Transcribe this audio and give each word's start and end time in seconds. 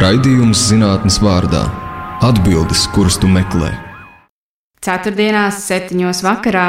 Raidījums 0.00 0.62
zinātnes 0.70 1.18
vārdā- 1.20 1.60
atbildes, 2.28 2.86
kuras 2.94 3.18
tu 3.20 3.28
meklē. 3.28 3.68
Ceturtdienās, 4.80 5.58
septiņos 5.66 6.22
vakarā. 6.24 6.62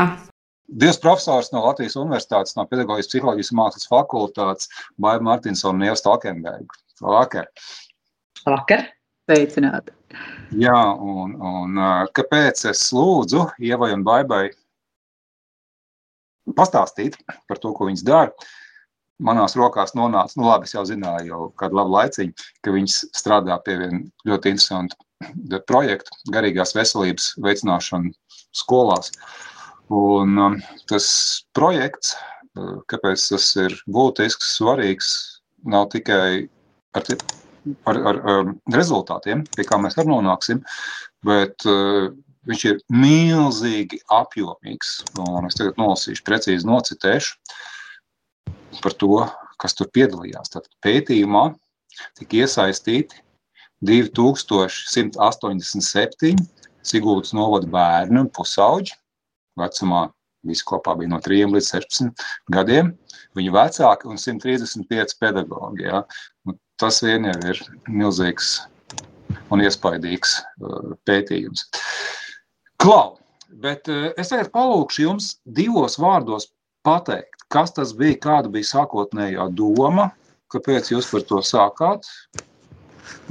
Divas 0.67 0.99
profesors 0.99 1.47
no 1.53 1.61
Latvijas 1.63 1.95
Universitātes, 1.95 2.57
no 2.57 2.65
Pedagoģijas 2.67 3.07
psiholoģijas 3.07 3.53
mākslas 3.55 3.87
fakultātes, 3.87 4.67
Baiva 4.99 5.23
Martinsona 5.23 5.79
un 5.79 5.87
Ieva 5.87 5.95
Stalkenberga. 5.95 6.75
Labvakar! 6.99 7.47
Labvakar! 8.43 8.83
Sveicināti! 9.23 9.95
Jā, 10.65 10.81
un, 10.99 11.37
un 11.39 11.81
kāpēc 12.11 12.65
es 12.73 12.83
lūdzu 12.91 13.45
Ievai 13.63 13.93
un 13.95 14.03
Baibai 14.03 14.49
pastāstīt 16.51 17.15
par 17.47 17.63
to, 17.63 17.71
ko 17.71 17.87
viņas 17.87 18.03
dara? 18.03 18.51
Manās 19.21 19.55
rokās 19.59 19.95
nonāca, 19.97 20.37
nu 20.39 20.47
labi, 20.49 20.67
es 20.67 20.75
jau 20.75 20.83
zināju 20.87 21.29
jau 21.29 21.41
kādu 21.59 21.77
labu 21.79 21.95
laiciņu, 21.95 22.47
ka 22.65 22.73
viņas 22.75 22.97
strādā 23.17 23.57
pie 23.65 23.77
viena 23.81 24.01
ļoti 24.27 24.53
interesanta 24.55 24.97
projekta 25.69 26.17
garīgās 26.33 26.73
veselības 26.77 27.33
veicināšana 27.45 28.11
skolās. 28.57 29.11
Un 29.91 30.39
um, 30.39 30.57
tas 30.89 31.05
projekts, 31.57 32.15
uh, 32.55 32.79
kāpēc 32.91 33.27
tas 33.33 33.49
ir 33.59 33.75
būtisks, 33.91 34.55
svarīgs, 34.57 35.11
nav 35.67 35.89
tikai 35.93 36.47
ar, 36.97 37.05
ar, 37.85 38.01
ar, 38.11 38.21
ar 38.33 38.53
rezultātiem, 38.73 39.43
pie 39.55 39.67
kā 39.67 39.77
mēs 39.81 39.99
arī 39.99 40.13
nonāksim, 40.13 40.63
bet 41.27 41.67
uh, 41.69 42.09
viņš 42.49 42.63
ir 42.71 42.79
milzīgi 42.93 43.99
apjomīgs. 44.15 45.01
Un 45.21 45.49
es 45.49 45.59
tagad 45.59 45.77
nolasīšu, 45.81 46.25
precīzi 46.25 46.69
nocitēšu 46.69 47.35
par 48.79 48.93
to, 49.01 49.17
kas 49.61 49.73
tur 49.77 49.87
piedalījās. 49.93 50.47
Tad 50.53 50.63
pētījumā 50.85 51.43
tika 52.19 52.33
iesaistīti 52.45 53.15
2187 53.85 56.37
Sigūdas 56.81 57.35
novada 57.37 57.67
bērni 57.69 58.23
un 58.23 58.29
pusauģi. 58.33 58.95
Vecumā 59.59 60.07
visi 60.47 60.65
kopā 60.65 60.95
bija 60.97 61.11
no 61.11 61.19
3 61.21 61.51
līdz 61.53 61.67
16 61.75 62.23
gadiem. 62.53 62.93
Viņu 63.37 63.53
vecāki 63.55 64.09
un 64.09 64.17
135 64.17 65.17
pedagoģi. 65.21 65.85
Ja. 65.85 66.01
Un 66.47 66.57
tas 66.81 67.01
vien 67.05 67.29
jau 67.29 67.37
ir 67.53 67.61
milzīgs 67.85 68.55
un 69.53 69.61
iespaidīgs 69.63 70.39
uh, 70.41 70.95
pētījums. 71.07 71.67
Klau, 72.81 73.19
bet 73.61 73.87
uh, 73.91 74.09
es 74.17 74.33
tagad 74.33 74.49
palūkšu 74.55 75.05
jums 75.05 75.35
divos 75.45 75.99
vārdos 76.01 76.49
pateikt, 76.85 77.45
kas 77.51 77.73
tas 77.75 77.93
bija, 77.97 78.19
kāda 78.21 78.51
bija 78.51 78.69
sākotnējā 78.69 79.47
doma, 79.57 80.09
kāpēc 80.51 80.91
jūs 80.93 81.09
par 81.11 81.25
to 81.27 81.41
sākāt 81.45 82.07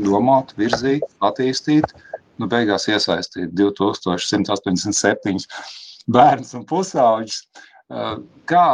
domāt, 0.00 0.54
virzīt, 0.58 1.04
attīstīt, 1.24 1.92
nu 2.40 2.48
beigās 2.50 2.88
iesaistīt 2.90 3.52
2187 3.56 5.44
bērnus 6.10 6.54
un 6.56 6.64
pusauģus. 6.68 7.42
Kā, 8.46 8.64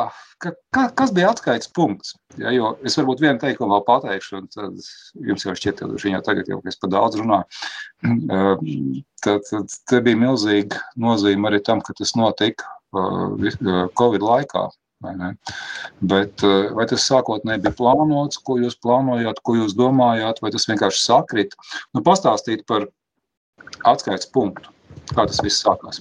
ka, 0.45 0.51
ka, 0.77 0.83
kas 0.99 1.13
bija 1.17 1.31
atskaites 1.33 1.71
punkts? 1.73 2.13
Ja, 2.37 2.51
jo 2.53 2.75
es 2.85 2.99
varbūt 3.01 3.23
vienu 3.25 3.41
teikumu 3.41 3.73
vēl 3.73 3.85
pateikšu, 3.87 4.43
un 4.43 4.49
tad 4.53 4.77
jums 5.25 5.47
jau 5.47 5.55
šķiet, 5.57 5.81
ka 5.81 5.89
viņa 6.05 6.21
tagad 6.27 6.51
jau 6.53 6.61
es 6.69 6.77
pa 6.77 6.91
daudz 6.93 7.17
runāju. 7.23 7.47
Tad, 9.25 9.47
tad 9.49 9.79
te 9.89 10.03
bija 10.05 10.21
milzīga 10.21 10.83
nozīme 11.01 11.49
arī 11.49 11.63
tam, 11.65 11.81
ka 11.81 11.97
tas 11.97 12.13
notika 12.19 12.76
Covid 12.95 14.25
laikā. 14.25 14.67
Vai 15.05 15.12
Bet 16.01 16.41
vai 16.73 16.87
tas 16.89 17.05
sākotnēji 17.05 17.62
bija 17.67 17.77
plānots, 17.77 18.41
ko 18.41 18.56
jūs 18.59 18.79
plānojāt, 18.81 19.42
ko 19.45 19.59
jūs 19.59 19.75
domājāt, 19.77 20.41
vai 20.41 20.51
tas 20.55 20.65
vienkārši 20.70 21.03
sakrit? 21.03 21.57
Nu, 21.92 22.01
pastāstīt 22.07 22.64
par 22.67 22.89
atskaites 23.84 24.31
punktu, 24.33 24.73
kā 25.12 25.27
tas 25.29 25.42
viss 25.45 25.61
sākās. 25.64 26.01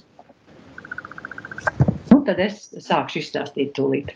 Nu, 2.10 2.22
tad 2.24 2.40
es 2.40 2.70
sākšu 2.86 3.20
izstāstīt 3.20 3.74
tūlīt. 3.76 4.12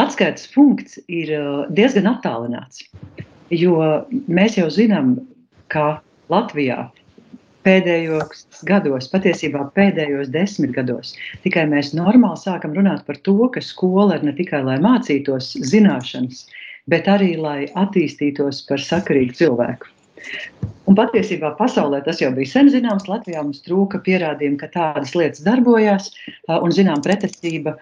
Atskaites 0.00 0.46
punkts 0.54 0.98
ir 1.06 1.32
diezgan 1.74 2.10
attālināts, 2.10 2.84
jo 3.54 3.78
mēs 4.26 4.58
jau 4.58 4.68
zinām, 4.70 5.16
ka 5.70 6.00
Latvijā 6.30 6.88
pēdējos 7.66 8.44
gados, 8.68 9.08
patiesībā 9.12 9.66
pēdējos 9.76 10.32
desmit 10.32 10.72
gados, 10.76 11.12
tikai 11.44 11.66
mēs 11.70 11.92
normāli 11.96 12.40
sākam 12.40 12.74
runāt 12.76 13.04
par 13.06 13.20
to, 13.28 13.36
ka 13.54 13.62
skola 13.64 14.18
ir 14.18 14.26
ne 14.28 14.34
tikai 14.36 14.62
lai 14.66 14.78
mācītos 14.82 15.52
zināšanas, 15.72 16.46
bet 16.90 17.08
arī 17.10 17.34
lai 17.36 17.60
attīstītos 17.84 18.64
par 18.68 18.82
sakarīgu 18.82 19.36
cilvēku. 19.42 19.92
Un 20.90 20.96
patiesībā 20.98 21.52
pasaulē 21.54 22.00
tas 22.02 22.18
jau 22.18 22.32
bija 22.34 22.50
sen 22.50 22.70
zināms. 22.72 23.06
Latvijā 23.06 23.44
mums 23.44 23.60
trūka 23.62 24.00
pierādījumu, 24.06 24.58
ka 24.58 24.70
tādas 24.74 25.12
lietas 25.14 25.44
darbojās, 25.46 26.08
un 26.50 26.74
zinām 26.74 27.04
pretestība 27.04 27.76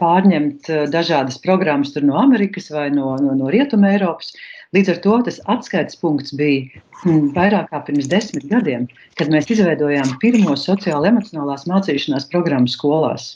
pārņemt 0.00 0.72
dažādas 0.90 1.38
programmas 1.44 1.94
no 2.02 2.18
Amerikas 2.18 2.72
vai 2.74 2.88
no, 2.90 3.14
no, 3.22 3.36
no 3.38 3.52
Rietuma 3.54 3.92
Eiropas. 3.94 4.32
Līdz 4.72 4.88
ar 4.88 4.98
to 5.04 5.16
tas 5.28 5.38
atskaites 5.52 5.98
punkts 6.00 6.32
bija 6.34 6.80
hmm, 7.02 7.30
vairāk 7.36 7.68
kā 7.70 7.82
pirms 7.86 8.08
desmit 8.10 8.48
gadiem, 8.50 8.88
kad 9.20 9.30
mēs 9.30 9.50
izveidojām 9.52 10.16
pirmo 10.22 10.56
sociālo-emocionālās 10.56 11.68
mācīšanās 11.68 12.30
programmu 12.32 12.72
skolās. 12.72 13.34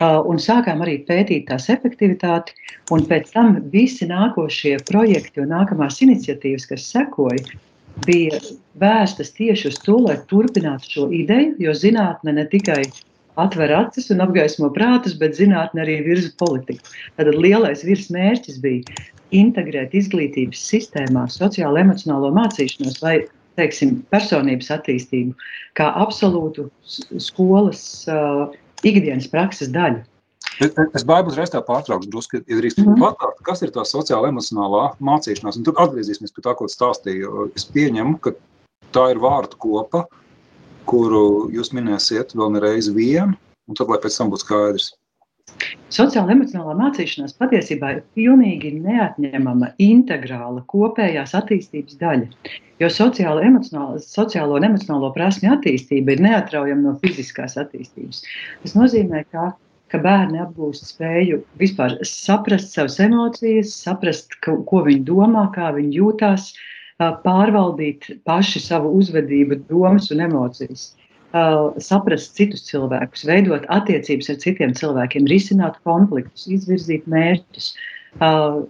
Un 0.00 0.38
sākām 0.42 0.82
arī 0.84 0.98
pētīt 1.08 1.48
tās 1.48 1.68
efektivitāti, 1.72 2.54
un 2.94 3.04
pēc 3.08 3.32
tam 3.34 3.58
visi 3.72 4.06
nākošie 4.08 4.76
projekti 4.88 5.42
un 5.42 5.52
nākamās 5.54 5.98
iniciatīvas, 6.04 6.68
kas 6.70 6.86
sekoja, 6.92 7.42
bija 8.06 8.38
vērstas 8.78 9.32
tieši 9.34 9.72
uz 9.72 9.78
to, 9.82 9.98
lai 10.06 10.18
turpinātu 10.30 10.92
šo 10.94 11.06
ideju, 11.14 11.56
jo 11.62 11.74
zinātne 11.74 12.36
ne 12.36 12.46
tikai 12.50 12.82
atver 13.38 13.72
acis 13.74 14.10
un 14.14 14.22
apgaismo 14.22 14.70
prātus, 14.74 15.16
bet 15.18 15.36
zinātne 15.38 15.82
arī 15.84 15.98
virza 16.06 16.30
politiku. 16.38 16.82
Tad 17.18 17.30
lielais 17.34 17.84
virsmērķis 17.86 18.60
bija 18.62 19.02
integrēt 19.34 19.94
izglītības 19.98 20.62
sistēmā 20.70 21.26
sociālo 21.30 21.78
emocionālo 21.82 22.30
mācīšanos 22.34 23.02
vai 23.02 23.18
teiksim, 23.58 23.98
personības 24.12 24.70
attīstību 24.74 25.34
kā 25.78 25.90
absolūtu 25.98 26.68
skolas 27.22 27.82
uh, 28.10 28.46
ikdienas 28.86 29.28
prakses 29.32 29.70
daļu. 29.74 30.04
Es, 30.58 30.72
es 30.96 31.04
baidu 31.06 31.30
uzreiz 31.30 31.50
tā 31.52 31.60
pārtraukšu, 31.62 32.10
drusku, 32.10 32.40
ja 32.40 32.58
drīkst 32.58 32.80
mm 32.82 32.98
patāt, 33.02 33.40
kas 33.46 33.62
ir 33.62 33.72
tā 33.74 33.84
sociāla 33.86 34.30
emocionālā 34.32 34.84
mācīšanās. 35.04 35.58
Un 35.58 35.66
tad 35.66 35.78
atgriezīsimies 35.84 36.34
pie 36.34 36.44
tā, 36.46 36.54
ko 36.58 36.66
stāstīju. 36.70 37.50
Es 37.58 37.66
pieņemu, 37.74 38.18
ka 38.22 38.34
tā 38.94 39.10
ir 39.12 39.22
vārdu 39.22 39.58
kopa, 39.62 40.06
kuru 40.88 41.50
jūs 41.54 41.70
minēsiet 41.76 42.34
vēl 42.38 42.54
nereiz 42.56 42.90
vienu, 42.94 43.36
un 43.68 43.78
tad, 43.78 43.90
lai 43.92 44.00
pēc 44.02 44.18
tam 44.18 44.32
būtu 44.32 44.46
skaidrs. 44.46 44.92
Sociāla 45.94 46.34
emocionālā 46.34 46.74
mācīšanās 46.78 47.36
patiesībā 47.40 47.92
ir 47.94 48.00
pilnīgi 48.16 48.74
neatņemama, 48.84 49.70
integrāla 49.80 50.64
kopējās 50.72 51.32
attīstības 51.38 51.96
daļa. 52.02 52.50
Jo 52.82 52.90
sociālo, 52.92 53.42
sociālo 54.04 54.58
un 54.58 54.68
emocionālo 54.68 55.10
prasmju 55.14 55.54
attīstība 55.56 56.14
ir 56.14 56.22
neatraujama 56.26 56.84
no 56.84 56.94
fiziskās 57.02 57.56
attīstības. 57.60 58.20
Tas 58.62 58.76
nozīmē, 58.78 59.24
ka, 59.32 59.48
ka 59.90 60.02
bērni 60.04 60.42
apgūst 60.44 60.92
spēju 60.92 61.40
vispār 61.62 61.96
saprast 62.06 62.76
savas 62.76 63.00
emocijas, 63.02 63.72
saprast, 63.80 64.36
ko, 64.44 64.60
ko 64.68 64.84
viņi 64.86 65.06
domā, 65.08 65.48
kā 65.56 65.72
viņi 65.78 66.02
jūtās, 66.02 66.52
pārvaldīt 66.98 68.10
paši 68.26 68.60
savu 68.62 68.92
uzvedību, 68.98 69.62
domas 69.70 70.10
un 70.14 70.24
emocijas 70.28 70.90
saprast 71.32 72.36
citus 72.38 72.64
cilvēkus, 72.70 73.26
veidot 73.28 73.66
attiecības 73.68 74.30
ar 74.32 74.40
citiem 74.40 74.74
cilvēkiem, 74.74 75.28
risināt 75.28 75.76
konfliktus, 75.84 76.46
izvirzīt 76.48 77.04
mērķus, 77.10 77.74
uh, 78.20 78.62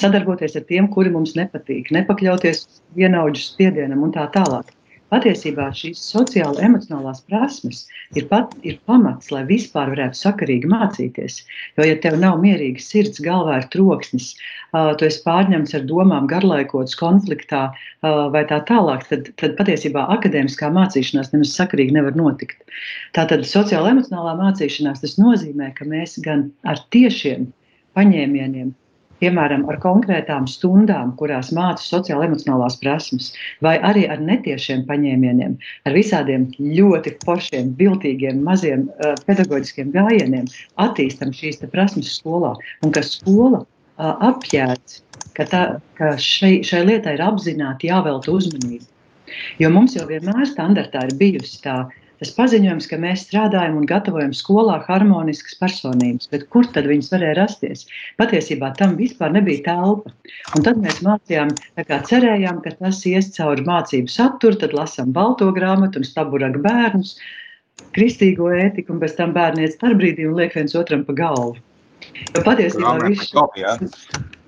sadarboties 0.00 0.56
ar 0.58 0.66
tiem, 0.68 0.88
kuri 0.92 1.12
mums 1.14 1.36
nepatīk, 1.38 1.92
nepakļauties 1.94 2.66
vienaudžu 2.98 3.46
spiedienam 3.46 4.02
un 4.02 4.12
tā 4.16 4.26
tālāk. 4.34 4.75
Patiesībā 5.14 5.68
šīs 5.78 6.00
sociāla 6.02 6.64
emocionālās 6.66 7.20
prasmes 7.30 7.84
ir, 8.18 8.24
pat, 8.30 8.56
ir 8.66 8.80
pamats, 8.90 9.30
lai 9.30 9.44
vispār 9.46 9.92
varētu 9.92 10.18
sakarīgi 10.18 10.70
mācīties. 10.72 11.36
Jo, 11.78 11.84
ja 11.86 11.98
tev 12.02 12.16
nav 12.18 12.40
mierīga 12.42 12.82
sirds, 12.82 13.20
galvā 13.22 13.60
ir 13.60 13.68
troksnis, 13.70 14.32
tu 14.74 15.06
esi 15.06 15.22
pārņemts 15.22 15.76
ar 15.78 15.84
domām, 15.86 16.26
garlaikots 16.30 16.98
konfliktā 16.98 17.68
vai 18.02 18.42
tā 18.50 18.58
tālāk, 18.66 19.06
tad, 19.12 19.30
tad 19.38 19.54
patiesībā 19.60 20.08
akadēmiskā 20.16 20.72
mācīšanās 20.74 21.30
nemaz 21.34 21.54
sakarīgi 21.54 21.94
nevar 21.94 22.18
notikt. 22.18 22.66
Tātad 23.14 23.46
sociāla 23.46 23.94
emocionālā 23.94 24.34
mācīšanās 24.42 25.04
tas 25.04 25.14
nozīmē, 25.22 25.70
ka 25.78 25.86
mēs 25.86 26.18
gan 26.26 26.48
ar 26.66 26.82
tiešiem 26.94 27.46
paņēmieniem 27.94 28.74
piemēram, 29.22 29.66
ar 29.70 29.78
konkrētām 29.82 30.48
stundām, 30.50 31.14
kurās 31.20 31.52
māca 31.56 31.82
sociālo-emocionālās 31.84 32.78
prasmes, 32.82 33.32
vai 33.64 33.76
arī 33.90 34.06
ar 34.12 34.22
netiešiem 34.22 34.84
paņēmieniem, 34.88 35.56
ar 35.86 35.96
visādiem 35.96 36.48
ļoti 36.60 37.16
foršiem, 37.24 37.72
viltīgiem, 37.80 38.42
maziem 38.46 38.88
uh, 38.88 39.14
pedagoģiskiem 39.28 39.94
gājieniem, 39.96 40.50
attīstam 40.82 41.32
šīs 41.36 41.62
prasmes 41.72 42.12
skolā. 42.18 42.54
Un 42.84 42.92
ka 42.94 43.04
skola 43.06 43.64
apjēdz, 43.96 45.00
ka, 45.36 45.46
tā, 45.48 45.62
ka 45.96 46.16
šai, 46.20 46.60
šai 46.66 46.82
lietai 46.84 47.16
ir 47.16 47.24
apzināti 47.24 47.90
jāvelta 47.90 48.32
uzmanība. 48.32 48.84
Jo 49.58 49.70
mums 49.72 49.96
jau 49.96 50.06
vienmēr 50.08 50.46
standartā 50.48 51.06
ir 51.08 51.16
bijusi 51.18 51.62
tā, 51.64 51.86
tas 52.20 52.32
paziņojums, 52.36 52.88
ka 52.90 52.98
mēs 53.00 53.24
strādājam 53.26 53.78
un 53.80 53.86
gatavojam 53.88 54.32
skolā 54.36 54.78
harmoniskas 54.86 55.56
personības, 55.60 56.30
bet 56.32 56.46
kur 56.52 56.68
tad 56.74 56.88
viņas 56.90 57.10
varēja 57.12 57.36
rasties? 57.38 57.84
Patiesībā 58.20 58.72
tam 58.78 58.96
vispār 59.00 59.34
nebija 59.36 59.64
telpa. 59.68 60.12
Un 60.56 60.66
tad 60.66 60.80
mēs 60.82 61.02
mācījām, 61.06 61.52
kā 61.78 62.00
cerējām, 62.08 62.62
ka 62.64 62.74
tas 62.80 63.02
ies 63.08 63.32
cauri 63.36 63.66
mācību 63.66 64.12
saturu, 64.12 64.60
tad 64.62 64.76
lasām 64.76 65.12
balto 65.16 65.50
grāmatu 65.56 66.00
un 66.00 66.08
staburaga 66.08 66.62
bērnus, 66.64 67.16
kristīgo 67.96 68.48
ētiku, 68.54 68.96
un 68.96 69.04
pēc 69.04 69.16
tam 69.20 69.36
bērni 69.36 69.66
iet 69.66 69.76
starpbrīdī 69.76 70.28
un 70.28 70.40
liek 70.40 70.56
viens 70.56 70.76
otram 70.78 71.04
pa 71.04 71.16
galvu. 71.16 71.56
Jo 72.32 72.42
patiesībā 72.46 72.96
viss 73.06 73.32
ir. 73.32 73.70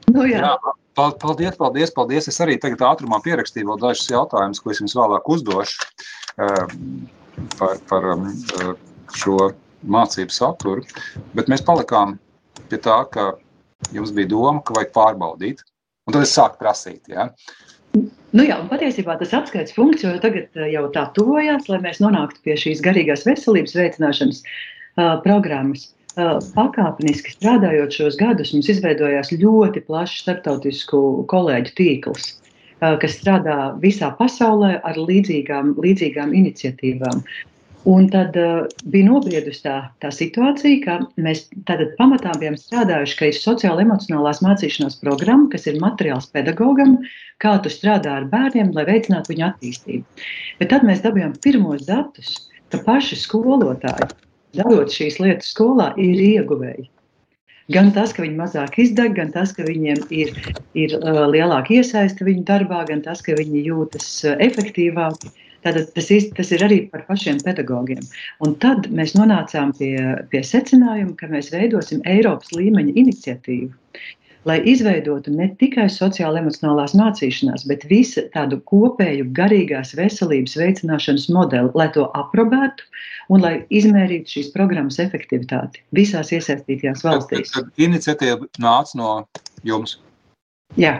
Nu, 0.08 0.24
jā. 0.24 0.40
Jā. 0.40 0.56
Paldies, 0.98 1.54
paldies, 1.54 1.92
paldies. 1.94 2.26
Es 2.26 2.40
arī 2.42 2.56
tagad 2.58 2.80
ātrumā 2.82 3.20
pierakstīju 3.22 3.68
vēl 3.68 3.78
dažus 3.84 4.08
jautājumus, 4.10 4.58
ko 4.58 4.72
es 4.72 4.80
jums 4.82 4.96
vēlāk 4.98 5.28
uzdošu 5.30 5.86
par, 7.58 7.78
par 7.90 8.06
um, 8.14 8.28
šo 9.14 9.50
mācību 9.86 10.34
saturu. 10.34 10.84
Bet 11.38 11.50
mēs 11.50 11.64
palikām 11.66 12.16
pie 12.68 12.80
tā, 12.82 13.00
ka 13.12 13.32
jums 13.94 14.12
bija 14.14 14.30
doma, 14.32 14.62
ka 14.64 14.76
vajag 14.76 14.94
pārbaudīt. 14.96 15.62
Un 16.08 16.16
tad 16.16 16.24
es 16.24 16.32
sāku 16.32 16.56
prasīt. 16.62 17.04
Ja? 17.12 17.28
Nu 18.36 18.44
jā, 18.44 18.56
patiesībā 18.70 19.18
tas 19.20 19.34
apskaites 19.36 19.74
funkcija 19.76 20.14
jau 20.14 20.22
tagad 20.22 20.58
jau 20.72 20.86
tā 20.94 21.04
tuvojās, 21.16 21.68
lai 21.72 21.78
mēs 21.84 22.00
nonāktu 22.04 22.42
pie 22.44 22.56
šīs 22.60 22.82
garīgās 22.84 23.26
veselības 23.28 23.76
veicināšanas 23.76 24.42
uh, 24.42 25.16
programmas. 25.24 25.90
Uh, 26.18 26.40
pakāpeniski 26.56 27.36
strādājot 27.36 27.94
šos 27.94 28.16
gadus, 28.18 28.50
mums 28.54 28.68
izveidojās 28.72 29.30
ļoti 29.36 29.84
plašs 29.86 30.24
starptautisku 30.24 31.02
kolēģu 31.30 31.74
tīkls. 31.78 32.32
Eh, 32.78 32.96
kas 33.02 33.16
strādā 33.18 33.54
visā 33.82 34.12
pasaulē 34.14 34.76
ar 34.86 34.98
līdzīgām, 35.02 35.72
līdzīgām 35.82 36.34
iniciatīvām. 36.40 37.24
Un 37.88 38.08
tad 38.12 38.34
uh, 38.36 38.66
bija 38.92 39.06
nobriedusi 39.06 39.62
tā, 39.64 39.76
tā 40.02 40.10
situācija, 40.12 40.80
ka 40.82 40.96
mēs 41.24 41.44
pamatā 41.96 42.34
bijām 42.42 42.58
strādājuši, 42.58 43.16
ka 43.16 43.28
ir 43.30 43.38
sociāla-emocionālās 43.38 44.42
mācīšanās 44.44 44.98
programma, 45.00 45.46
kas 45.54 45.64
ir 45.70 45.78
materiāls 45.80 46.28
pedagogam, 46.34 46.98
kā 47.40 47.54
tu 47.64 47.72
strādā 47.72 48.18
ar 48.18 48.28
bērniem, 48.34 48.74
lai 48.76 48.84
veicinātu 48.90 49.32
viņu 49.32 49.46
attīstību. 49.48 50.26
Bet 50.60 50.74
tad 50.74 50.84
mēs 50.90 51.00
dabūjām 51.06 51.38
pirmos 51.46 51.86
datus, 51.88 52.34
ka 52.74 52.82
paši 52.84 53.18
skolotāji, 53.22 54.10
darot 54.58 54.92
šīs 54.92 55.22
lietas 55.22 55.54
skolā, 55.54 55.94
ir 56.02 56.20
ieguvēji. 56.28 56.90
Gan 57.74 57.90
tas, 57.92 58.14
ka 58.16 58.24
viņi 58.24 58.38
mazāk 58.38 58.78
izdeg, 58.80 59.12
gan 59.18 59.32
tas, 59.34 59.50
ka 59.56 59.66
viņiem 59.66 59.98
ir, 60.14 60.30
ir 60.72 60.94
uh, 61.02 61.26
lielāka 61.28 61.74
iesaiste 61.76 62.24
viņu 62.24 62.46
darbā, 62.48 62.80
gan 62.88 63.02
tas, 63.04 63.20
ka 63.24 63.36
viņi 63.36 63.66
jūtas 63.66 64.08
uh, 64.24 64.38
efektīvāki. 64.40 65.34
Tātad 65.66 65.90
tas, 65.92 66.08
tas 66.38 66.52
ir 66.54 66.62
arī 66.64 66.78
par 66.88 67.02
pašiem 67.08 67.42
pedagogiem. 67.44 68.00
Un 68.46 68.54
tad 68.62 68.86
mēs 68.94 69.12
nonācām 69.18 69.74
pie, 69.76 69.96
pie 70.32 70.42
secinājuma, 70.46 71.16
ka 71.18 71.28
mēs 71.32 71.50
veidosim 71.52 72.00
Eiropas 72.08 72.54
līmeņa 72.56 72.94
iniciatīvu, 73.02 73.72
lai 74.48 74.58
izveidotu 74.72 75.32
ne 75.34 75.48
tikai 75.60 75.86
sociālo-emocionālās 75.92 76.94
mācīšanās, 76.98 77.66
bet 77.68 77.84
visu 77.90 78.24
tādu 78.34 78.60
kopēju 78.70 79.28
garīgās 79.36 79.94
veselības 79.98 80.56
veicināšanas 80.60 81.28
modeli, 81.34 81.72
lai 81.78 81.88
to 81.94 82.08
aprobētu 82.18 82.86
un 83.34 83.44
lai 83.44 83.54
izmērītu 83.74 84.38
šīs 84.38 84.52
programmas 84.54 85.00
efektivitāti 85.02 85.84
visās 85.96 86.32
iesaistītajās 86.34 87.04
valstīs. 87.06 87.52
Tad, 87.52 87.68
tad 87.68 87.84
iniciatīva 87.88 88.48
nāca 88.62 89.00
no 89.00 89.12
jums. 89.66 89.98
Jā, 90.80 90.94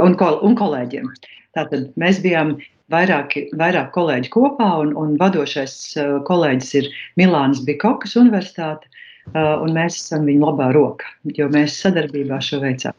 un, 0.00 0.16
kol 0.20 0.40
un 0.46 0.56
kolēģiem. 0.58 1.08
Tātad 1.56 1.88
mēs 2.00 2.20
bijām 2.22 2.56
vairāk, 2.92 3.36
vairāk 3.58 3.92
kolēģi 3.94 4.30
kopā, 4.34 4.70
un, 4.84 4.92
un 4.98 5.16
vadošais 5.20 5.76
uh, 6.00 6.18
kolēģis 6.26 6.72
ir 6.80 6.90
Milānas 7.20 7.62
Bikokas 7.66 8.16
Universitāte. 8.20 8.89
Uh, 9.30 9.60
un 9.62 9.76
mēs 9.76 9.96
esam 10.00 10.24
viņa 10.26 10.42
labā 10.48 10.70
roka, 10.74 11.06
jo 11.38 11.46
mēs 11.52 11.76
sadarbībā 11.84 12.40
šo 12.42 12.58
veicām. 12.64 12.96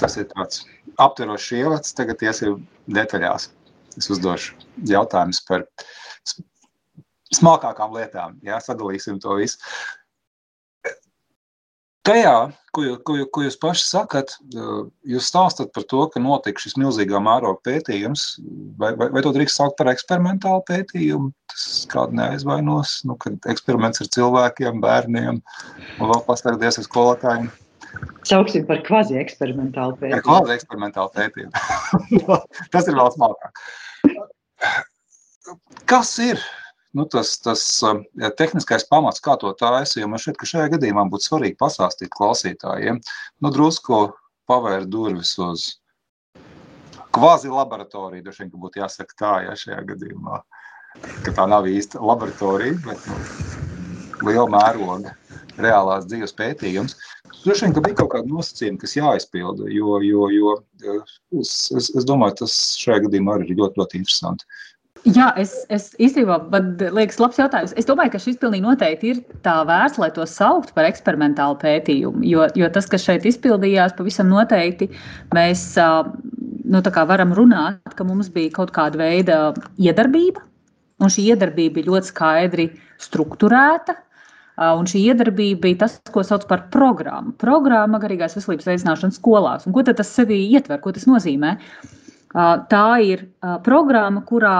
Tas 0.00 0.18
ir 0.20 0.26
tāds 0.34 0.64
aptverošs 1.00 1.52
ievads, 1.56 1.94
tagad 1.96 2.20
iesim 2.26 2.58
detaļās. 2.92 3.48
Es 3.96 4.10
uzdošu 4.10 4.56
jautājumus 4.90 5.40
par 5.48 5.64
smalkākām 7.34 7.94
lietām. 7.96 8.36
Jā, 8.44 8.58
sadalīsim 8.62 9.20
to 9.22 9.38
visu. 9.38 9.56
Tajā, 12.04 12.32
ko, 12.76 12.82
jūs, 12.84 12.98
ko, 13.08 13.14
ko 13.32 13.42
jūs 13.46 13.54
paši 13.60 13.84
sakat, 13.88 14.34
jūs 15.08 15.28
stāstat 15.30 15.70
par 15.72 15.86
to, 15.88 16.02
ka 16.12 16.20
notika 16.20 16.60
šis 16.60 16.76
milzīgā 16.76 17.20
mēroga 17.24 17.62
pētījums. 17.64 18.26
Vai, 18.80 18.90
vai, 19.00 19.08
vai 19.14 19.22
to 19.24 19.32
drīkst 19.32 19.56
saukt 19.56 19.78
par 19.78 19.88
eksperimentālu 19.92 20.60
pētījumu? 20.68 21.30
Tas 21.48 21.64
kādu 21.88 22.18
neaizvainos, 22.18 22.98
nu, 23.08 23.16
kad 23.24 23.48
eksperiments 23.48 24.04
ar 24.04 24.10
cilvēkiem, 24.18 24.82
bērniem 24.84 25.38
un 25.40 26.10
vēl 26.12 26.20
pastāvdies 26.26 26.80
ar 26.82 26.88
skolotājiem. 26.88 27.48
Sauksim 28.28 28.66
par 28.68 28.82
kvazi 28.84 29.16
eksperimentālu 29.22 29.96
pētījumu. 30.02 30.26
Kvazi 30.28 30.56
eksperimentālu 30.58 31.14
pētījumu. 31.16 32.38
Tas 32.74 32.90
ir 32.90 32.98
vēl 33.00 33.14
smalkāk. 33.16 33.64
Kas 35.88 36.12
ir 36.20 36.40
nu, 36.94 37.06
tas, 37.10 37.34
tas 37.42 37.62
ja, 37.82 38.30
tehniskais 38.38 38.86
pamats, 38.90 39.22
kā 39.24 39.36
to 39.40 39.52
taisīt. 39.58 40.06
Man 40.08 40.22
šķiet, 40.22 40.38
ka 40.40 40.48
šajā 40.50 40.74
gadījumā 40.76 41.06
būtu 41.12 41.28
svarīgi 41.30 41.58
pastāstīt 41.60 42.12
klausītājiem, 42.14 43.00
nu, 43.42 43.54
drusku 43.54 44.06
pavērt 44.50 44.90
durvis 44.92 45.34
uz 45.42 45.66
kvazi 47.14 47.50
laboratoriju. 47.52 48.30
Ka 48.30 48.62
būtu 48.66 48.82
jāsaka 48.82 49.18
tā, 49.18 49.34
ja 49.48 49.58
šajā 49.58 49.82
gadījumā, 49.92 50.40
tā 51.30 51.48
nav 51.50 51.68
īsta 51.70 52.02
laboratorija, 52.02 52.78
bet 52.86 53.10
nu, 53.10 53.18
liela 54.24 54.48
mēroga 54.50 55.14
reālās 55.60 56.06
dzīves 56.10 56.34
pētījums. 56.38 56.96
Droši 57.44 57.66
vien, 57.66 57.74
ka 57.76 57.82
bija 57.84 57.98
kaut 58.00 58.12
kāda 58.14 58.30
nosacījuma, 58.30 58.80
kas 58.80 58.96
jāizpilda, 58.96 59.68
jo, 59.70 59.98
jo, 60.02 60.28
jo 60.32 60.54
es, 61.40 61.52
es, 61.76 61.90
es 61.92 62.06
domāju, 62.08 62.40
tas 62.42 62.54
šajā 62.80 63.04
gadījumā 63.06 63.36
arī 63.36 63.50
ir 63.52 63.60
ļoti, 63.60 63.80
ļoti 63.82 64.00
interesanti. 64.00 64.48
Jā, 65.04 65.26
es, 65.36 65.50
es 65.68 65.90
īstenībā, 66.00 66.38
man 66.48 66.70
liekas, 66.80 67.18
labs 67.20 67.36
jautājums. 67.36 67.74
Es 67.76 67.84
domāju, 67.84 68.14
ka 68.14 68.20
šis 68.24 68.38
pilnīgi 68.40 68.64
noteikti 68.64 69.10
ir 69.12 69.18
tā 69.44 69.58
vērts, 69.68 69.98
lai 70.00 70.08
to 70.16 70.24
saukt 70.24 70.70
par 70.72 70.86
eksperimentālu 70.88 71.58
pētījumu. 71.60 72.22
Jo, 72.24 72.46
jo 72.56 72.70
tas, 72.72 72.86
kas 72.88 73.04
šeit 73.04 73.26
izpildījās, 73.28 73.92
pavisam 73.98 74.30
noteikti 74.32 74.88
mēs 75.36 75.66
nu, 75.76 76.80
varam 77.10 77.34
runāt, 77.36 77.92
ka 77.98 78.06
mums 78.08 78.30
bija 78.32 78.54
kaut 78.54 78.72
kāda 78.72 79.02
veida 79.02 79.36
iedarbība, 79.76 80.40
un 81.04 81.12
šī 81.12 81.26
iedarbība 81.34 81.82
bija 81.82 81.90
ļoti 81.90 82.08
skaidri 82.08 82.66
strukturēta. 83.04 83.98
Un 84.78 84.86
šī 84.88 85.02
iedarbība 85.10 85.66
bija 85.66 85.80
tas, 85.82 85.98
ko 86.14 86.22
sauc 86.24 86.46
par 86.48 86.70
programmu. 86.72 87.34
Programma 87.42 87.98
garīgās 88.00 88.38
veselības 88.38 88.70
veicināšanas 88.70 89.18
skolās. 89.18 89.66
Un 89.68 89.74
ko 89.76 89.84
tas 89.84 90.14
sevī 90.14 90.38
ietver, 90.54 90.80
ko 90.80 90.94
tas 90.94 91.04
nozīmē? 91.10 91.56
Tā 92.70 92.86
ir 93.02 93.26
programma, 93.66 94.22
kurā 94.24 94.54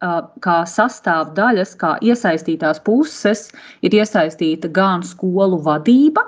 kā 0.00 0.58
sastāvdaļas, 0.64 1.74
kā 1.80 1.94
iesaistītās 2.04 2.80
puses, 2.84 3.48
ir 3.84 3.96
iesaistīta 3.96 4.70
gan 4.72 5.04
skolu 5.06 5.60
vadība. 5.64 6.24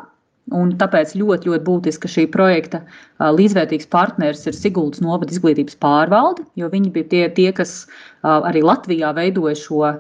Un 0.52 0.72
tāpēc 0.76 1.14
ļoti, 1.16 1.48
ļoti 1.48 1.64
būtiski, 1.64 2.02
ka 2.02 2.08
šī 2.10 2.22
projekta 2.34 2.80
līdzvērtīgs 3.22 3.86
partneris 3.92 4.42
ir 4.50 4.56
Siguldas 4.58 5.00
novada 5.00 5.30
izglītības 5.32 5.78
pārvalde, 5.80 6.42
jo 6.58 6.68
viņi 6.68 6.90
bija 6.92 7.08
tie, 7.12 7.22
tie 7.36 7.52
kas 7.56 7.86
arī 8.26 8.64
Latvijā 8.66 9.14
veidoja 9.16 9.54
šo 9.60 9.92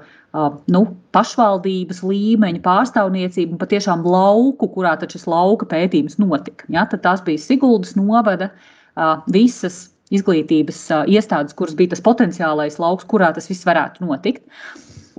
nu, 0.74 0.82
pašvaldības 1.14 2.02
līmeņa 2.04 2.60
pārstāvniecību 2.66 3.54
un 3.54 3.62
patiešām 3.62 4.02
lauku, 4.04 4.68
kurā 4.74 4.96
šis 5.06 5.28
lauka 5.30 5.68
pētījums 5.70 6.18
notika. 6.20 6.66
Ja, 6.68 6.84
tad 6.90 7.06
tās 7.06 7.22
bija 7.24 7.38
Siguldas 7.38 7.94
novada 7.96 8.50
visas 9.30 9.92
izglītības 10.12 10.84
iestādes, 11.10 11.56
kuras 11.56 11.76
bija 11.78 11.94
tas 11.94 12.04
potenciālais 12.04 12.78
lauks, 12.82 13.08
kurā 13.08 13.32
tas 13.34 13.48
viss 13.50 13.66
varētu 13.68 14.04
notikt. 14.06 14.44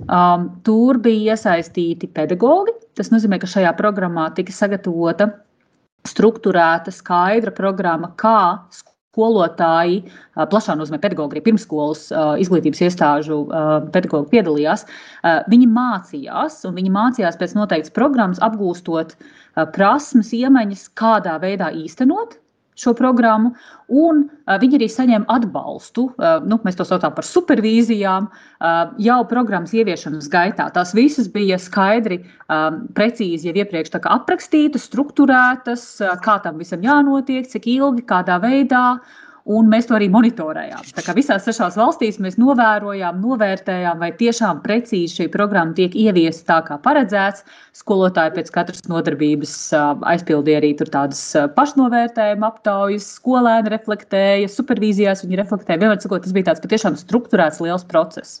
Um, 0.04 0.48
tur 0.66 0.98
bija 1.02 1.34
iesaistīti 1.34 2.10
pedagogi. 2.14 2.74
Tas 2.98 3.12
nozīmē, 3.14 3.38
ka 3.42 3.50
šajā 3.50 3.70
programmā 3.78 4.28
tika 4.34 4.54
sagatavota 4.54 5.30
struktūrēta, 6.08 6.92
skaidra 6.92 7.52
programma, 7.54 8.10
kā 8.20 8.58
skolotāji, 9.14 10.02
plašā 10.34 10.74
nozīmē 10.76 10.98
pedagogi, 11.00 11.36
arī 11.36 11.44
pirmsskolas 11.46 12.08
izglītības 12.42 12.82
iestāžu 12.88 13.40
pedagogi 13.94 14.32
piedalījās. 14.34 14.84
Viņi 15.50 15.70
mācījās, 15.70 16.60
un 16.68 16.76
viņi 16.78 16.92
mācījās 16.94 17.38
pēc 17.40 17.54
noteiktas 17.56 17.94
programmas, 17.94 18.42
apgūstot 18.44 19.14
prasmes, 19.76 20.34
iemaņas, 20.36 20.88
kādā 20.98 21.38
veidā 21.42 21.70
īstenot 21.78 22.36
šo 22.78 22.94
programmu, 22.98 23.52
un 23.88 24.24
uh, 24.26 24.56
viņi 24.60 24.78
arī 24.78 24.88
saņem 24.90 25.26
atbalstu. 25.32 26.08
Uh, 26.14 26.38
nu, 26.48 26.58
mēs 26.66 26.78
to 26.78 26.86
saucam 26.88 27.14
par 27.14 27.26
supervīzijām, 27.28 28.28
uh, 28.30 28.94
jau 29.02 29.18
programmas 29.30 29.74
ieviešanas 29.76 30.30
gaitā. 30.32 30.68
Tās 30.74 30.94
visas 30.96 31.28
bija 31.32 31.58
skaidri, 31.60 32.22
um, 32.48 32.84
precīzi 32.96 33.50
jau 33.50 33.56
iepriekš 33.62 33.94
aprakstītas, 34.02 34.88
strukturētas, 34.90 35.86
uh, 36.02 36.16
kā 36.24 36.40
tam 36.44 36.58
visam 36.62 36.82
jānotiek, 36.84 37.46
cik 37.50 37.70
ilgi, 37.76 38.06
kādā 38.10 38.40
veidā. 38.42 38.86
Uh, 38.98 39.20
un 39.44 39.68
mēs 39.68 39.88
to 39.88 39.96
arī 39.96 40.06
monitorējām. 40.12 40.86
Tā 40.96 41.02
kā 41.04 41.14
visās 41.16 41.44
sešās 41.44 41.76
valstīs 41.76 42.16
mēs 42.22 42.38
novērojām, 42.40 43.18
novērtējām, 43.20 44.00
vai 44.00 44.10
tiešām 44.16 44.62
precīzi 44.64 45.18
šī 45.18 45.26
programma 45.32 45.76
tiek 45.76 45.96
ieviesta 45.98 46.46
tā, 46.48 46.58
kā 46.68 46.78
paredzēts. 46.84 47.44
Skolotāji 47.76 48.36
pēc 48.38 48.52
katras 48.54 48.86
nodarbības 48.88 49.54
aizpildīja 50.14 50.62
arī 50.62 50.72
tādas 50.80 51.20
pašnovērtējuma 51.58 52.48
aptaujas, 52.48 53.10
skolēni 53.18 53.72
reflektēja, 53.74 54.48
supervīzijās 54.52 55.26
viņi 55.26 55.42
reflektēja. 55.42 55.82
Vienmēr 55.82 56.00
sakot, 56.00 56.24
tas 56.24 56.36
bija 56.36 56.52
tāds 56.52 56.64
patiešām 56.64 56.96
strukturēts 57.00 57.60
liels 57.64 57.84
process. 57.90 58.40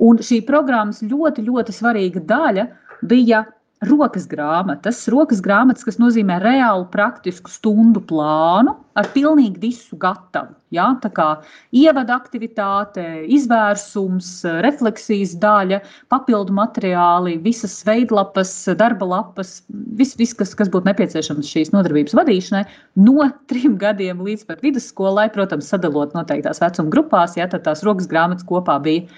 Un 0.00 0.22
šī 0.24 0.40
programmas 0.48 1.04
ļoti, 1.04 1.44
ļoti 1.44 1.76
svarīga 1.76 2.24
daļa 2.30 2.66
bija 3.04 3.44
rokas 3.88 4.26
grāmatas. 4.30 5.04
Rokas 5.12 5.40
grāmatas, 5.44 5.84
kas 5.86 6.00
nozīmē 6.00 6.38
reālu 6.42 6.86
praktisku 6.92 7.52
stundu 7.52 8.02
plānu 8.04 8.74
ar 8.98 9.08
pilnīgi 9.14 9.60
visu 9.62 9.98
gatavu. 10.00 10.54
Ja? 10.74 10.86
Tā 11.02 11.10
kā 11.14 11.26
ievada 11.74 12.16
aktivitāte, 12.16 13.04
izvērsums, 13.34 14.30
refleksijas 14.64 15.34
daļa, 15.42 15.80
papildu 16.12 16.54
materiāli, 16.54 17.36
visas 17.44 17.76
veidlapas, 17.86 18.52
darba 18.78 19.08
lapas, 19.10 19.56
viss, 19.98 20.18
vis, 20.20 20.34
kas, 20.38 20.54
kas 20.58 20.70
būtu 20.72 20.90
nepieciešams 20.90 21.50
šīs 21.50 21.74
nodarbības 21.74 22.16
vadīšanai, 22.18 22.64
no 23.06 23.30
trim 23.50 23.78
gadiem 23.80 24.22
līdz 24.24 24.46
pat 24.50 24.64
vidusskolai, 24.64 25.28
protams, 25.34 25.70
sadalot 25.70 26.14
noteiktās 26.16 26.62
vecuma 26.62 26.92
grupās, 26.94 27.38
ja 27.38 27.50
tad 27.50 27.66
tās 27.66 27.84
rokas 27.86 28.10
grāmatas 28.10 28.46
kopā 28.48 28.78
bija 28.84 29.08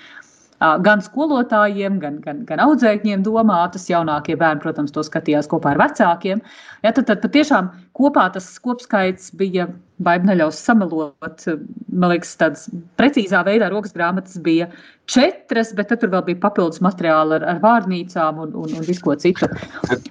gan 0.60 1.02
skolotājiem, 1.04 1.98
gan, 2.00 2.20
gan, 2.25 2.44
gan 2.48 2.62
audzēkņiem 2.64 3.25
domātas. 3.26 3.88
Jaunākie 3.90 4.36
bērni, 4.40 4.62
protams, 4.64 4.94
to 4.94 5.04
skatījās 5.04 5.48
kopā 5.50 5.75
ar 5.75 5.82
vecākiem. 5.84 6.40
Ja, 6.84 6.92
tad, 6.92 7.06
tad 7.10 7.22
patiešām 7.25 7.70
kopā 7.96 8.28
tas 8.32 8.48
kopskaits 8.64 9.30
bija, 9.36 9.68
vai 10.04 10.16
neļaus 10.20 10.58
samelot, 10.64 11.46
man 11.92 12.12
liekas, 12.12 12.34
tādas 12.40 12.66
precīzā 13.00 13.42
veidā 13.46 13.70
rokas 13.72 13.94
grāmatas 13.96 14.40
bija 14.44 14.68
četras, 15.12 15.72
bet 15.76 15.92
tur 15.92 16.12
vēl 16.12 16.25
bija 16.26 16.42
papildus 16.42 16.82
materiāli 16.84 17.38
ar, 17.38 17.46
ar 17.54 17.62
vārnīcām 17.62 18.42
un, 18.44 18.52
un, 18.56 18.76
un 18.76 18.88
visko 18.88 19.16
citu. 19.20 19.48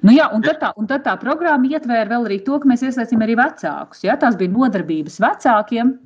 Nu, 0.02 0.14
jā, 0.16 0.30
un, 0.34 0.46
tad 0.46 0.62
tā, 0.64 0.74
un 0.80 0.90
tad 0.90 1.06
tā 1.06 1.18
programma 1.22 1.70
ietvēra 1.70 2.10
vēl 2.16 2.30
arī 2.30 2.42
to, 2.46 2.58
ka 2.62 2.70
mēs 2.70 2.86
iesaistījām 2.86 3.26
arī 3.26 3.38
vecākus. 3.42 4.06
Ja, 4.06 4.18
tās 4.22 4.38
bija 4.40 4.54
nodarbības 4.56 5.22
vecākiem 5.26 5.98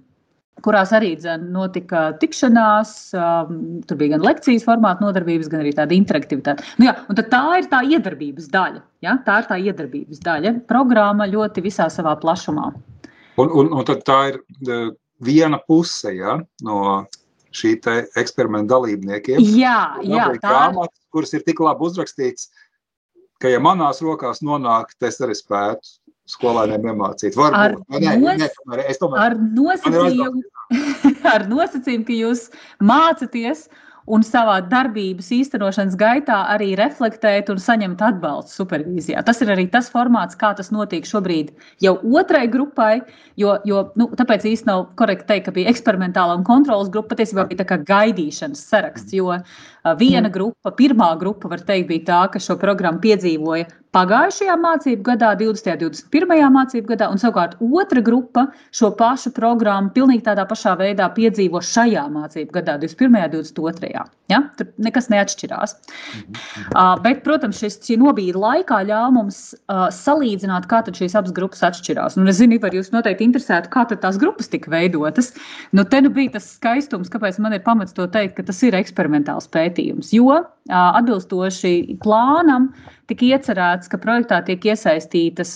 kurās 0.66 0.94
arī 0.96 1.12
notika 1.44 2.10
tikšanās. 2.22 2.94
Um, 3.16 3.60
tur 3.88 4.00
bija 4.00 4.16
gan 4.16 4.26
lekcijas 4.26 4.66
formāta 4.68 5.06
nodarbības, 5.06 5.50
gan 5.52 5.64
arī 5.64 5.74
tāda 5.78 5.96
interaktivitāte. 5.98 6.66
Nu, 6.80 6.90
jā, 6.90 6.96
tā 7.20 7.44
ir 7.60 7.70
tā 7.72 7.84
iedarbības 7.96 8.50
daļa. 8.54 8.84
Ja? 9.06 9.18
Tā 9.26 9.42
ir 9.42 9.50
tā 9.52 9.60
iedarbības 9.70 10.24
daļa. 10.26 10.56
Programma 10.72 11.30
ļoti 11.30 11.66
visā 11.66 11.90
savā 11.94 12.16
plašumā. 12.22 12.72
Un, 13.40 13.48
un, 13.48 13.72
un 13.80 13.88
tā 13.88 14.20
ir 14.34 14.42
viena 15.24 15.60
puse 15.68 16.14
ja? 16.18 16.40
no 16.66 16.80
šī 17.56 17.76
eksperimenta 18.20 18.76
dalībniekiem. 18.76 19.42
Jā, 19.58 20.00
jā 20.06 20.26
tā 20.26 20.34
ir 20.34 20.42
grāmatas, 20.44 21.06
kuras 21.14 21.34
ir 21.34 21.46
tik 21.48 21.62
labi 21.64 21.88
uzrakstītas, 21.88 22.50
ka, 23.42 23.50
ja 23.50 23.62
manās 23.64 24.04
rokās 24.06 24.44
nonāk, 24.46 24.94
es 25.02 25.20
arī 25.24 25.38
spētu 25.38 25.99
skolēniem 26.30 26.88
iemācīt. 26.92 27.38
Varbūt, 27.40 27.60
ar, 27.60 27.76
ne, 27.98 28.16
nos, 28.22 28.42
ne, 28.42 28.50
tomēr, 28.56 28.86
tomēr, 29.02 29.22
ar, 29.26 29.38
nosacījumu, 29.60 30.44
ar 31.36 31.46
nosacījumu, 31.52 32.08
ka 32.08 32.18
jūs 32.24 32.48
mācāties 32.92 33.68
un 34.10 34.24
savā 34.26 34.58
darbības 34.66 35.30
īstenošanas 35.36 35.96
gaitā 36.00 36.40
arī 36.54 36.72
reflektēt 36.80 37.52
un 37.54 37.60
saņemt 37.62 38.02
atbalstu 38.06 38.62
supervīzijā. 38.62 39.22
Tas 39.26 39.42
ir 39.44 39.52
arī 39.54 39.68
tas 39.72 39.90
formāts, 39.94 40.38
kā 40.40 40.52
tas 40.58 40.72
notiek 40.74 41.06
šobrīd 41.06 41.52
jau 41.86 41.96
otrai 42.18 42.48
grupai, 42.52 43.04
jo, 43.40 43.56
jo 43.70 43.84
nu, 44.00 44.10
tāpēc 44.18 44.48
īsti 44.50 44.70
nav 44.70 44.88
korekti 45.00 45.30
teikt, 45.30 45.48
ka 45.50 45.56
bija 45.56 45.70
eksperimentāla 45.74 46.40
un 46.40 46.48
kontrolas 46.48 46.90
grupa, 46.94 47.14
patiesībā 47.14 47.46
bija 47.52 47.62
tā 47.62 47.70
kā 47.70 47.80
gaidīšanas 47.90 48.64
saraksts, 48.72 49.14
jo 49.14 49.30
viena 50.00 50.28
mm. 50.28 50.34
grupa, 50.34 50.74
pirmā 50.80 51.14
grupa, 51.22 51.52
var 51.54 51.62
teikt, 51.68 51.92
bija 51.94 52.08
tā, 52.10 52.24
ka 52.34 52.42
šo 52.44 52.58
programmu 52.62 53.04
piedzīvoja 53.06 53.70
pagājušajā 53.96 54.56
mācību 54.62 55.06
gadā, 55.08 55.32
20. 55.40 55.86
un 55.88 55.94
21. 55.96 56.44
mācību 56.54 56.92
gadā, 56.92 57.08
un 57.10 57.22
savukārt 57.22 57.56
otra 57.64 58.04
grupa 58.06 58.46
šo 58.76 58.92
pašu 59.00 59.32
programmu 59.36 59.90
pilnīgi 59.96 60.26
tādā 60.28 60.46
pašā 60.50 60.76
veidā 60.80 61.08
piedzīvo 61.16 61.62
šajā 61.66 62.06
mācību 62.14 62.54
gadā, 62.60 62.78
21. 62.82 63.18
un 63.18 63.34
22. 63.40 64.04
Ja? 64.30 64.44
Tur 64.60 64.70
nekas 64.78 65.10
neatšķirās. 65.10 65.76
Uh, 66.70 66.94
bet, 67.06 67.24
protams, 67.26 67.62
šis, 67.64 67.80
šī 67.88 67.98
nobīde 68.02 68.38
laikā 68.38 68.84
ļāva 68.90 69.10
mums 69.16 69.42
uh, 69.58 69.88
salīdzināt, 69.94 70.70
kā 70.70 70.84
šīs 70.86 71.18
abas 71.18 71.34
grupas 71.36 71.66
atšķirās. 71.72 72.20
Un 72.20 72.30
es 72.30 72.38
zinu, 72.42 72.60
ka 72.62 72.70
jūs 72.74 72.94
noteikti 72.94 73.26
interesētu, 73.26 73.74
kā 73.74 73.88
tās 73.90 74.22
grupas 74.22 74.52
tika 74.54 74.72
veidotas. 74.74 75.34
Nu, 75.74 75.86
te 75.86 76.04
nu 76.06 76.14
bija 76.14 76.38
tas 76.38 76.54
skaistums, 76.60 77.10
kāpēc 77.10 77.42
man 77.42 77.58
ir 77.58 77.66
pamats 77.66 77.98
to 77.98 78.06
teikt, 78.12 78.38
ka 78.38 78.46
tas 78.52 78.62
ir 78.68 78.78
eksperimentāls 78.78 79.50
pētījums. 79.54 80.14
Jo 80.14 80.44
atbilstoši 80.70 82.00
plānam, 82.04 82.70
tika 83.12 83.28
iecerēts, 83.34 83.92
ka 83.92 84.00
projektā 84.02 84.42
tiek 84.48 84.66
iesaistītas 84.72 85.54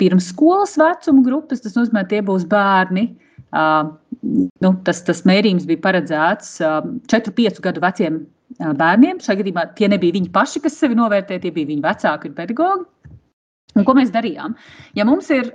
pirmsskolas 0.00 0.76
vecuma 0.80 1.24
grupas. 1.26 1.62
Tas 1.64 1.76
nozīmē, 1.78 2.06
tie 2.08 2.20
būs 2.24 2.46
bērni. 2.50 3.08
Nu, 3.50 4.72
tas, 4.86 5.00
tas 5.06 5.24
mērījums 5.26 5.64
bija 5.66 5.80
paredzēts 5.82 6.58
uh, 6.62 6.84
4-5 7.10 7.62
gadu 7.64 7.82
veciem 7.82 8.20
bērniem. 8.58 9.20
Šajā 9.22 9.40
gadījumā 9.40 9.64
tie 9.78 9.88
nebija 9.90 10.16
viņi 10.18 10.32
paši, 10.34 10.62
kas 10.64 10.76
sevi 10.78 10.98
novērtēja, 10.98 11.44
tie 11.44 11.52
bija 11.54 11.70
viņu 11.70 11.84
vecāki 11.86 12.30
un 12.30 12.36
pedagogi. 12.36 13.16
Un 13.78 13.86
ko 13.86 13.94
mēs 13.94 14.10
darījām? 14.14 14.56
Ja 14.98 15.06
mums 15.06 15.30
ir 15.30 15.52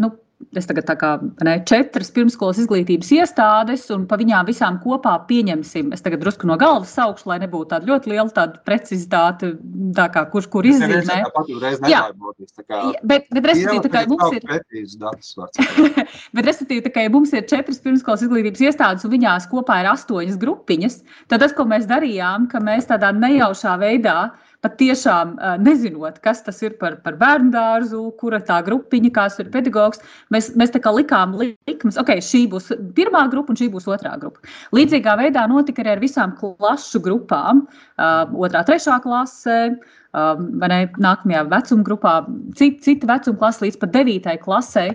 nu, 0.00 0.10
es 0.56 0.68
tagad 0.68 0.86
tā 0.88 0.94
kā 1.00 1.10
ne, 1.44 1.56
četras 1.68 2.10
pirmskolas 2.14 2.58
izglītības 2.62 3.10
iestādes, 3.16 3.86
un 3.94 4.04
pa 4.08 4.18
viņām 4.20 4.46
visām 4.48 4.78
kopā 4.82 5.14
pieņemsim, 5.28 5.92
es 5.96 6.04
tagad 6.04 6.22
drusku 6.22 6.48
no 6.48 6.56
galvas 6.60 6.92
saukšu, 6.96 7.28
lai 7.30 7.38
nebūtu 7.42 7.70
tāda 7.72 7.88
ļoti 7.90 8.12
liela 8.12 8.28
tāda 8.36 8.60
precizitāte, 8.68 9.54
tā 9.96 10.06
kā 10.12 10.26
kurš 10.32 10.48
kur 10.52 10.68
izzīmē. 10.68 11.18
Jā, 11.88 12.02
bet, 13.02 13.28
bet 13.32 13.50
respektīvi, 13.50 13.84
tā 13.86 13.92
kā 13.92 14.04
mums 14.12 14.36
ir. 14.36 14.44
bet 16.36 16.50
respektīvi, 16.50 16.84
tā 16.86 16.94
kā 16.94 17.06
mums 17.12 17.32
ir 17.36 17.46
četras 17.48 17.80
pirmskolas 17.84 18.26
izglītības 18.26 18.66
iestādes, 18.68 19.06
un 19.08 19.16
viņās 19.16 19.48
kopā 19.52 19.80
ir 19.82 19.92
astoņas 19.92 20.40
grupiņas, 20.42 21.00
tad 21.32 21.44
tas, 21.44 21.56
ko 21.56 21.68
mēs 21.68 21.88
darījām, 21.90 22.50
ka 22.52 22.60
mēs 22.64 22.88
tādā 22.92 23.12
nejaušā 23.16 23.76
veidā 23.82 24.18
pat 24.66 24.76
tiešām 24.80 25.36
nezinot, 25.62 26.18
kas 26.26 26.42
tas 26.42 26.58
ir 26.66 26.74
par, 26.80 26.98
par 27.06 27.16
bērnu 27.20 27.52
dārzu, 27.54 28.02
kura 28.20 28.40
tā 28.42 28.58
grupiņa, 28.66 29.12
kāds 29.14 29.38
ir 29.42 29.50
pedagogs, 29.54 30.02
mēs, 30.34 30.50
mēs 30.58 30.74
tā 30.74 30.82
kā 30.82 30.90
likām 30.96 31.36
likmes, 31.38 31.98
ok, 32.02 32.16
šī 32.24 32.46
būs 32.50 32.72
pirmā 32.98 33.26
grupa 33.30 33.54
un 33.54 33.60
šī 33.60 33.70
būs 33.72 33.86
otrā 33.94 34.16
grupa. 34.20 34.42
Līdzīgā 34.76 35.14
veidā 35.22 35.46
notika 35.50 35.84
arī 35.84 35.94
ar 35.94 36.02
visām 36.02 36.34
klašu 36.40 37.02
grupām, 37.06 37.66
otrā, 37.96 38.66
trešā 38.66 38.98
klasē. 39.06 39.60
Um, 40.16 40.46
ne, 40.62 40.86
nākamajā 40.96 41.42
vecuma 41.52 41.84
grupā, 41.84 42.12
cita, 42.56 42.80
cita 42.86 43.08
vecuma 43.10 43.36
klase 43.42 43.66
līdz 43.66 43.80
pat 43.82 43.90
devītai 43.92 44.38
klasei. 44.40 44.94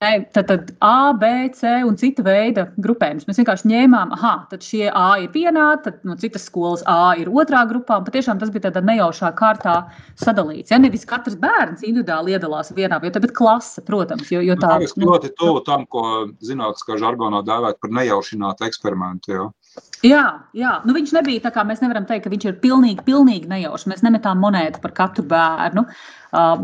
Um, 0.00 0.24
Tad, 0.32 0.46
tad 0.46 0.74
A, 0.78 1.12
B, 1.12 1.26
C 1.54 1.70
un 1.88 1.94
cita 1.96 2.20
veida 2.20 2.66
grupējums. 2.84 3.24
Mēs 3.24 3.38
vienkārši 3.40 3.70
ņēmām, 3.70 4.10
ah, 4.18 4.42
tad 4.50 4.64
šie 4.64 4.90
A 4.92 5.22
ir 5.22 5.30
vienā, 5.32 5.70
tad 5.80 6.02
no 6.04 6.12
citas 6.20 6.44
skolas 6.50 6.82
A 6.84 7.14
ir 7.16 7.30
otrā 7.32 7.62
grupā. 7.70 7.96
Patiešām 8.04 8.36
tas 8.42 8.52
bija 8.52 8.66
tādā 8.66 8.82
nejaušā 8.84 9.30
kārtā 9.38 9.78
sadalīts. 10.20 10.74
Ja 10.74 10.80
nevis 10.82 11.08
katrs 11.08 11.38
bērns 11.40 11.80
individuāli 11.80 12.36
iedalās 12.36 12.74
vienā 12.76 13.00
vietā, 13.00 13.22
bet 13.24 13.32
klase, 13.38 13.80
protams. 13.88 14.28
Jo, 14.34 14.42
jo 14.44 14.58
tā 14.60 14.74
ir 14.84 14.92
nu, 15.00 15.08
ļoti 15.14 15.32
tuvu 15.40 15.64
tam, 15.64 15.88
ko 15.88 16.04
zinātniskā 16.44 17.00
žargonā 17.00 17.40
dēvēt 17.48 17.80
par 17.80 17.96
nejaušinātu 17.96 18.68
eksperimentu. 18.68 19.32
Jo. 19.32 19.48
Jā, 20.04 20.26
jā. 20.56 20.76
Nu, 20.84 20.92
viņš 20.96 21.16
nebija 21.16 21.46
tā, 21.48 21.54
kā 21.56 21.64
mēs 21.64 21.80
nevaram 21.80 22.04
teikt, 22.08 22.26
ka 22.26 22.32
viņš 22.32 22.46
ir 22.50 22.60
pilnīgi, 22.60 23.04
pilnīgi 23.08 23.48
nejaušs. 23.48 23.88
Mēs 23.88 24.04
nemetām 24.04 24.44
monētu 24.44 24.84
par 24.84 24.92
katru 24.96 25.24
bērnu. 25.28 25.88
Uh, 25.88 26.16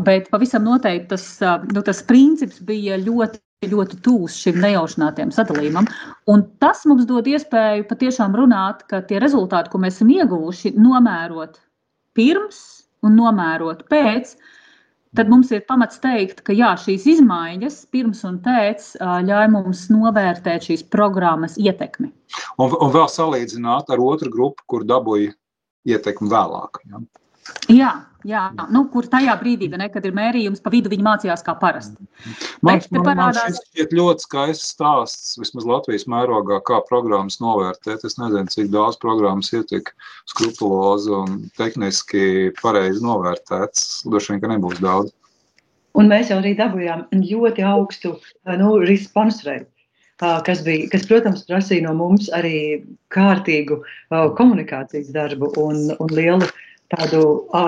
bet 0.05 0.29
pavisam 0.33 0.65
noteikti 0.67 1.11
tas, 1.15 1.25
uh, 1.41 1.63
nu, 1.73 1.81
tas 1.85 2.01
princips 2.05 2.61
bija 2.65 2.97
ļoti, 3.01 3.41
ļoti 3.71 3.99
tūs 4.05 4.37
šim 4.43 4.59
nejaušinātajam 4.63 5.31
sadalījumam. 5.33 5.87
Un 6.31 6.43
tas 6.61 6.83
mums 6.89 7.07
dod 7.09 7.27
iespēju 7.31 7.87
patiešām 7.89 8.35
runāt, 8.37 8.83
ka 8.91 9.01
tie 9.07 9.21
rezultāti, 9.23 9.71
ko 9.71 9.81
mēs 9.83 9.99
esam 9.99 10.11
ieguvuši, 10.13 10.75
nomērot 10.77 11.61
pirms 12.17 12.59
un 13.03 13.15
nomērot 13.19 13.85
pēc, 13.91 14.35
tad 15.17 15.31
mums 15.31 15.51
ir 15.53 15.63
pamats 15.69 15.99
teikt, 16.03 16.43
ka 16.45 16.55
jā, 16.55 16.73
šīs 16.79 17.07
izmaiņas 17.15 17.79
pirms 17.93 18.23
un 18.27 18.39
pēc 18.43 18.93
uh, 18.99 19.17
ļauj 19.25 19.49
mums 19.55 19.87
novērtēt 19.93 20.69
šīs 20.69 20.85
programmas 20.93 21.57
ietekmi. 21.61 22.11
Un, 22.57 22.73
un 22.73 22.93
vēl 22.93 23.09
salīdzināt 23.11 23.91
ar 23.93 24.03
otru 24.03 24.31
grupu, 24.33 24.65
kur 24.69 24.85
dabūja 24.87 25.33
ietekmi 25.89 26.31
vēlāk. 26.31 26.81
Ja? 26.89 27.03
Jā, 27.71 27.93
Jā, 28.23 28.43
nu, 28.71 28.85
kur 28.91 29.03
tajā 29.11 29.33
brīdī, 29.41 29.67
ne, 29.75 29.89
kad 29.91 30.05
ir 30.07 30.13
mērījums, 30.15 30.61
pa 30.63 30.71
vidu 30.71 30.87
viņi 30.91 31.03
mācījās 31.03 31.41
kā 31.43 31.57
parasti. 31.59 32.05
Man, 32.63 32.79
Bet 32.79 32.87
man, 32.95 33.01
man 33.03 33.17
parādās- 33.17 33.57
šis 33.57 33.65
šķiet 33.73 33.95
ļoti 33.99 34.23
skaists 34.23 34.69
stāsts, 34.71 35.33
vismaz 35.41 35.67
Latvijas 35.67 36.07
mērogā, 36.07 36.61
kā 36.63 36.79
programmas 36.87 37.41
novērtēt. 37.43 38.05
Es 38.07 38.15
nezinu, 38.15 38.47
cik 38.47 38.71
daudz 38.71 38.95
programmas 38.97 39.51
ir 39.51 39.63
tik 39.67 39.91
skrupulozi 40.31 41.11
un 41.11 41.51
tehniski 41.59 42.53
pareizi 42.61 43.03
novērtēts. 43.03 44.07
Droši 44.07 44.31
vien, 44.31 44.41
ka 44.41 44.47
nebūs 44.55 44.79
daudz. 44.79 45.11
Un 45.93 46.07
mēs 46.07 46.31
jau 46.31 46.39
arī 46.39 46.55
dabūjām 46.57 47.09
ļoti 47.11 47.61
augstu 47.67 48.17
nu, 48.57 48.79
response 48.79 49.43
rate. 49.43 49.67
ā, 50.23 50.41
Kas, 50.45 50.63
bija, 50.63 50.87
kas, 50.89 51.03
protams, 51.05 51.43
prasīja 51.43 51.83
no 51.83 51.93
mums 51.93 52.29
arī 52.31 52.85
kārtīgu 53.11 53.81
ā, 54.13 54.29
komunikācijas 54.37 55.11
darbu 55.11 55.51
un, 55.59 55.91
un 55.99 56.07
lielu 56.07 56.47
tādu 56.93 57.23
ā, 57.55 57.63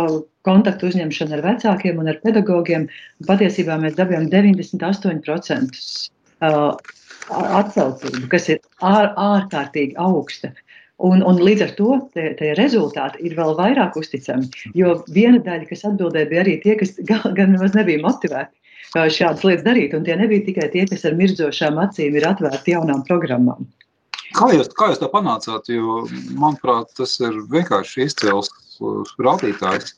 kontaktu 0.46 0.92
uzņemšanu 0.92 1.38
ar 1.38 1.46
vecākiem 1.46 2.02
un 2.02 2.12
ar 2.12 2.20
pedagogiem. 2.24 2.88
Patiesībā 3.28 3.78
mēs 3.82 3.98
dabūjām 4.00 4.30
98% 4.34 5.82
ā, 6.46 6.52
atsaucību, 7.60 8.28
kas 8.32 8.50
ir 8.54 8.62
ār, 8.86 9.12
ārkārtīgi 9.18 9.98
augsta. 10.02 10.54
Un, 11.04 11.20
un 11.28 11.42
līdz 11.44 11.64
ar 11.66 11.72
to 11.76 11.96
tie, 12.16 12.30
tie 12.40 12.54
rezultāti 12.56 13.26
ir 13.28 13.34
vēl 13.36 13.56
vairāk 13.58 13.98
uzticami. 14.00 14.48
Jo 14.80 15.02
viena 15.12 15.42
daļa, 15.44 15.68
kas 15.68 15.84
atbildēja, 15.90 16.30
bija 16.30 16.46
arī 16.46 16.60
tie, 16.64 16.78
kas 16.80 16.96
gan, 17.10 17.26
nemaz 17.52 17.76
nebija 17.76 18.04
motivēti 18.06 18.62
šādas 19.12 19.44
lietas 19.44 19.66
darīt. 19.66 19.96
Un 19.98 20.06
tie 20.08 20.16
nebija 20.16 20.46
tikai 20.46 20.70
tie, 20.72 20.86
kas 20.88 21.04
ar 21.08 21.18
mirdzošām 21.20 21.82
acīm 21.84 22.16
ir 22.16 22.28
atvērti 22.30 22.78
jaunām 22.78 23.04
programmām. 23.10 23.68
Kā 24.36 24.50
jūs, 24.52 24.72
kā 24.76 24.90
jūs 24.92 25.00
to 25.02 25.10
panācāt? 25.12 25.70
Jo, 25.72 26.02
manuprāt, 26.36 26.92
tas 26.98 27.14
ir 27.24 27.38
vienkārši 27.52 28.08
izcils 28.10 28.50
uh, 28.84 29.14
rādītājs, 29.24 29.94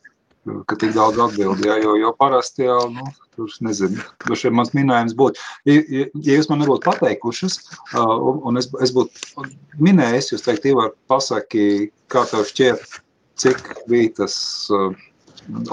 ka 0.70 0.78
tik 0.80 0.94
daudz 0.96 1.20
atbildīja. 1.26 1.80
Jo, 1.84 1.96
jo 2.00 2.12
parasti 2.20 2.68
jau, 2.68 2.80
nu, 2.94 3.08
tur 3.36 3.54
nezinu, 3.66 4.04
kurš 4.24 4.48
ir 4.48 4.56
mans 4.60 4.74
minējums 4.78 5.16
būtu. 5.18 5.42
Ja, 5.70 5.80
ja, 5.80 6.06
jūs 6.38 6.50
man 6.52 6.62
nebūtu 6.64 6.86
pateikušas, 6.86 7.58
uh, 7.96 8.14
un, 8.14 8.44
un 8.52 8.62
es, 8.62 8.70
es 8.86 8.94
būtu 8.96 9.48
minējis, 9.82 10.32
jūs 10.36 10.46
teikt, 10.46 10.70
Ivar, 10.70 10.94
pasaki, 11.12 11.90
kā 12.14 12.24
tev 12.30 12.46
šķiet, 12.52 13.02
cik 13.42 13.74
bija 13.90 14.14
tas 14.22 14.38
uh, 14.74 14.94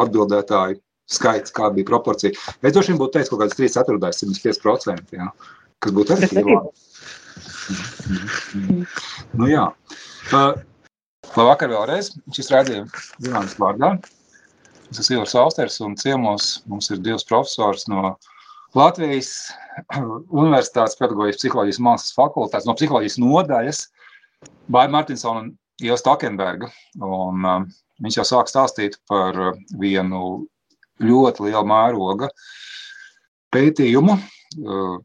atbildētāju 0.00 0.80
skaits, 1.10 1.52
kāda 1.54 1.76
bija 1.76 1.90
proporcija. 1.92 2.32
Es 2.62 2.72
droši 2.72 2.94
vien 2.94 3.00
būtu 3.02 3.18
teicis 3.18 3.32
kaut 3.32 3.44
kāds 3.44 3.60
3 3.60 3.76
ceturtdaļas, 3.76 4.24
75%, 4.24 5.16
jā, 5.18 5.28
kas 5.84 5.96
būtu 5.96 6.16
efektīvāk. 6.16 6.72
Nu, 9.34 9.48
jā. 9.48 9.64
Uh, 10.32 10.52
labvakar 11.34 11.72
vēlreiz. 11.72 12.12
Šis 12.34 12.50
redzējums 12.52 13.08
zināms 13.24 13.56
vārdā. 13.60 13.94
Es 14.92 15.00
esmu 15.02 15.18
Ivars 15.18 15.34
Austers 15.40 15.80
un 15.82 15.96
ciemos 15.98 16.48
mums 16.70 16.90
ir 16.92 17.00
divs 17.02 17.26
profesors 17.26 17.88
no 17.90 18.14
Latvijas 18.78 19.30
Universitātes 19.94 20.98
pedagoģijas 20.98 21.40
psiholoģijas 21.40 21.80
mākslas 21.82 22.16
fakultātes, 22.16 22.66
no 22.68 22.76
psiholoģijas 22.78 23.20
nodaļas, 23.22 23.80
Bāja 24.70 24.90
Martinsona 24.92 25.44
un 25.44 25.52
Ieva 25.82 25.96
Stokenberga. 25.98 26.68
Un, 27.00 27.46
uh, 27.46 27.64
viņš 28.04 28.20
jau 28.20 28.26
sāk 28.28 28.50
stāstīt 28.50 28.98
par 29.10 29.38
vienu 29.80 30.44
ļoti 31.02 31.48
lielu 31.48 31.66
mēroga 31.66 32.28
pētījumu 33.54 34.14
uh, 34.14 34.98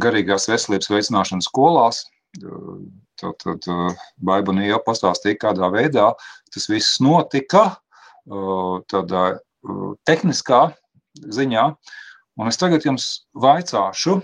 garīgās 0.00 0.48
veselības 0.50 0.90
veicināšanas 0.90 1.48
skolās. 1.50 2.04
Tad, 3.20 3.44
tad 3.44 3.66
Baiba 4.26 4.50
un 4.50 4.62
Ieva 4.64 4.80
pastāstīja, 4.82 5.38
kādā 5.46 5.68
veidā 5.70 6.08
tas 6.54 6.64
viss 6.70 7.00
notika, 7.02 7.64
uh, 8.26 8.80
tādā 8.90 9.24
uh, 9.36 9.92
tehniskā 10.08 10.62
ziņā. 11.34 11.64
Un 12.34 12.50
es 12.50 12.58
tagad 12.58 12.82
jums 12.86 13.04
vaicāšu, 13.38 14.18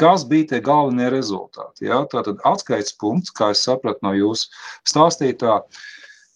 kas 0.00 0.24
bija 0.26 0.48
tie 0.50 0.60
galvenie 0.64 1.06
rezultāti. 1.14 1.86
Ja? 1.86 2.02
Tātad 2.10 2.42
atskaites 2.48 2.96
punkts, 2.98 3.30
kā 3.30 3.52
es 3.54 3.62
sapratu 3.62 4.02
no 4.02 4.10
jūsu 4.16 4.50
stāstītā, 4.90 5.60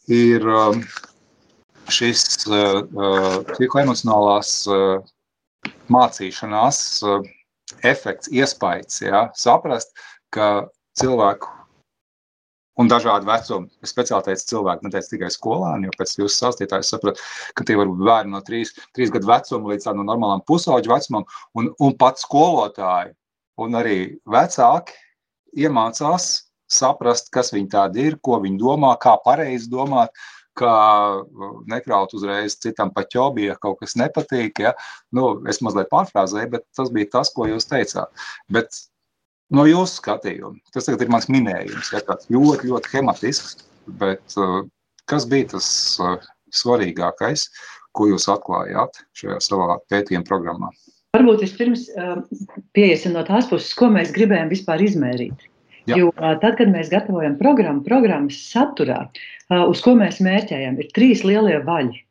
ir 0.06 0.46
šis 1.90 2.46
psihoemocionālās 2.46 4.52
mācīšanās 5.90 6.78
efekts, 7.86 8.30
iespējas, 8.32 9.00
ja? 9.04 9.28
saprast, 9.36 9.94
ka 10.34 10.68
cilvēku 10.98 11.50
un 12.78 12.90
dažādu 12.90 13.26
vecumu. 13.26 13.68
Es 13.82 13.92
speciāli 13.92 14.28
teicu, 14.28 14.46
cilvēku, 14.52 14.86
neteicu 14.86 15.14
tikai 15.14 15.30
skolēni, 15.34 15.88
jo 15.88 15.94
pēc 15.98 16.14
jūsu 16.20 16.34
sastāstījājas 16.36 16.92
sapratu, 16.94 17.24
ka 17.58 17.66
tie 17.66 17.76
var 17.78 17.90
būt 17.90 18.04
bērni 18.06 18.34
no 18.34 18.42
3, 18.46 18.70
3 18.98 19.14
gadu 19.16 19.30
vecuma 19.30 19.72
līdz 19.72 19.88
tādam 19.88 20.06
normālam 20.06 20.44
pusauģu 20.46 20.92
vecumam, 20.92 21.26
un, 21.58 21.72
un 21.82 21.96
pat 21.98 22.22
skolotāji 22.22 23.16
un 23.58 23.78
arī 23.78 23.98
vecāki 24.30 24.94
iemācās 25.58 26.30
saprast, 26.70 27.32
kas 27.34 27.50
viņi 27.54 27.70
tādi 27.72 28.04
ir, 28.10 28.18
ko 28.22 28.38
viņi 28.42 28.60
domā, 28.60 28.92
kā 29.00 29.16
pareizi 29.24 29.70
domāt, 29.72 30.12
kā 30.58 30.74
nekraut 31.70 32.14
uzreiz 32.16 32.56
citam 32.62 32.92
pa 32.94 33.04
ķobi, 33.06 33.48
ja 33.50 33.56
kaut 33.60 33.80
kas 33.82 33.96
nepatīk. 34.00 34.62
Ja? 34.64 34.74
Nu, 35.14 35.30
es 35.50 35.62
mazliet 35.64 35.90
pārfrāzēju, 35.92 36.52
bet 36.56 36.66
tas 36.76 36.92
bija 36.94 37.12
tas, 37.18 37.32
ko 37.34 37.48
jūs 37.50 37.68
teicāt. 37.70 38.26
Bet 38.52 38.82
no 39.54 39.66
jūsu 39.68 40.02
skatījuma, 40.02 40.58
tas 40.74 40.90
ir 40.90 41.12
mans 41.12 41.30
minējums, 41.32 41.92
ja 41.94 42.02
tāds 42.04 42.28
ļoti, 42.32 42.72
ļoti 42.72 42.94
hematisks, 42.96 43.64
bet 44.00 44.38
uh, 44.40 44.62
kas 45.08 45.26
bija 45.28 45.54
tas 45.54 45.68
uh, 46.02 46.18
svarīgākais, 46.54 47.48
ko 47.96 48.10
jūs 48.10 48.28
atklājāt 48.30 49.02
šajā 49.18 49.40
savā 49.44 49.78
pētījuma 49.90 50.26
programmā? 50.28 50.72
Varbūt 51.16 51.40
vispirms 51.46 51.86
uh, 51.96 52.18
pieiesim 52.76 53.14
no 53.16 53.24
tās 53.26 53.48
puses, 53.48 53.72
ko 53.76 53.88
mēs 53.94 54.12
gribējām 54.14 54.52
vispār 54.52 54.84
izmērīt. 54.84 55.46
Jā. 55.88 55.96
Jo 55.96 56.10
uh, 56.12 56.34
tad, 56.42 56.58
kad 56.60 56.68
mēs 56.68 56.90
gatavojam 56.92 57.38
programmu, 57.40 57.80
programmas 57.86 58.36
saturā, 58.50 59.06
uh, 59.08 59.37
uz 59.48 59.80
ko 59.84 59.96
mēs 59.98 60.20
mērķējam, 60.24 60.78
ir 60.82 60.92
trīs 60.96 61.24
lielie 61.26 61.58
vaļi. 61.64 62.04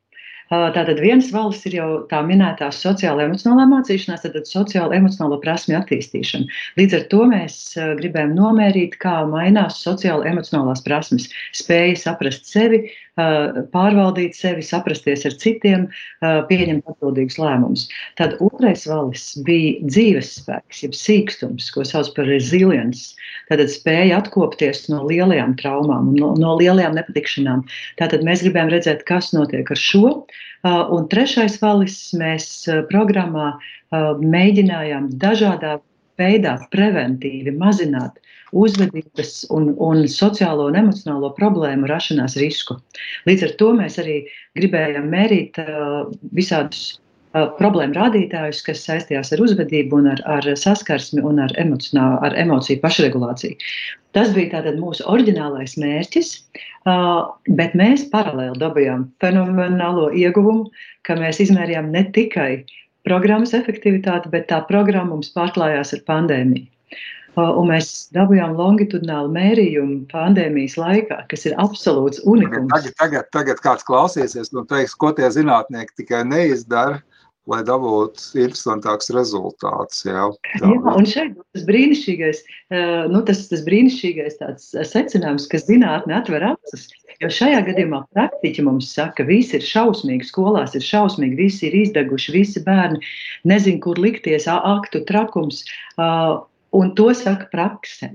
Uh, 0.48 0.70
Tātad 0.72 1.02
viens 1.04 1.28
valsts 1.36 1.68
ir 1.68 1.74
jau 1.76 1.88
tā 2.08 2.22
minētā 2.24 2.70
sociāla 2.72 3.26
emocionālā 3.26 3.66
mācīšanās, 3.68 4.24
tad 4.24 4.48
sociāla 4.48 4.96
emocionālo 4.96 5.42
prasmju 5.44 5.76
attīstīšana. 5.76 6.48
Līdz 6.80 6.96
ar 6.96 7.04
to 7.12 7.26
mēs 7.28 7.58
uh, 7.76 7.92
gribējām 8.00 8.32
nomērīt, 8.38 8.96
kā 9.02 9.18
mainās 9.28 9.82
sociāla 9.84 10.30
emocionālās 10.32 10.86
prasmes. 10.88 11.28
Spēja 11.52 12.00
saprast 12.00 12.48
sevi, 12.48 12.86
uh, 12.86 13.07
pārvaldīt 13.18 14.38
sevi, 14.38 14.64
saprasties 14.66 15.26
ar 15.26 15.36
citiem, 15.42 15.88
uh, 15.90 16.42
pieņemt 16.50 16.88
atbildīgus 16.94 17.40
lēmumus. 17.42 17.88
Tad 18.20 18.38
otrais 18.44 18.86
valis 18.90 19.30
bija 19.48 19.82
dzīvesspēks, 19.88 20.84
jeb 20.86 20.98
sīkstums, 20.98 21.72
ko 21.74 21.86
sauc 21.88 22.14
par 22.16 22.30
resilience. 22.30 23.16
Tātad 23.52 23.72
spēja 23.74 24.22
atkopties 24.22 24.86
no 24.92 25.04
lielajām 25.08 25.58
traumām 25.62 26.14
no, 26.18 26.34
no 26.38 26.58
lielajām 26.62 26.98
nepatikšanām. 27.00 27.66
Tātad 28.02 28.26
mēs 28.28 28.46
gribējām 28.46 28.74
redzēt, 28.76 29.08
kas 29.10 29.34
notiek 29.36 29.74
ar 29.74 29.82
šo. 29.82 30.06
Uh, 30.08 30.46
Un 30.68 31.06
trešais 31.12 31.60
valis 31.62 31.98
mēs 32.18 32.48
programmā 32.90 33.52
mēģinājām 33.94 35.12
dažādā 35.22 35.78
veidā 35.78 35.97
preventīvi 36.74 37.54
mazināt 37.58 38.20
uzvedības 38.56 39.42
un, 39.54 39.74
un 39.84 40.06
sociālo 40.12 40.70
un 40.72 40.78
emocionālo 40.80 41.34
problēmu 41.38 41.90
rašanās 41.90 42.38
risku. 42.42 42.78
Līdz 43.28 43.48
ar 43.48 43.58
to 43.60 43.74
mēs 43.80 44.00
arī 44.02 44.22
gribējām 44.60 45.10
mērīt 45.12 45.60
uh, 45.62 46.08
visādus 46.38 46.86
uh, 46.96 47.50
problēmu 47.60 47.98
rādītājus, 47.98 48.64
kas 48.66 48.86
saistījās 48.88 49.34
ar 49.36 49.44
uzvedību, 49.44 50.02
ar, 50.14 50.24
ar 50.38 50.50
saskarsmi 50.56 51.24
un 51.28 51.44
ar, 51.44 51.54
emocionā- 51.60 52.18
ar 52.24 52.38
emociju 52.40 52.82
pašregulāciju. 52.84 53.60
Tas 54.16 54.32
bija 54.34 54.64
mūsu 54.80 55.04
oriģinālais 55.06 55.76
mērķis, 55.78 56.32
uh, 56.88 57.28
bet 57.60 57.76
mēs 57.78 58.08
paralēli 58.14 58.58
dabūjām 58.64 59.10
fenomenālo 59.22 60.10
ieguvumu, 60.16 60.72
ka 61.04 61.20
mēs 61.20 61.44
izmērījām 61.44 61.92
ne 61.94 62.08
tikai 62.16 62.64
programmas 63.08 63.56
efektivitāti, 63.58 64.32
bet 64.34 64.50
tā 64.52 64.62
programma 64.68 65.16
mums 65.16 65.32
pārklājās 65.36 65.96
ar 65.96 66.04
pandēmiju. 66.10 66.68
Un 67.38 67.68
mēs 67.70 68.08
dabūjām 68.18 68.56
longitudinālu 68.58 69.30
mērījumu 69.36 70.08
pandēmijas 70.10 70.74
laikā, 70.82 71.20
kas 71.30 71.46
ir 71.46 71.54
absolūts 71.62 72.24
unikums. 72.26 72.72
tagad, 72.74 72.96
tagad, 72.98 73.28
tagad 73.36 73.62
kāds 73.62 73.86
klausīsies 73.86 74.50
un 74.58 74.66
teiks, 74.66 74.96
ko 74.98 75.12
tie 75.14 75.30
zinātnieki 75.30 76.02
tikai 76.02 76.24
neizdara, 76.26 76.98
lai 77.48 77.62
dabūtu 77.68 78.42
interesantāks 78.44 79.12
rezultāts. 79.16 80.04
Jā, 80.08 80.28
Jā, 80.60 80.70
un 80.92 81.08
šeit 81.08 81.38
tas 81.56 81.66
brīnišķīgais, 81.68 82.44
eh, 82.76 83.08
nu, 83.12 83.24
tas, 83.28 83.46
tas 83.52 83.64
brīnišķīgais 83.68 84.40
eh, 84.44 84.54
secinājums, 84.92 85.48
ka 85.52 85.62
zinātne 85.64 86.18
atver 86.20 86.50
acis. 86.52 86.88
Jo 87.24 87.32
šajā 87.34 87.64
gadījumā 87.66 88.04
praktiķi 88.14 88.68
mums 88.68 88.92
saka, 88.94 89.24
ka 89.24 89.30
visi 89.32 89.58
ir 89.58 89.66
šausmīgi, 89.66 90.28
skolās 90.28 90.76
ir 90.78 90.86
šausmīgi, 90.86 91.40
visi 91.40 91.66
ir 91.70 91.80
izdeguši, 91.80 92.36
visi 92.36 92.62
bērni 92.68 93.02
nezin, 93.50 93.80
kur 93.82 93.98
likties, 93.98 94.46
aktu 94.52 95.02
trakums, 95.08 95.64
ā, 95.98 96.10
un 96.78 96.94
to 97.00 97.10
saka 97.18 97.50
praksē. 97.54 98.12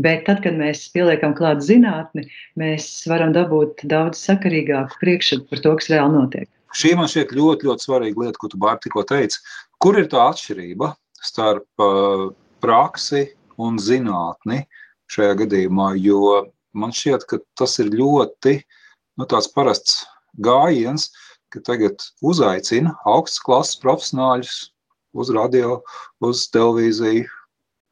Bet 0.00 0.26
tad, 0.28 0.42
kad 0.44 0.56
mēs 0.56 0.86
pieliekam 0.92 1.32
klāt 1.36 1.62
zinātni, 1.64 2.26
mēs 2.60 2.88
varam 3.08 3.32
dabūt 3.32 3.84
daudz 3.88 4.20
sakarīgāku 4.24 5.00
priekšstatu 5.00 5.48
par 5.52 5.62
to, 5.64 5.72
kas 5.80 5.88
reāli 5.92 6.16
notiek. 6.18 6.48
Šī 6.76 6.92
man 6.98 7.08
šķiet 7.08 7.32
ļoti, 7.36 7.68
ļoti 7.68 7.86
svarīga 7.86 8.24
lieta, 8.24 8.40
ko 8.40 8.50
tu 8.52 8.60
Bārta 8.60 8.84
tikko 8.84 9.04
teici. 9.08 9.40
Kur 9.80 9.96
ir 9.96 10.10
tā 10.12 10.26
atšķirība 10.30 10.90
starp 11.24 11.84
uh, 11.84 12.26
praksi 12.64 13.22
un 13.62 13.78
zinātni 13.80 14.64
šajā 15.12 15.38
gadījumā? 15.40 15.94
Jo 16.02 16.42
man 16.76 16.92
šķiet, 16.92 17.24
ka 17.30 17.40
tas 17.56 17.78
ir 17.80 17.94
ļoti 17.96 18.58
nu, 19.16 19.24
tāds 19.24 19.48
parasts 19.54 20.02
gājiens, 20.44 21.08
ka 21.52 21.62
tagad 21.64 22.04
uzaicina 22.20 22.92
augstas 23.08 23.40
klases 23.46 23.80
profesionāļus 23.80 24.56
uz 25.16 25.32
radio, 25.32 25.80
uz 26.20 26.44
televīziju, 26.52 27.24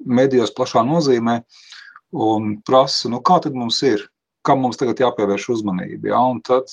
medijos 0.04 0.52
plašā 0.52 0.84
nozīmē 0.84 1.38
un 2.12 2.58
prasa, 2.68 3.08
nu, 3.08 3.22
kā 3.24 3.40
tad 3.42 3.56
mums 3.56 3.80
ir, 3.86 4.04
kam 4.44 4.60
mums 4.60 4.76
tagad 4.76 5.00
jāpievērš 5.00 5.48
uzmanība. 5.56 6.12
Ja? 6.12 6.20
Un 6.34 6.42
tad 6.44 6.68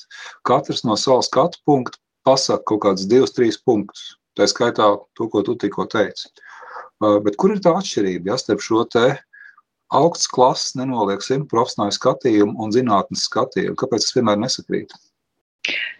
katrs 0.48 0.84
no 0.84 0.98
savas 1.00 1.32
skatu 1.32 1.62
punkta 1.64 2.01
pasaka 2.28 2.64
kaut 2.72 2.84
kādus 2.86 3.10
divus, 3.10 3.34
trīs 3.36 3.60
punktus. 3.62 4.16
Tā 4.38 4.48
skaitā 4.48 4.88
to, 5.18 5.28
ko 5.28 5.42
tu 5.44 5.58
tikko 5.60 5.88
teici. 5.92 6.30
Uh, 7.02 7.18
bet 7.24 7.36
kur 7.42 7.52
ir 7.52 7.62
tā 7.64 7.74
atšķirība 7.76 8.32
ja, 8.32 8.38
starp 8.40 8.64
šo 8.64 8.86
te 8.94 9.06
augsts 9.92 10.30
klases, 10.32 10.76
nenolieksim, 10.80 11.48
profesionālu 11.52 11.96
skatījumu 11.98 12.56
un 12.64 12.72
zinātnes 12.72 13.26
skatījumu? 13.28 13.76
Kāpēc 13.80 14.06
tas 14.06 14.16
vienmēr 14.16 14.40
nesakrīt? 14.40 14.94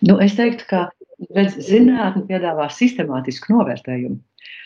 Nu, 0.06 0.16
es 0.24 0.38
teiktu, 0.38 0.68
ka 0.70 0.86
zinātne 1.60 2.24
piedāvā 2.30 2.70
sistemātisku 2.74 3.54
novērtējumu. 3.54 4.22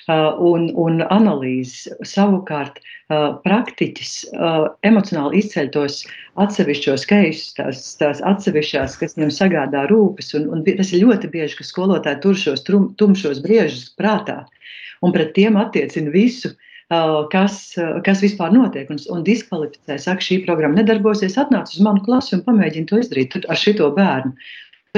Uh, 0.06 0.36
un, 0.38 0.68
un 0.78 1.00
analīzes. 1.10 1.88
Savukārt, 2.06 2.76
uh, 3.10 3.40
praktiķis 3.42 4.12
uh, 4.38 4.68
emocionāli 4.86 5.40
izceļ 5.42 5.72
tos 5.74 5.96
atsevišķos 6.44 7.08
keisus, 7.10 7.56
tās, 7.58 7.80
tās 7.98 8.22
atsevišķās, 8.22 9.00
kas 9.02 9.18
viņam 9.18 9.32
sagādā 9.34 9.88
rūpes. 9.90 10.30
Un, 10.38 10.46
un 10.54 10.62
tas 10.68 10.92
ir 10.94 11.08
ļoti 11.08 11.32
bieži, 11.34 11.58
ka 11.58 11.66
skolotāji 11.66 12.22
tur 12.22 12.38
šos 12.38 12.62
trum, 12.68 12.92
tumšos 13.02 13.42
briežus 13.42 13.88
prātā 13.98 14.44
un 15.02 15.16
pret 15.16 15.34
tiem 15.34 15.58
attiecina 15.58 16.14
visu. 16.14 16.54
Kas, 17.34 17.72
kas 18.06 18.20
vispār 18.22 18.52
notiek, 18.54 18.86
un, 18.94 19.00
un 19.10 19.24
diskvalificē, 19.26 19.96
saka, 19.98 20.22
šī 20.22 20.36
programma 20.46 20.78
nedarbosies, 20.78 21.34
atnāc 21.42 21.72
uz 21.74 21.82
manu 21.82 22.04
klasi 22.06 22.36
un 22.38 22.44
pamēģini 22.46 22.86
to 22.92 23.00
izdarīt 23.02 23.40
ar 23.42 23.58
šito 23.58 23.88
bērnu 23.96 24.36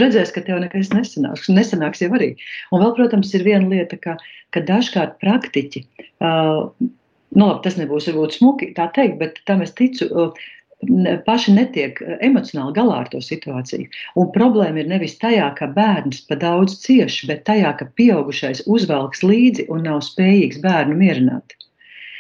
redzēs, 0.01 0.33
ka 0.35 0.43
tev 0.45 0.61
nekas 0.63 0.91
nesanāks. 0.93 1.49
Nesanāks 1.53 2.03
jau 2.03 2.11
arī. 2.17 2.33
Un 2.71 2.83
vēl, 2.83 2.93
protams, 2.97 3.33
ir 3.37 3.45
viena 3.47 3.67
lieta, 3.71 3.99
ka, 4.01 4.17
ka 4.55 4.63
dažkārt 4.67 5.17
praktiķi, 5.23 5.83
uh, 6.23 6.67
nu, 6.77 7.43
labi, 7.43 7.63
tas 7.65 7.79
nebūs 7.79 8.09
varbūt 8.11 8.37
smuki 8.39 8.71
tā 8.77 8.89
teikt, 8.95 9.19
bet 9.23 9.41
tam 9.49 9.65
es 9.65 9.75
ticu. 9.77 10.09
Uh, 10.11 10.47
paši 11.25 11.55
netiek 11.55 11.97
emocionāli 12.21 12.75
galā 12.75 12.99
ar 13.01 13.07
to 13.09 13.17
situāciju. 13.23 13.87
Un 14.15 14.27
problēma 14.35 14.83
ir 14.83 14.89
nevis 14.91 15.17
tajā, 15.17 15.49
ka 15.57 15.65
bērns 15.73 16.21
pa 16.29 16.37
daudz 16.37 16.77
cieš, 16.83 17.23
bet 17.29 17.45
tajā, 17.49 17.73
ka 17.79 17.89
pieaugušais 17.97 18.61
uzvelks 18.67 19.23
līdzi 19.25 19.67
un 19.73 19.87
nav 19.89 20.03
spējīgs 20.05 20.61
bērnu 20.61 20.97
mierināt. 20.99 21.57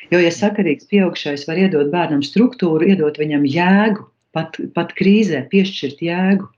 Jo, 0.09 0.19
ja 0.23 0.31
sakarīgs 0.31 0.87
pieaugušais 0.89 1.45
var 1.47 1.59
iedot 1.59 1.91
bērnam 1.93 2.23
struktūru, 2.25 2.87
iedot 2.87 3.19
viņam 3.19 3.45
jēgu, 3.45 4.07
pat, 4.33 4.57
pat 4.73 4.93
krīzē 4.97 5.43
piešķirt 5.51 6.01
jēgu, 6.01 6.49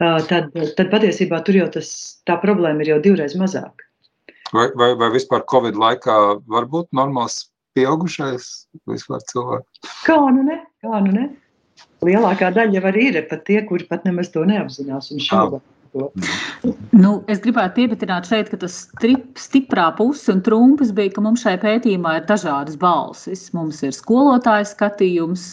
tad, 0.00 0.50
tad 0.76 0.90
patiesībā 0.92 1.42
tur 1.44 1.60
jau 1.60 1.68
tas, 1.76 1.92
tā 2.28 2.38
problēma 2.40 2.84
ir 2.84 2.94
jau 2.94 3.00
divreiz 3.04 3.36
mazāka. 3.38 3.86
Vai, 4.50 4.66
vai, 4.74 4.94
vai 4.98 5.10
vispār 5.14 5.44
Covid 5.50 5.76
laikā 5.78 6.16
var 6.50 6.66
būt 6.70 6.88
normāls 6.96 7.44
pieaugušais 7.78 8.48
vispār 8.90 9.22
cilvēks? 9.30 9.90
Kā 10.06 10.18
nu 10.34 10.46
ne? 10.48 10.58
Kā 10.82 11.02
nu 11.04 11.12
ne? 11.14 11.28
Lielākā 12.04 12.50
daļa 12.56 12.80
jau 12.80 12.94
ir 12.98 13.20
pat 13.28 13.44
tie, 13.46 13.60
kuri 13.68 13.86
pat 13.86 14.08
nemaz 14.08 14.32
to 14.32 14.42
neapzinās 14.48 15.12
un 15.14 15.22
šaubā. 15.22 15.60
Nu, 16.94 17.12
es 17.26 17.40
gribētu 17.42 17.80
pieminēt 17.80 18.28
šeit, 18.30 18.50
ka 18.50 18.60
tas 18.62 18.76
strip, 18.86 19.24
stiprā 19.38 19.88
puse 19.98 20.30
un 20.30 20.42
trumpas 20.46 20.92
bija, 20.94 21.12
ka 21.16 21.24
mums 21.24 21.42
šai 21.42 21.56
pētījumā 21.62 22.20
ir 22.20 22.28
dažādas 22.28 22.78
balsis. 22.78 23.48
Mums 23.56 23.82
ir 23.86 23.94
skolotāja 23.96 24.68
skatījums, 24.70 25.48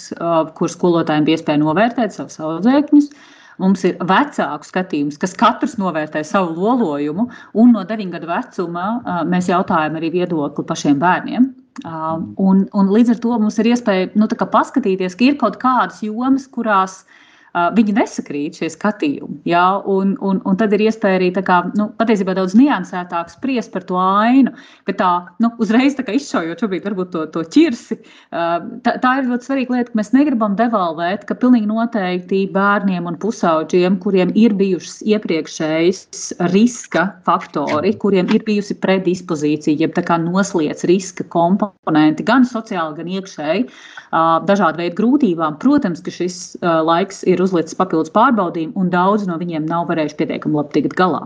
kur 0.59 0.73
skolotājiem 0.73 1.25
bija 1.25 1.41
iespēja 1.41 1.63
novērtēt 1.63 2.13
savus 2.17 2.37
audzēkņus. 2.37 3.09
Uh, 3.09 3.33
Mums 3.61 3.83
ir 3.89 3.95
vecāku 4.09 4.67
skatījums, 4.67 5.17
kas 5.21 5.33
katrs 5.37 5.77
novērtē 5.81 6.21
savu 6.27 6.53
lolojumu, 6.61 7.27
un 7.57 7.71
no 7.73 7.83
9 7.89 8.11
gadu 8.13 8.29
vecuma 8.29 8.87
mēs 9.29 9.49
jautājam 9.49 9.97
arī 9.97 10.11
viedokli 10.19 10.65
pašiem 10.69 10.99
bērniem. 11.01 11.47
Un, 11.85 12.65
un 12.73 12.91
līdz 12.93 13.15
ar 13.15 13.21
to 13.23 13.37
mums 13.37 13.57
ir 13.61 13.71
iespēja 13.73 14.11
nu, 14.17 14.29
paskatīties, 14.29 15.17
ka 15.17 15.25
ir 15.25 15.39
kaut 15.41 15.57
kādas 15.61 16.03
jomas, 16.05 16.45
kurās 16.53 17.01
uh, 17.01 17.23
viņi 17.53 17.95
nesakrīt 17.97 18.59
šie 18.59 18.69
skatījumi. 18.73 19.41
Ja? 19.49 19.79
Un, 19.89 20.15
un, 20.23 20.41
un 20.45 20.59
tad 20.59 20.73
ir 20.75 20.87
iespēja 20.87 21.19
arī 21.19 21.29
kā, 21.37 21.59
nu, 21.77 21.89
patiesībā 21.99 22.35
daudz 22.37 22.55
niansētāk 22.57 23.31
spriest 23.33 23.73
par 23.73 23.85
to 23.87 23.97
ainu, 23.99 24.53
bet 24.87 24.99
tā 25.01 25.11
nu, 25.43 25.51
uzreiz 25.63 25.97
tā 25.97 26.05
izšaujot 26.13 26.63
šobrīd 26.63 26.85
varbūt 26.87 27.11
to, 27.13 27.25
to 27.33 27.43
ķirsi. 27.55 27.99
Tā, 28.31 28.95
tā 29.03 29.13
ir 29.19 29.29
ļoti 29.31 29.49
svarīga 29.49 29.77
lieta, 29.77 29.91
ka 29.91 29.99
mēs 30.01 30.13
negribam 30.15 30.57
devalvēt, 30.59 31.25
ka 31.29 31.37
pilnīgi 31.39 31.69
noteikti 31.69 32.43
bērniem 32.55 33.09
un 33.09 33.19
pusauģiem, 33.21 33.99
kuriem 34.03 34.33
ir 34.37 34.55
bijušas 34.57 35.01
iepriekšējas 35.07 36.33
riska 36.53 37.07
faktori, 37.27 37.93
kuriem 38.01 38.29
ir 38.33 38.45
bijusi 38.47 38.77
predispozīcija, 38.83 39.81
jeb 39.85 39.95
tā 39.97 40.05
kā 40.07 40.19
noslēdz 40.21 40.87
riska 40.89 41.27
komponenti 41.33 42.25
gan 42.27 42.45
sociāli, 42.47 42.97
gan 42.99 43.13
iekšēji, 43.17 43.67
dažādu 44.11 44.83
veidu 44.83 44.97
grūtībām. 45.01 45.57
Protams, 45.61 46.03
ka 46.03 46.13
šis 46.13 46.57
laiks 46.61 47.23
ir 47.27 47.41
uzlicis 47.43 47.77
papildus 47.77 48.13
pārbaudījumu, 48.15 48.75
un 48.79 48.93
daudz 48.93 49.27
no 49.27 49.37
viņiem 49.39 49.67
nav 49.67 49.87
varējuši 49.91 50.19
pietiekami 50.21 50.59
labi 50.61 50.79
tikt 50.79 50.95
galā. 50.99 51.25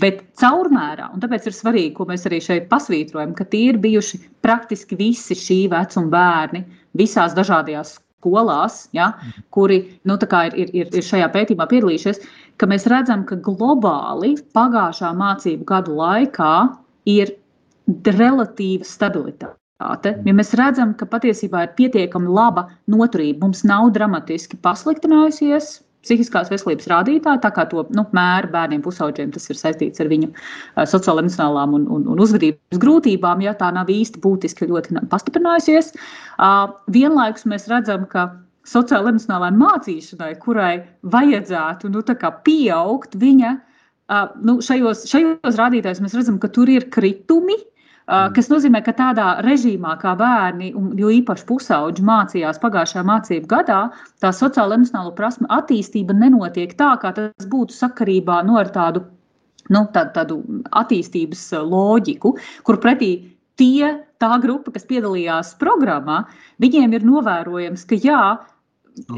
Bet 0.00 0.22
caurmērā, 0.40 1.10
un 1.14 1.22
tāpēc 1.22 1.48
ir 1.48 1.56
svarīgi, 1.56 1.92
ko 1.96 2.06
mēs 2.08 2.26
arī 2.28 2.38
šeit 2.42 2.68
pasvītrojam, 2.70 3.34
ka 3.34 3.46
tie 3.50 3.72
ir 3.72 3.80
bijuši 3.82 4.20
praktiski 4.44 4.96
visi 5.00 5.36
šī 5.38 5.58
vecuma 5.72 6.12
bērni 6.14 6.62
visās 6.98 7.34
dažādajās 7.36 7.96
skolās, 8.24 8.84
ja, 8.96 9.10
kuri 9.50 9.82
nu, 10.08 10.16
ir, 10.16 10.70
ir, 10.72 10.88
ir 10.88 11.04
šajā 11.04 11.28
pētījumā 11.34 11.66
piedalījušies, 11.68 12.22
ka 12.56 12.70
mēs 12.70 12.86
redzam, 12.88 13.26
ka 13.28 13.36
globāli 13.36 14.36
pagājušā 14.56 15.12
mācību 15.18 15.68
gadu 15.68 15.98
laikā 15.98 16.54
ir 17.10 17.34
relatīva 18.06 18.86
stabilitāte. 18.88 19.58
Ja 19.84 20.34
mēs 20.36 20.54
redzam, 20.56 20.94
ka 20.96 21.08
patiesībā 21.10 21.66
ir 21.66 21.74
pietiekami 21.78 22.30
laba 22.32 22.68
noturība, 22.90 23.44
mums 23.44 23.64
nav 23.68 23.90
dramatiski 23.96 24.56
pasliktinājusies 24.64 25.74
psihiskās 26.04 26.50
veselības 26.52 26.88
rādītāji, 26.90 27.40
tā 27.42 27.50
kā 27.56 27.64
to 27.70 27.84
nu, 27.96 28.04
mēra 28.16 28.50
bērniem, 28.52 28.82
pusauģiem, 28.84 29.32
tas 29.34 29.48
ir 29.48 29.58
saistīts 29.58 30.02
ar 30.02 30.10
viņu 30.12 30.30
uh, 30.30 30.84
sociālo-emocionālām 30.88 31.76
un, 31.78 31.86
un, 31.96 32.06
un 32.12 32.22
uzvedības 32.24 32.80
grūtībām, 32.82 33.44
ja 33.44 33.54
tā 33.58 33.70
nav 33.74 33.92
īsti 33.92 34.20
būtiski 34.24 34.68
ļoti 34.70 35.04
pastiprinājusies. 35.12 35.92
Vienlaikus 36.94 37.46
mēs 37.50 37.68
redzam, 37.72 38.08
ka 38.10 38.28
sociālo-emocionālai 38.68 39.52
mācīšanai, 39.56 40.32
kurai 40.42 40.74
vajadzētu 41.12 41.92
nu, 41.92 42.04
pieaugt, 42.48 43.16
viņa 43.20 43.54
uh, 43.56 44.26
nu, 44.44 44.58
šajos, 44.64 45.06
šajos 45.10 45.60
rādītājos 45.60 46.02
mēs 46.04 46.16
redzam, 46.16 46.40
ka 46.40 46.52
tur 46.52 46.72
ir 46.72 46.90
kritumi. 46.92 47.60
Mm. 48.04 48.34
kas 48.36 48.50
nozīmē, 48.52 48.82
ka 48.84 48.92
tādā 48.92 49.26
režīmā, 49.44 49.94
kā 49.96 50.12
bērni, 50.20 50.74
un 50.76 50.90
jo 51.00 51.08
īpaši 51.08 51.46
pusauģi 51.48 52.04
mācījās 52.04 52.60
pagājušajā 52.60 53.04
mācību 53.08 53.48
gadā, 53.48 53.78
tā 54.20 54.32
sociāla 54.36 54.76
emocionāla 54.76 55.14
prasme 55.16 55.48
attīstība 55.48 56.12
nenotiek 56.18 56.74
tā, 56.76 56.90
kā 57.00 57.14
tas 57.16 57.48
būtu 57.48 57.72
sakarībā 57.72 58.42
no 58.44 58.52
nu, 58.52 58.58
ar 58.60 58.68
tādu, 58.74 59.06
nu, 59.72 59.86
tādu, 59.94 60.12
tādu 60.18 60.36
attīstības 60.76 61.46
loģiku, 61.64 62.34
kur 62.68 62.80
pretī 62.82 63.14
tie, 63.56 63.94
tā 64.20 64.36
grupa, 64.42 64.74
kas 64.74 64.84
piedalījās 64.84 65.54
programmā, 65.56 66.26
viņiem 66.60 66.98
ir 66.98 67.08
novērojams, 67.08 67.88
ka 67.88 67.96
jā, 68.04 68.20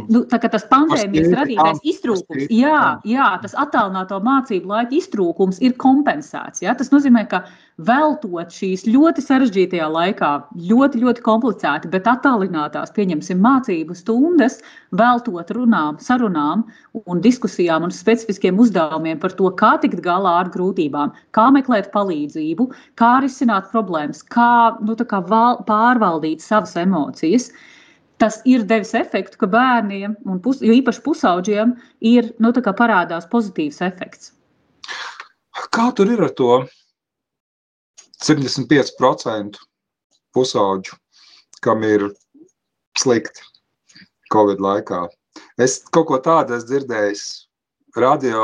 Nu, 0.09 0.23
tā 0.25 0.39
tas 0.41 0.62
pandēmijas 0.71 1.35
radītais 1.37 1.83
iztrūkums, 1.85 2.47
jā, 2.49 2.79
jā, 3.05 3.27
tas 3.43 3.53
attālināto 3.61 4.17
mācību 4.25 4.71
laika 4.71 4.97
iztrūkums 4.97 5.61
ir 5.61 5.75
kompensēts. 5.83 6.62
Jā. 6.65 6.73
Tas 6.79 6.89
nozīmē, 6.95 7.27
ka 7.29 7.43
veltot 7.85 8.55
šīs 8.57 8.87
ļoti 8.89 9.25
sarežģītajā 9.27 9.91
laikā, 9.93 10.31
ļoti, 10.71 11.03
ļoti 11.05 11.27
komplicēti, 11.29 11.93
bet 11.93 12.09
attālinātās, 12.09 12.95
pieņemsim, 12.97 13.43
mācību 13.45 13.99
stundas, 14.01 14.62
veltot 14.97 15.53
runām, 15.53 16.01
sarunām 16.01 16.65
un 17.05 17.21
diskusijām 17.21 17.85
un 17.85 17.93
specifiskiem 17.93 18.57
uzdevumiem 18.65 19.21
par 19.21 19.37
to, 19.37 19.53
kā 19.61 19.77
tikt 19.85 20.01
galā 20.01 20.39
ar 20.41 20.53
grūtībām, 20.57 21.12
kā 21.37 21.51
meklēt 21.53 21.93
palīdzību, 21.93 22.71
kā 22.97 23.17
risināt 23.29 23.69
problēmas, 23.77 24.25
kā, 24.25 24.51
nu, 24.81 24.97
kā 24.97 25.21
val, 25.29 25.61
pārvaldīt 25.69 26.41
savas 26.41 26.79
emocijas 26.81 27.53
tas 28.20 28.40
ir 28.48 28.64
devis 28.68 28.94
efektu, 28.96 29.38
ka 29.40 29.48
bērniem, 29.52 30.16
pus, 30.44 30.62
jo 30.64 30.72
īpaši 30.72 31.02
pusauģiem, 31.05 31.74
ir 32.00 32.33
nu, 32.42 32.52
parādās 32.52 33.29
pozitīvs 33.33 33.83
efekts. 33.85 34.33
Kā 35.72 35.90
tur 35.96 36.12
ir 36.12 36.22
ar 36.24 36.33
to 36.37 36.52
75% 38.24 39.61
pusauģu, 40.37 40.96
kam 41.64 41.85
ir 41.85 42.09
slikti? 42.98 43.44
Covid 44.33 44.59
laikā. 44.59 45.07
Es 45.62 45.79
kaut 45.94 46.09
ko 46.11 46.18
tādu 46.22 46.57
esmu 46.57 46.72
dzirdējis. 46.72 47.26
Radio 47.96 48.40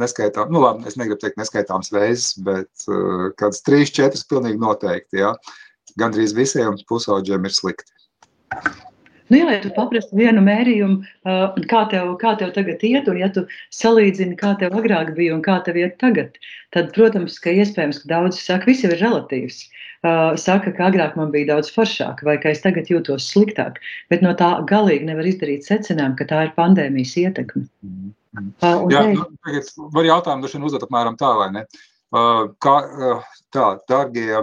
neskaitām, 0.00 0.48
nu 0.54 0.62
labi, 0.62 0.86
es 0.88 0.94
negribu 0.96 1.18
teikt 1.20 1.36
neskaitāms 1.36 1.90
reizes, 1.92 2.30
bet 2.40 2.86
uh, 2.88 3.26
kāds 3.36 3.60
trīs, 3.66 3.92
četras 3.92 4.24
pilnīgi 4.30 4.56
noteikti, 4.62 5.18
jā. 5.20 5.34
Gandrīz 6.00 6.32
visiem 6.32 6.78
pusauģiem 6.88 7.44
ir 7.44 7.52
slikti. 7.52 7.92
Nu, 9.32 9.38
jā, 9.38 9.46
ja 9.54 9.60
tu 9.64 9.70
paprasti 9.76 10.16
vienu 10.18 10.42
mērījumu, 10.44 10.98
kā 11.70 11.84
tev, 11.92 12.10
kā 12.20 12.34
tev 12.40 12.50
tagad 12.56 12.82
iet, 12.84 13.06
un 13.08 13.20
ja 13.20 13.30
tu 13.32 13.46
salīdzini, 13.72 14.36
kā 14.40 14.52
tev 14.60 14.76
agrāk 14.76 15.14
bija 15.16 15.36
un 15.36 15.40
kā 15.44 15.60
tev 15.64 15.78
iet 15.80 15.96
tagad, 16.02 16.36
tad, 16.76 16.90
protams, 16.96 17.38
ka 17.40 17.54
iespējams, 17.54 18.02
ka 18.02 18.10
daudzi 18.12 18.42
saka, 18.42 18.68
viss 18.68 18.84
jau 18.84 18.92
ir 18.92 19.00
relatīvs. 19.00 19.62
Saka, 20.36 20.74
ka 20.76 20.90
agrāk 20.90 21.14
man 21.16 21.30
bija 21.32 21.54
daudz 21.54 21.70
foršāk, 21.72 22.20
vai 22.28 22.36
ka 22.42 22.52
es 22.52 22.60
tagad 22.60 22.90
jūtos 22.92 23.30
sliktāk, 23.32 23.78
bet 24.12 24.20
no 24.20 24.34
tā 24.36 24.50
galīgi 24.68 25.08
nevar 25.08 25.24
izdarīt 25.30 25.64
secinājumu, 25.64 26.18
ka 26.18 26.28
tā 26.28 26.42
ir 26.44 26.52
pandēmijas 26.58 27.16
ietekme. 27.22 27.64
Mm. 27.80 28.12
Uh, 28.34 28.84
Jā, 28.90 29.04
te... 29.06 29.14
nu, 29.14 29.88
var 29.94 30.08
jautājumu 30.08 30.42
droši 30.42 30.58
vien 30.58 30.66
uzdot 30.66 30.84
apmēram 30.84 31.16
tā, 31.16 31.30
vai 31.38 31.48
ne? 31.54 31.64
Uh, 32.14 32.50
kā, 32.62 32.74
uh, 32.82 33.28
tā, 33.54 33.68
dārgie 33.90 34.42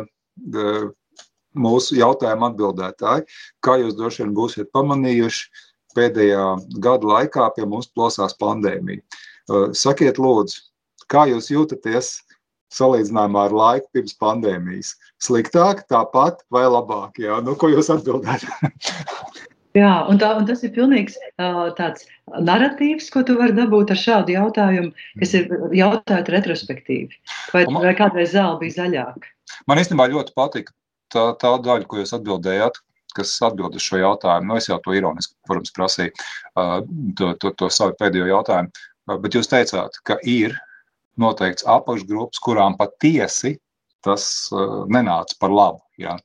mūsu 1.58 1.98
jautājumu 2.00 2.50
atbildētāji, 2.50 3.28
kā 3.66 3.78
jūs 3.82 3.98
droši 4.00 4.24
vien 4.24 4.34
būsiet 4.38 4.72
pamanījuši, 4.76 5.48
pēdējā 5.98 6.46
gada 6.84 7.08
laikā 7.14 7.50
pie 7.56 7.68
mums 7.68 7.90
plosās 7.92 8.36
pandēmija. 8.40 9.02
Uh, 9.52 9.72
sakiet, 9.76 10.22
lūdzu, 10.22 10.62
kā 11.12 11.26
jūs 11.28 11.52
jūtaties 11.52 12.14
salīdzinājumā 12.72 13.48
ar 13.50 13.56
laiku 13.56 13.90
pirms 13.98 14.16
pandēmijas? 14.22 14.94
Sliktāk, 15.24 15.84
tāpat 15.92 16.46
vai 16.54 16.64
labāk? 16.70 17.20
Jā? 17.20 17.42
Nu, 17.44 17.58
ko 17.60 17.72
jūs 17.74 17.92
atbildētu? 17.92 18.48
Jā, 19.72 19.92
un, 20.12 20.18
tā, 20.20 20.34
un 20.36 20.44
tas 20.48 20.60
ir 20.68 20.74
pilnīgs 20.76 21.14
uh, 21.40 21.70
tāds 21.78 22.04
narratīvs, 22.28 23.08
ko 23.14 23.22
tu 23.28 23.38
vari 23.40 23.56
dabūt 23.56 23.94
ar 23.94 24.00
šādu 24.02 24.34
jautājumu, 24.36 24.92
kas 25.22 25.36
ir 25.40 25.48
jautājot 25.78 26.32
retrospektīvi. 26.34 27.16
Vai, 27.54 27.64
man, 27.70 27.86
vai 27.86 27.94
kādreiz 27.96 28.34
zāle 28.36 28.60
bija 28.60 28.82
zaļāka? 28.82 29.32
Man 29.72 29.80
īstenībā 29.80 30.10
ļoti 30.12 30.36
patika 30.36 30.76
tā, 31.13 31.26
tā 31.41 31.52
daļa, 31.65 31.88
ko 31.89 32.02
jūs 32.02 32.15
atbildējāt, 32.17 32.80
kas 33.15 33.34
atbild 33.43 33.76
uz 33.76 33.86
šo 33.86 34.00
jautājumu, 34.02 34.52
nu, 34.52 34.58
es 34.60 34.69
jau 34.69 34.80
to 34.84 34.95
ironiski, 34.95 35.36
protams, 35.47 35.74
prasīju, 35.76 36.13
uh, 36.56 36.80
to, 37.19 37.34
to, 37.43 37.52
to 37.60 37.69
savu 37.74 37.95
pēdējo 38.00 38.30
jautājumu, 38.32 38.71
uh, 38.71 39.17
bet 39.24 39.36
jūs 39.36 39.52
teicāt, 39.52 40.00
ka 40.08 40.17
ir 40.28 40.56
noteikts 41.19 41.67
apakšgrupas, 41.69 42.39
kurām 42.43 42.78
patiesi 42.80 43.58
tas 44.06 44.26
uh, 44.56 44.84
nenāca 44.91 45.38
par 45.41 45.54
labu. 45.54 45.84
Jā. 46.02 46.15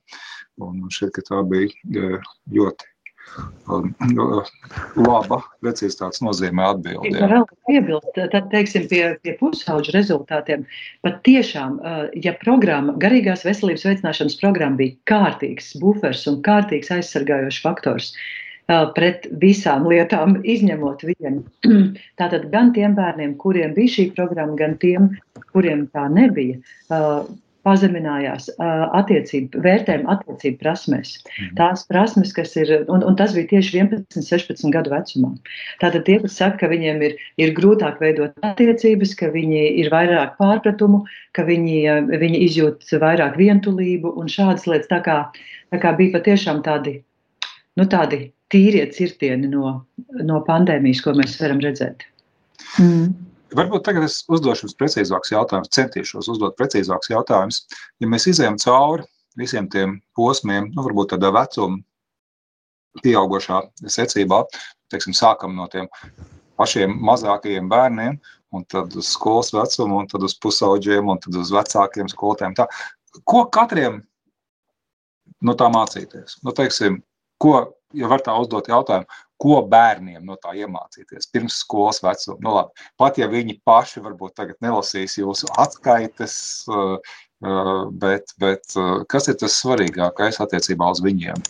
Un 0.63 0.87
šķiet, 0.89 1.11
ka 1.13 1.25
tā 1.27 1.41
bija 1.45 2.21
ļoti 2.49 2.87
laba 3.67 5.39
precizitātes 5.61 6.21
nozīmē 6.23 6.69
atbildi. 6.71 7.11
Ja 7.17 7.29
vēl 7.31 7.45
piebilst, 7.67 8.09
tad, 8.15 8.49
teiksim, 8.53 8.87
pie, 8.91 9.03
pie 9.23 9.35
pusauģu 9.41 9.93
rezultātiem, 9.95 10.65
pat 11.05 11.21
tiešām, 11.27 11.77
uh, 11.81 12.01
ja 12.23 12.33
programma, 12.41 12.95
garīgās 13.01 13.45
veselības 13.47 13.85
veicināšanas 13.89 14.39
programma 14.41 14.79
bija 14.81 14.97
kārtīgs 15.11 15.73
bufers 15.81 16.25
un 16.31 16.41
kārtīgs 16.45 16.91
aizsargājošs 16.95 17.61
faktors, 17.65 18.13
uh, 18.71 18.87
pret 18.97 19.27
visām 19.43 19.87
lietām, 19.91 20.39
izņemot 20.47 21.03
vienu. 21.09 21.43
Tātad 22.19 22.47
gan 22.53 22.71
tiem 22.77 22.95
bērniem, 22.97 23.35
kuriem 23.41 23.75
bija 23.77 23.97
šī 23.99 24.09
programma, 24.17 24.55
gan 24.59 24.77
tiem, 24.81 25.11
kuriem 25.51 25.89
tā 25.93 26.07
nebija, 26.13 26.61
uh, 26.89 27.27
pazeminājās 27.65 28.49
attiecību, 28.59 29.61
vērtējuma 29.63 30.13
attiecību 30.15 30.59
prasmēs. 30.61 31.15
Mhm. 31.23 31.55
Tās 31.59 31.85
prasmes, 31.89 32.33
kas 32.35 32.55
ir, 32.59 32.73
un, 32.91 33.03
un 33.07 33.17
tas 33.19 33.35
bija 33.37 33.49
tieši 33.55 33.81
11, 33.81 34.21
16 34.21 34.73
gadu 34.73 34.93
vecumā. 34.93 35.33
Tātad 35.81 36.05
tie, 36.07 36.19
kas 36.23 36.37
saka, 36.39 36.61
ka 36.63 36.71
viņiem 36.71 37.03
ir, 37.07 37.17
ir 37.41 37.53
grūtāk 37.57 38.01
veidot 38.03 38.37
attiecības, 38.45 39.15
ka 39.19 39.31
viņi 39.33 39.65
ir 39.83 39.91
vairāk 39.93 40.37
pārpratumu, 40.41 41.03
ka 41.37 41.45
viņi, 41.47 41.77
viņi 42.23 42.41
izjūt 42.47 42.89
vairāk 43.03 43.37
vientulību 43.39 44.15
un 44.17 44.31
šādas 44.31 44.67
lietas, 44.69 44.89
tā 44.91 45.01
kā, 45.05 45.19
tā 45.73 45.81
kā 45.83 45.93
bija 45.97 46.17
patiešām 46.17 46.63
tādi, 46.65 46.99
nu 47.77 47.87
tādi 47.89 48.27
tīrie 48.53 48.85
cirtieni 48.95 49.49
no, 49.51 49.79
no 50.23 50.43
pandēmijas, 50.47 51.03
ko 51.03 51.15
mēs 51.17 51.39
varam 51.41 51.59
redzēt. 51.63 52.07
Mm. 52.81 53.26
Varbūt 53.55 53.85
tagad 53.87 54.03
es 54.07 54.21
uzdošu 54.27 54.73
precīzākus 54.79 55.31
jautājumus, 55.31 55.71
centīšos 55.75 56.27
uzdot 56.33 56.57
precīzākus 56.59 57.11
jautājumus. 57.13 57.61
Ja 58.03 58.09
mēs 58.11 58.27
izējām 58.27 58.57
cauri 58.59 59.05
visiem 59.39 59.69
tiem 59.71 59.99
posmiem, 60.17 60.71
nu, 60.73 60.83
varbūt 60.83 61.13
tādā 61.13 61.31
vecuma 61.31 61.79
pieaugušā 63.03 63.61
secībā, 63.93 64.41
teiksim, 64.91 65.15
sākam 65.15 65.55
no 65.55 65.67
tiem 65.71 65.87
pašiem 66.57 66.95
mazākajiem 67.07 67.69
bērniem, 67.71 68.17
un 68.55 68.65
tad 68.71 68.95
uz 68.97 69.11
skolas 69.13 69.53
vecumu, 69.53 70.01
un 70.01 70.09
tad 70.11 70.25
uz 70.25 70.35
pusauģiem, 70.41 71.07
un 71.11 71.21
tad 71.23 71.37
uz 71.37 71.51
vecākiem 71.53 72.09
skolotājiem. 72.11 72.57
Tā. 72.57 72.67
Ko 73.27 73.45
katram 73.53 74.01
no 75.45 75.55
tā 75.57 75.69
mācīties? 75.71 76.39
Nu, 76.43 76.55
teiksim, 76.57 77.01
ko, 77.43 77.59
ja 77.95 78.09
var 78.11 78.25
tā 78.25 78.35
uzdot 78.41 78.67
jautājumu, 78.71 79.07
ko 79.41 79.61
bērniem 79.69 80.25
no 80.25 80.37
tā 80.41 80.55
iemācīties 80.57 81.29
pirms 81.33 81.61
skolas 81.63 82.01
vecuma. 82.03 82.37
Nu, 82.41 82.55
labi, 82.57 82.85
pat 82.99 83.19
ja 83.21 83.29
viņi 83.31 83.59
paši 83.67 84.03
varbūt 84.05 84.35
tagad 84.39 84.57
nelasīs 84.65 85.17
jūsu 85.19 85.49
atskaites, 85.61 86.37
uh, 86.71 86.97
uh, 87.45 87.87
bet, 88.03 88.33
bet 88.41 88.77
uh, 88.77 89.01
kas 89.09 89.29
ir 89.29 89.39
tas 89.41 89.57
svarīgākais 89.61 90.41
attiecībā 90.43 90.89
uz 90.93 91.03
viņiem? 91.05 91.45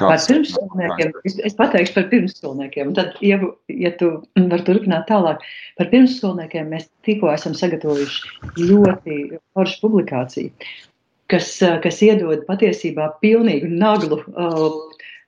Kāds, 0.00 0.26
par 0.26 0.34
pirmsskolniekiem, 0.34 1.10
es, 1.28 1.34
es 1.44 1.56
pateikšu 1.58 1.96
par 1.96 2.06
pirmsskolniekiem, 2.12 2.92
tad, 2.96 3.16
ja, 3.24 3.36
ja 3.68 3.90
tu 4.00 4.12
vari 4.38 4.64
turpināt 4.66 5.08
tālāk, 5.10 5.42
par 5.76 5.90
pirmsskolniekiem 5.92 6.70
mēs 6.72 6.86
tikko 7.06 7.32
esam 7.34 7.56
sagatavojuši 7.58 8.62
ļoti 8.70 9.18
foršu 9.52 9.82
publikāciju, 9.82 10.70
kas, 11.30 11.52
kas 11.84 12.00
iedod 12.06 12.46
patiesībā 12.48 13.10
pilnīgu 13.20 13.68
naglu 13.74 14.22
uh, 14.22 14.70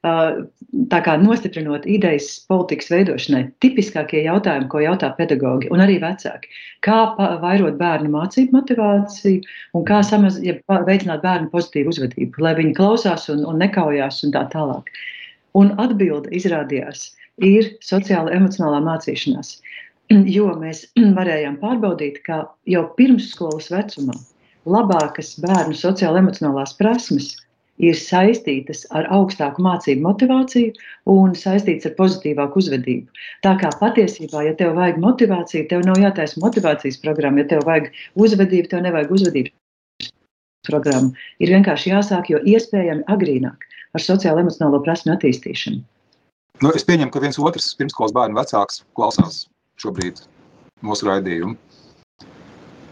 tā 0.03 0.99
kā 1.07 1.15
nostiprinot 1.21 1.85
idejas 1.87 2.27
politikas 2.51 2.91
veidošanai, 2.91 3.45
tipiskākie 3.62 4.25
jautājumi, 4.25 4.67
ko 4.73 4.81
jautā 4.83 5.12
pedagogi 5.19 5.71
un 5.71 5.83
arī 5.85 6.01
vecāki. 6.03 6.51
Kā 6.83 7.15
vairot 7.43 7.79
bērnu 7.79 8.11
mācību 8.11 8.57
motivāciju 8.57 9.43
un 9.79 9.87
kā 9.87 10.01
samaz, 10.07 10.41
ja 10.43 10.57
veicināt 10.88 11.23
bērnu 11.23 11.53
pozitīvu 11.55 11.95
uzvedību, 11.95 12.43
lai 12.43 12.57
viņi 12.59 12.75
klausās 12.79 13.29
un, 13.31 13.45
un 13.47 13.62
nekaujās 13.62 14.25
un 14.27 14.35
tā 14.35 14.49
tālāk. 14.51 14.91
Un 15.55 15.75
atbilde 15.83 16.33
izrādījās 16.35 17.12
ir 17.38 17.71
sociāla 17.85 18.35
emocionālā 18.35 18.83
mācīšanās, 18.83 19.55
jo 20.37 20.51
mēs 20.59 20.88
varējām 21.19 21.61
pārbaudīt, 21.62 22.25
ka 22.27 22.43
jau 22.67 22.88
pirmsskolas 22.99 23.71
vecumā 23.71 24.19
labākas 24.67 25.37
bērnu 25.43 25.79
sociāla 25.79 26.23
emocionālās 26.23 26.75
prasmes 26.79 27.37
ir 27.83 27.99
saistītas 27.99 28.85
ar 28.95 29.09
augstāku 29.14 29.62
mācību 29.66 30.05
motivāciju 30.07 30.73
un 31.12 31.35
saistītas 31.38 31.90
ar 31.90 31.97
pozitīvāku 31.99 32.62
uzvedību. 32.62 33.09
Tā 33.47 33.57
kā 33.61 33.73
patiesībā, 33.81 34.45
ja 34.47 34.55
tev 34.59 34.77
vajag 34.79 35.01
motivāciju, 35.03 35.68
tev 35.71 35.85
nav 35.88 35.99
jātaisa 36.03 36.40
motivācijas 36.42 37.01
programma, 37.03 37.42
ja 37.42 37.53
tev 37.55 37.66
vajag 37.68 37.90
uzvedību, 38.14 38.71
tev 38.71 38.85
nevajag 38.87 39.14
uzvedības 39.18 40.12
programmu. 40.68 41.12
Ir 41.42 41.55
vienkārši 41.57 41.90
jāsāk, 41.90 42.31
jo 42.31 42.38
iespējami 42.47 43.07
agrīnāk 43.11 43.66
ar 43.92 44.05
sociālo 44.05 44.45
emocionālo 44.45 44.81
prasmu 44.85 45.16
attīstīšanu. 45.16 45.83
Nu, 46.62 46.71
es 46.77 46.87
pieņemu, 46.87 47.11
ka 47.11 47.23
viens 47.25 47.40
otrs 47.42 47.73
pirmskolas 47.75 48.14
bērnu 48.14 48.38
vecāks 48.38 48.85
klausās 48.95 49.47
šobrīd 49.83 50.23
mūsu 50.87 51.09
raidījumu. 51.09 51.57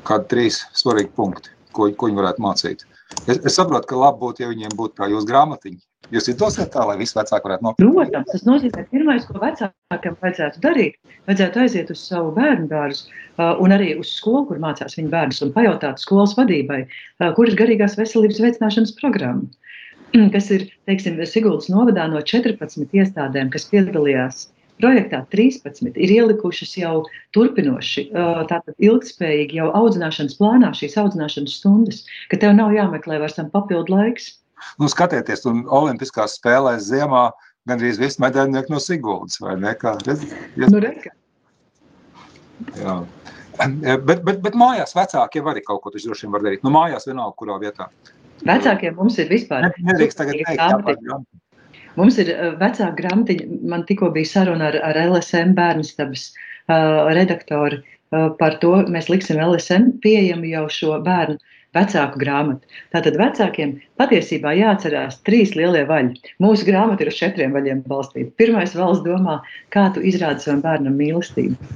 Kādi 0.09 0.31
trīs 0.33 0.65
svarīgi 0.75 1.13
punkti, 1.15 1.53
ko, 1.77 1.87
ko 1.95 2.09
viņi 2.09 2.19
varētu 2.19 2.43
mācīt? 2.43 2.83
Es, 3.27 3.39
es 3.39 3.55
saprotu, 3.57 3.89
ka 3.91 3.99
labi 3.99 4.23
būtu, 4.25 4.45
ja 4.45 4.51
viņiem 4.51 4.75
būtu 4.79 4.99
kā 5.01 5.09
jūsu 5.11 5.29
grāmatiņa. 5.29 5.81
Jūs 6.15 6.31
izdomājat 6.33 6.73
tā, 6.75 6.85
lai 6.89 6.97
visi 6.99 7.15
vecāki 7.15 7.47
varētu 7.47 7.67
nopirkt? 7.67 7.93
Protams, 7.95 8.31
tas 8.33 8.45
nozīmē, 8.49 8.85
ka 8.85 8.95
pirmais, 8.95 9.27
ko 9.29 9.39
vecākam 9.43 10.17
vajadzētu 10.25 10.63
darīt, 10.65 10.97
vajadzētu 11.29 11.63
aiziet 11.63 11.93
uz 11.95 12.03
savu 12.03 12.33
bērnu 12.39 12.71
dārzu 12.71 13.19
un 13.63 13.75
arī 13.77 13.93
uz 14.01 14.15
skolu, 14.17 14.47
kur 14.49 14.63
mācās 14.63 14.97
viņa 14.99 15.13
bērns, 15.13 15.43
un 15.45 15.53
pajautāt 15.55 16.03
skolas 16.03 16.35
vadībai, 16.39 16.81
kur 17.37 17.51
ir 17.51 17.59
garīgās 17.61 17.99
veselības 18.01 18.41
veicināšanas 18.43 18.97
programma, 18.99 19.47
kas 20.35 20.51
ir, 20.57 20.67
teiksim, 20.91 21.21
Siguldas 21.31 21.71
novadā 21.71 22.09
no 22.11 22.25
14 22.33 22.97
iestādēm, 23.03 23.53
kas 23.55 23.69
piedalījās 23.71 24.49
projektā 24.81 25.23
13 25.33 25.93
ir 25.95 26.13
ielikušas 26.17 26.73
jau 26.81 27.05
turpinoši, 27.37 28.09
tātad 28.51 28.75
ilgspējīgi 28.83 29.61
jau 29.61 29.69
audzināšanas 29.77 30.39
plānā 30.41 30.73
šīs 30.77 30.99
audzināšanas 31.01 31.61
stundas, 31.61 32.03
ka 32.33 32.41
tev 32.41 32.57
nav 32.59 32.75
jāmeklē 32.77 33.21
vairs 33.23 33.39
tam 33.39 33.53
papildu 33.53 33.95
laiks. 33.95 34.33
Nu, 34.81 34.91
skatieties, 34.93 35.47
un 35.49 35.63
Olimpiskās 35.73 36.37
spēlēs 36.37 36.89
ziemā 36.91 37.31
gandrīz 37.69 38.01
visi 38.01 38.21
medaļnieki 38.25 38.73
no 38.73 38.81
Siguldas, 38.83 39.41
vai 39.41 39.55
ne? 39.61 39.73
Kā, 39.79 39.95
rez, 40.07 40.25
rez... 40.57 40.69
Nu, 40.73 40.81
reka. 40.83 41.15
Jā. 42.77 42.97
Bet, 43.61 44.21
bet, 44.25 44.41
bet 44.41 44.57
mājās 44.57 44.97
vecākiem 44.97 45.49
arī 45.53 45.63
kaut 45.65 45.83
ko 45.85 45.93
tas 45.93 46.05
droši 46.07 46.27
vien 46.27 46.35
var 46.35 46.45
darīt. 46.45 46.65
Nu, 46.65 46.73
mājās 46.75 47.09
vienalga, 47.09 47.37
kurā 47.41 47.59
vietā. 47.61 47.89
Vecākiem 48.45 48.97
mums 48.97 49.19
ir 49.21 49.29
vispār. 49.33 49.69
Nedrīkst 49.85 50.21
tagad 50.21 50.39
teikt, 50.41 50.61
jā, 51.05 51.19
Mums 51.99 52.19
ir 52.23 52.31
vecāka 52.61 52.95
grāmatiņa, 53.01 53.61
man 53.73 53.87
tikko 53.89 54.11
bija 54.15 54.31
saruna 54.33 54.71
ar, 54.71 54.79
ar 54.87 54.99
LSM 55.09 55.57
bērnstabas 55.59 56.29
uh, 56.31 57.11
redaktoru 57.17 57.81
uh, 57.81 58.29
par 58.39 58.59
to, 58.63 58.77
mēs 58.95 59.11
liksim 59.11 59.41
LSM 59.43 59.97
pieejamu 60.05 60.53
jau 60.53 60.67
šo 60.71 61.01
bērnu 61.07 61.41
vecāku 61.77 62.19
grāmatu. 62.23 62.67
Tātad 62.95 63.17
vecākiem 63.19 63.77
patiesībā 64.01 64.55
jāatcerās 64.59 65.21
trīs 65.27 65.55
lielie 65.59 65.85
vaļi. 65.87 66.19
Mūsu 66.43 66.67
grāmata 66.67 67.05
ir 67.05 67.13
uz 67.13 67.19
četriem 67.19 67.55
vaļiem 67.55 67.85
balstīta. 67.91 68.35
Pirmais 68.41 68.75
valis 68.79 69.03
domā, 69.07 69.41
kā 69.75 69.89
tu 69.95 70.03
izrādi 70.03 70.47
savam 70.47 70.65
bērnam 70.67 70.99
mīlestību. 70.99 71.71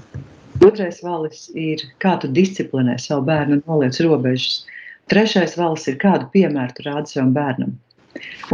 Otrais 0.64 1.00
valis 1.03 1.48
ir, 1.59 1.83
kā 2.03 2.16
tu 2.22 2.31
disciplinē 2.31 2.96
savu 3.03 3.27
bērnu 3.29 3.59
un 3.59 3.64
noliec 3.66 3.98
robežas. 4.07 4.64
Trešais 5.11 5.59
valis 5.61 5.87
ir, 5.90 5.98
kādu 6.00 6.31
piemēru 6.35 6.74
tu 6.77 6.87
rādi 6.87 7.14
savam 7.14 7.35
bērnam. 7.37 7.74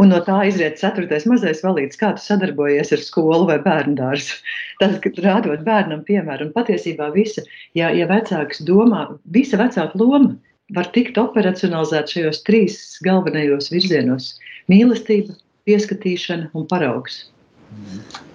Un 0.01 0.11
no 0.13 0.19
tā 0.25 0.37
izriet 0.49 0.79
ceturtais 0.81 1.25
mazais 1.29 1.61
valīts, 1.65 1.99
kā 1.99 2.13
tu 2.17 2.23
sadarbojies 2.23 2.93
ar 2.95 3.03
skolu 3.03 3.47
vai 3.49 3.57
bērnu 3.63 3.97
dārzu. 3.99 4.37
Tas, 4.81 4.95
ka 5.03 5.11
rādot 5.25 5.65
bērnam 5.67 6.05
piemēru, 6.07 6.47
un 6.47 6.55
patiesībā 6.55 7.11
visa, 7.15 7.43
ja, 7.77 7.91
ja 7.93 8.07
vecāks 8.09 8.63
domā, 8.67 9.07
visa 9.37 9.59
vecāka 9.61 9.99
loma 10.01 10.35
var 10.75 10.87
tikt 10.95 11.19
operacionalizēta 11.19 12.15
šajos 12.15 12.43
trīs 12.47 12.79
galvenajos 13.05 13.69
virzienos- 13.73 14.33
mīlestība, 14.71 15.35
pieskatīšana 15.67 16.49
un 16.57 16.67
paraugs. 16.71 17.25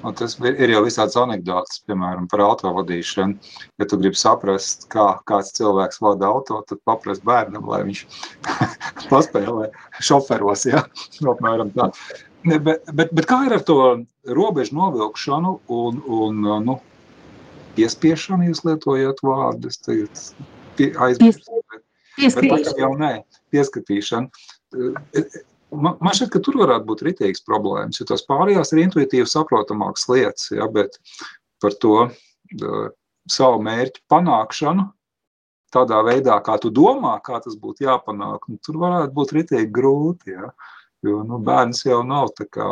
Un 0.07 0.15
tas 0.17 0.37
ir 0.47 0.71
jau 0.71 0.83
visāds 0.85 1.17
anekdots, 1.19 1.81
piemēram, 1.89 2.29
par 2.31 2.43
autovadīšanu. 2.45 3.51
Ja 3.81 3.89
tu 3.91 3.99
gribi 4.01 4.19
saprast, 4.19 4.87
kā 4.93 5.07
kāds 5.29 5.53
cilvēks 5.57 6.01
vada 6.05 6.31
auto, 6.31 6.63
tad 6.69 6.81
paprast 6.89 7.25
bērnam, 7.27 7.67
lai 7.69 7.83
viņš 7.89 8.03
paspēlē 9.13 9.71
šoferos. 10.01 10.67
Ja? 10.71 10.85
Apmēram 11.35 11.73
tā. 11.77 11.91
Bet, 12.47 12.87
bet, 12.95 13.11
bet 13.11 13.27
kā 13.27 13.43
ir 13.49 13.57
ar 13.57 13.65
to 13.67 13.79
robežu 14.39 14.77
novilkšanu 14.79 15.57
un, 15.75 15.99
un 16.21 16.47
nu, 16.69 16.79
piespiešanu, 17.77 18.47
jūs 18.53 18.63
lietojat 18.69 19.25
vārdus? 19.27 19.83
Aizmirst, 20.77 21.51
Pieskatīšana. 22.17 22.79
jau 22.81 22.93
nē, 23.01 23.13
pieskatīšana. 23.53 24.29
Man, 25.77 25.97
man 26.01 26.17
šķiet, 26.17 26.31
ka 26.33 26.43
tur 26.45 26.59
varētu 26.63 26.89
būt 26.89 27.05
rītīgas 27.07 27.45
problēmas, 27.47 28.01
jo 28.01 28.07
tās 28.09 28.25
pārējās 28.29 28.73
ir 28.73 28.83
intuitīvi 28.87 29.29
saprotamākas 29.31 30.09
lietas, 30.11 30.51
ja, 30.55 30.69
bet 30.73 30.99
par 31.63 31.77
to 31.83 31.95
uh, 32.07 32.87
savu 33.31 33.63
mērķu 33.67 34.05
panākšanu 34.13 34.89
tādā 35.75 36.01
veidā, 36.07 36.39
kā 36.45 36.57
tu 36.63 36.71
domā, 36.73 37.17
kā 37.25 37.41
tas 37.45 37.57
būtu 37.61 37.87
jāpanāk, 37.87 38.47
nu, 38.49 38.59
tur 38.65 38.79
varētu 38.81 39.13
būt 39.17 39.35
rītīgi 39.37 39.73
grūti, 39.75 40.37
ja, 40.37 40.53
jo 41.05 41.23
nu, 41.27 41.41
bērns 41.43 41.85
jau 41.87 42.03
nav 42.07 42.31
tā 42.39 42.47
kā 42.49 42.69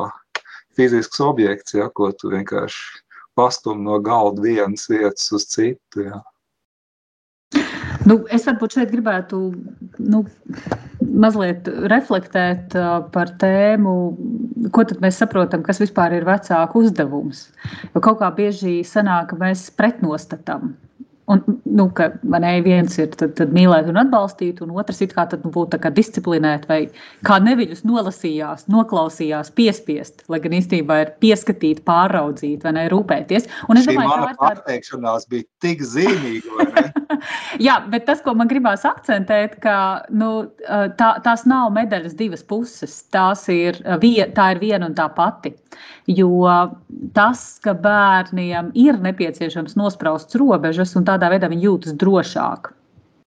fizisks 0.78 1.20
objekts, 1.22 1.74
ja, 1.76 1.90
ko 1.90 2.10
tu 2.16 2.32
vienkārši 2.32 3.02
pastum 3.34 3.82
no 3.84 3.98
galda 4.02 4.44
vienas 4.44 4.86
vietas 4.90 5.26
uz 5.34 5.48
citu, 5.50 6.06
ja. 6.08 6.22
Nu, 8.04 8.18
es 8.28 8.44
varbūt 8.44 8.76
šeit 8.76 8.90
gribētu 8.92 9.38
nu, 10.02 10.24
mazliet 11.14 11.68
reflektēt 11.90 12.74
par 13.14 13.32
tēmu, 13.40 13.94
ko 14.74 14.86
mēs 15.04 15.20
saprotam, 15.22 15.64
kas 15.66 15.80
vispār 15.82 16.16
ir 16.18 16.26
vecāku 16.28 16.84
uzdevums. 16.84 17.46
Jo 17.94 18.02
kaut 18.04 18.20
kā 18.22 18.30
bieži 18.34 18.80
sanāk, 18.86 19.30
ka 19.32 19.40
mēs 19.40 19.68
pretnostatām 19.78 20.74
Un, 21.24 21.40
nu, 21.64 21.86
ka 21.96 22.10
man 22.28 22.44
viens 22.66 22.98
ir 23.00 23.08
tad, 23.16 23.30
tad 23.38 23.52
mīlēt 23.56 23.86
un 23.88 23.96
atbalstīt, 24.02 24.58
un 24.60 24.74
otrs 24.76 25.00
ir 25.00 25.12
kā 25.14 25.24
tad, 25.30 25.40
nu, 25.46 25.52
būt 25.54 25.76
disciplinēt, 25.96 26.66
vai 26.68 26.82
kā 27.24 27.38
neviļus 27.40 27.80
nolasījās, 27.88 28.66
noklausījās, 28.68 29.48
piespiest, 29.56 30.26
lai 30.28 30.42
gan 30.44 30.58
īstenībā 30.58 30.98
ir 31.00 31.14
pieskatīt, 31.24 31.80
pāraudzīt, 31.88 32.66
vai 32.66 32.74
ne, 32.76 32.84
rūpēties. 32.92 33.48
Un 33.72 33.80
es 33.80 33.88
Šī 33.88 33.96
domāju, 33.96 34.12
ka 34.12 34.34
tā 34.34 34.52
pateikšanās 34.60 35.24
bija 35.32 35.48
tik 35.64 35.86
zīmīga. 35.94 36.92
Jā, 37.66 37.78
bet 37.88 38.04
tas, 38.08 38.20
ko 38.24 38.34
man 38.36 38.50
gribās 38.50 38.84
akcentēt, 38.88 39.56
ka 39.64 39.76
nu, 40.12 40.30
tā, 40.98 41.10
tās 41.24 41.44
nav 41.48 41.72
medaļas 41.76 42.16
divas 42.18 42.44
puses. 42.46 43.00
Tās 43.14 43.46
ir, 43.52 43.80
tā 44.36 44.48
ir 44.54 44.62
viena 44.62 44.90
un 44.90 44.96
tā 44.98 45.08
pati. 45.14 45.54
Jo 46.10 46.30
tas, 47.16 47.42
ka 47.64 47.72
bērniem 47.84 48.70
ir 48.78 48.98
nepieciešams 49.02 49.76
nospraust 49.80 50.34
robežas, 50.38 50.94
un 50.98 51.06
tādā 51.14 51.30
veidā 51.32 51.48
viņi 51.52 51.70
jūtas 51.70 51.98
drošāk. 52.02 52.74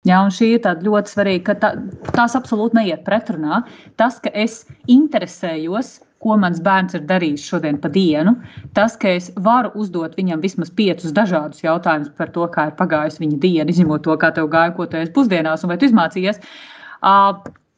Ja, 0.06 0.22
šī 0.30 0.54
ir 0.56 0.84
ļoti 0.86 1.10
svarīga, 1.10 1.44
ka 1.48 1.54
tā, 1.62 1.70
tās 2.14 2.36
absolūti 2.38 2.78
neiet 2.78 3.02
pretrunā. 3.04 3.64
Tas, 4.00 4.20
ka 4.22 4.30
es 4.30 4.62
interesējos, 4.86 5.98
ko 6.22 6.36
mans 6.40 6.60
bērns 6.62 6.96
ir 6.96 7.04
darījis 7.06 7.44
šodien 7.50 7.78
pa 7.82 7.90
dienu, 7.92 8.36
tas, 8.78 8.96
ka 8.98 9.10
es 9.18 9.28
varu 9.42 9.70
uzdot 9.78 10.16
viņam 10.18 10.40
vismaz 10.42 10.70
piecus 10.70 11.14
dažādus 11.14 11.62
jautājumus 11.62 12.14
par 12.18 12.32
to, 12.34 12.46
kā 12.54 12.68
ir 12.70 12.76
pagājusi 12.78 13.22
viņa 13.22 13.40
diena, 13.42 13.70
izņemot 13.70 14.06
to, 14.06 14.16
kā 14.18 14.32
tev 14.34 14.48
gāja, 14.54 14.74
ko 14.74 14.86
tu 14.86 14.98
esi 14.98 15.14
pusdienās 15.14 15.62
un 15.62 15.74
vai 15.74 15.78
tu 15.78 15.90
izmācījies. 15.90 16.40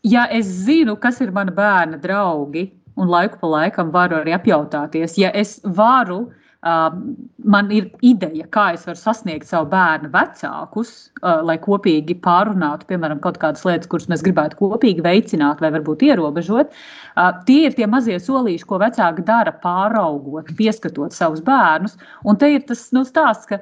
Ja 0.08 0.24
es 0.32 0.48
zinu, 0.64 0.96
kas 0.96 1.20
ir 1.20 1.32
mana 1.36 1.52
bērna 1.52 2.00
draugi, 2.00 2.70
un 3.00 3.10
laiku 3.12 3.40
pa 3.42 3.50
laikam 3.56 3.90
varu 3.92 4.20
arī 4.20 4.32
apjautāties. 4.36 5.18
Ja 5.20 5.32
es 5.36 5.58
varu, 5.64 6.28
man 6.60 7.70
ir 7.72 7.86
ideja, 8.04 8.44
kā 8.52 8.66
es 8.74 8.84
varu 8.84 9.00
sasniegt 9.00 9.48
savu 9.48 9.70
bērnu 9.72 10.10
vecākus, 10.12 11.10
lai 11.22 11.56
kopīgi 11.62 12.18
pārunātu, 12.20 12.88
piemēram, 12.90 13.20
kaut 13.24 13.38
kādas 13.40 13.64
lietas, 13.64 13.88
kuras 13.88 14.10
mēs 14.12 14.24
gribētu 14.26 14.58
kopīgi 14.60 15.04
veicināt 15.06 15.62
vai 15.64 15.72
varbūt 15.72 16.04
ierobežot. 16.10 16.74
Tie 17.46 17.64
ir 17.66 17.74
tie 17.76 17.86
mazie 17.90 18.18
solīši, 18.22 18.66
ko 18.68 18.78
vecāki 18.82 19.24
dara, 19.26 19.52
pāraugot, 19.62 20.52
pieskatot 20.58 21.14
savus 21.16 21.42
bērnus. 21.44 21.96
Un 22.24 22.38
te 22.40 22.52
ir 22.54 22.64
tas 22.68 22.86
nu, 22.96 23.04
stāsts, 23.06 23.48
ka 23.50 23.60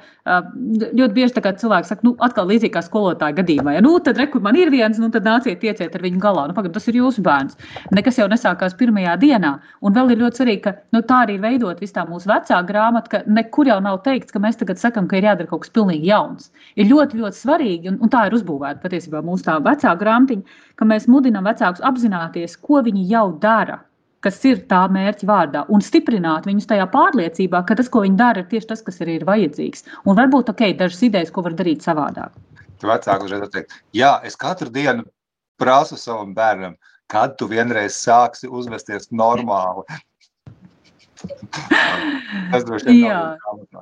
ļoti 0.69 1.13
bieži 1.17 1.39
cilvēki 1.39 1.89
saka, 1.89 2.05
nu, 2.07 2.15
atkal 2.25 2.49
līdzīgi 2.51 2.75
kā 2.75 2.83
skolotāja 2.85 3.37
gadījumā, 3.41 3.77
ja 3.77 3.83
nu, 3.85 3.95
tad 4.05 4.21
rekur 4.21 4.43
man 4.45 4.57
ir 4.59 4.71
viens, 4.75 4.99
nu, 5.01 5.11
tad 5.15 5.27
nāciet, 5.27 5.61
tieciet 5.63 5.95
ar 5.95 6.05
viņu 6.05 6.21
galā. 6.23 6.47
Nu, 6.49 6.57
pagad, 6.57 6.75
tas 6.77 6.89
ir 6.91 6.99
jūsu 7.01 7.25
bērns. 7.25 7.59
Nekas 7.97 8.21
jau 8.21 8.29
nesākās 8.31 8.77
pirmajā 8.79 9.17
dienā. 9.23 9.55
Un 9.83 9.97
vēl 9.97 10.15
ir 10.15 10.23
ļoti 10.23 10.43
svarīgi, 10.43 10.63
ka 10.67 10.75
nu, 10.95 11.03
tā 11.07 11.23
arī 11.27 11.39
veidot 11.43 11.81
visu 11.83 11.97
tā 11.97 12.05
mūsu 12.09 12.31
vecā 12.31 12.61
grāmata, 12.69 13.13
ka 13.13 13.23
nekur 13.27 13.71
jau 13.71 13.79
nav 13.85 14.03
teikts, 14.07 14.35
ka 14.35 14.43
mēs 14.43 14.61
tagad 14.61 14.81
sakam, 14.81 15.09
ka 15.09 15.19
ir 15.19 15.29
jādara 15.31 15.51
kaut 15.51 15.65
kas 15.65 15.75
pilnīgi 15.75 16.11
jauns. 16.11 16.51
Ir 16.77 16.91
ļoti, 16.93 17.21
ļoti 17.23 17.41
svarīgi, 17.41 17.93
un, 17.93 18.01
un 18.05 18.13
tā 18.13 18.27
ir 18.29 18.37
uzbūvēta 18.39 18.83
patiesībā 18.85 19.23
mūsu 19.27 19.49
tā 19.49 19.59
vecā 19.65 19.95
grāmatiņa, 19.99 20.59
ka 20.79 20.87
mēs 20.87 21.09
mudinām 21.11 21.49
vecākus 21.49 21.83
apzināties, 21.87 22.57
ko 22.63 22.83
viņi 22.87 23.07
jau 23.11 23.27
dara 23.43 23.83
kas 24.25 24.41
ir 24.49 24.63
tā 24.71 24.81
mērķa 24.93 25.27
vārdā, 25.29 25.65
un 25.73 25.83
stiprināt 25.85 26.49
viņus 26.49 26.69
tajā 26.71 26.89
pārliecībā, 26.91 27.63
ka 27.67 27.77
tas, 27.79 27.91
ko 27.93 28.03
viņi 28.05 28.19
dara, 28.19 28.43
ir 28.43 28.51
tieši 28.51 28.71
tas, 28.73 28.83
kas 28.85 29.01
arī 29.05 29.19
ir 29.21 29.27
vajadzīgs. 29.29 29.87
Un 30.07 30.19
varbūt 30.19 30.51
ok, 30.53 30.65
dažas 30.81 31.05
idejas, 31.07 31.31
ko 31.35 31.45
var 31.47 31.55
darīt 31.59 31.87
savādāk. 31.87 32.35
Vecāki 32.83 33.27
uzreiz 33.27 33.55
teikt, 33.55 33.79
jā, 33.95 34.13
es 34.27 34.39
katru 34.39 34.71
dienu 34.75 35.07
prasu 35.59 35.99
savam 35.99 36.35
bērnam, 36.35 36.77
kad 37.11 37.39
tu 37.39 37.49
vienreiz 37.51 37.97
sāksi 37.99 38.51
uzvesties 38.51 39.11
normāli. 39.15 39.87
Tas 42.53 42.63
droši 42.67 42.87
vien 42.87 43.01
jā. 43.09 43.23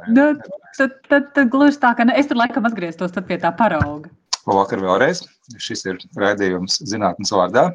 Nu, 0.09 0.31
tad, 0.79 0.95
tad, 1.11 1.27
tad 1.37 1.51
gluži 1.53 1.77
tā, 1.83 1.91
ka 1.99 2.07
ne, 2.09 2.15
es 2.17 2.31
tur 2.31 2.39
laikam 2.41 2.65
atgrieztos 2.69 3.13
pie 3.29 3.37
tā 3.43 3.51
parauga. 3.59 4.09
Labvakar 4.47 4.81
vēlreiz. 4.81 5.21
Šis 5.61 5.85
ir 5.91 6.01
raidījums 6.17 6.79
zinātnes 6.89 7.35
vārdā. 7.35 7.67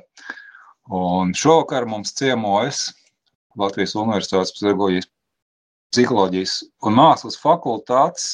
Un 0.92 1.32
šovakar 1.32 1.86
mums 1.88 2.12
ciemojas 2.20 2.90
Latvijas 3.56 3.94
Universitātes 3.96 4.52
psiholoģijas, 4.58 5.08
psiholoģijas 5.96 6.56
un 6.88 6.98
mākslas 6.98 7.38
fakultātes 7.40 8.26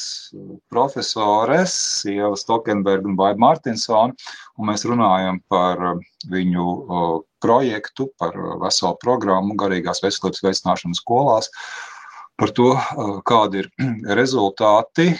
profesores 0.70 1.76
Ieva 2.10 2.34
Stokenberga 2.38 3.06
un 3.06 3.14
Baiba 3.18 3.38
Martinsona. 3.44 4.14
Un 4.58 4.70
mēs 4.72 4.82
runājam 4.90 5.38
par 5.50 5.84
viņu 6.34 6.66
projektu, 7.38 8.08
par 8.18 8.34
veselu 8.64 8.98
programmu 9.06 9.54
garīgās 9.58 10.02
veselības 10.02 10.42
veicināšanu 10.48 10.98
skolās, 10.98 11.50
par 12.38 12.54
to, 12.58 12.72
kādi 13.26 13.62
ir 13.62 13.70
rezultāti 14.18 15.12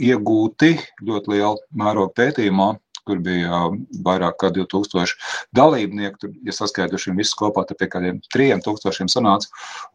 iegūti 0.00 0.78
ļoti 1.04 1.36
liela 1.36 1.56
mēroga 1.76 2.16
pētījumā, 2.22 2.72
kur 3.10 3.20
bija 3.24 3.64
vairāk 4.06 4.38
kā 4.40 4.52
2000 4.54 5.16
dalībnieku. 5.56 6.22
Tur, 6.22 6.34
ja 6.46 6.54
saskaitīsim 6.54 7.18
visus 7.18 7.36
kopā, 7.38 7.66
tad 7.66 7.80
pie 7.80 7.90
kādiem 7.90 8.20
3000 8.34 9.10
sanāca. 9.12 9.50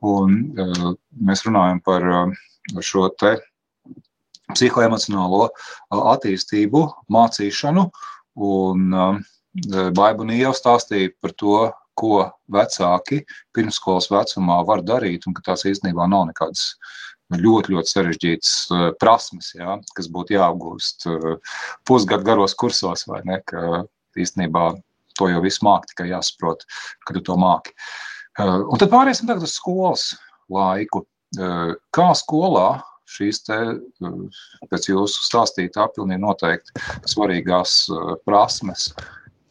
Un, 0.06 0.41
uh, 0.60 0.91
mēs 1.23 1.45
runājam 1.47 1.82
par 1.86 2.10
uh, 2.12 2.36
šo 2.84 3.08
te 3.15 3.38
psihoemocionālo 4.54 5.47
attīstību, 6.16 6.84
mācīšanu. 7.16 7.88
Un 8.45 8.93
uh, 8.93 9.24
Baiba 9.95 10.28
Nīja 10.28 10.51
stāstīja 10.55 11.16
par 11.24 11.34
to, 11.39 11.57
ko 11.95 12.26
vecāki 12.51 13.22
pirmskolas 13.55 14.09
vecumā 14.11 14.59
var 14.68 14.84
darīt, 14.84 15.30
un 15.30 15.36
ka 15.38 15.45
tās 15.51 15.63
īstenībā 15.70 16.09
nav 16.11 16.28
nekādas 16.28 16.74
ļoti, 17.41 17.73
ļoti 17.75 17.91
sarežģītas 17.91 18.53
uh, 18.71 18.88
prasmes, 19.01 19.51
jā, 19.57 19.77
kas 19.97 20.09
būtu 20.11 20.36
jāapgūst 20.38 21.07
uh, 21.11 21.57
pusgadu 21.88 22.27
garos 22.27 22.55
kursos, 22.57 23.05
vai 23.09 23.21
ne? 23.27 23.39
Ka 23.47 23.83
īstenībā 24.19 24.71
to 25.19 25.29
jau 25.31 25.41
viss 25.43 25.63
māki, 25.63 25.91
tikai 25.93 26.09
jāsaprot, 26.11 26.65
ka 27.07 27.15
tu 27.15 27.23
to 27.23 27.38
māki. 27.39 27.75
Un 28.39 28.79
tad 28.81 28.91
pāriesim 28.91 29.29
tagad 29.29 29.45
uz 29.47 29.53
skolas 29.55 30.09
laiku. 30.51 31.05
Kā 31.95 32.07
skolā 32.19 32.81
šīs 33.07 33.39
te, 33.47 33.59
pēc 34.71 34.89
jūsu 34.91 35.23
stāstītā, 35.23 35.88
pilnīgi 35.95 36.23
noteikti 36.23 36.83
svarīgās 37.11 37.77
prasmes 38.27 38.89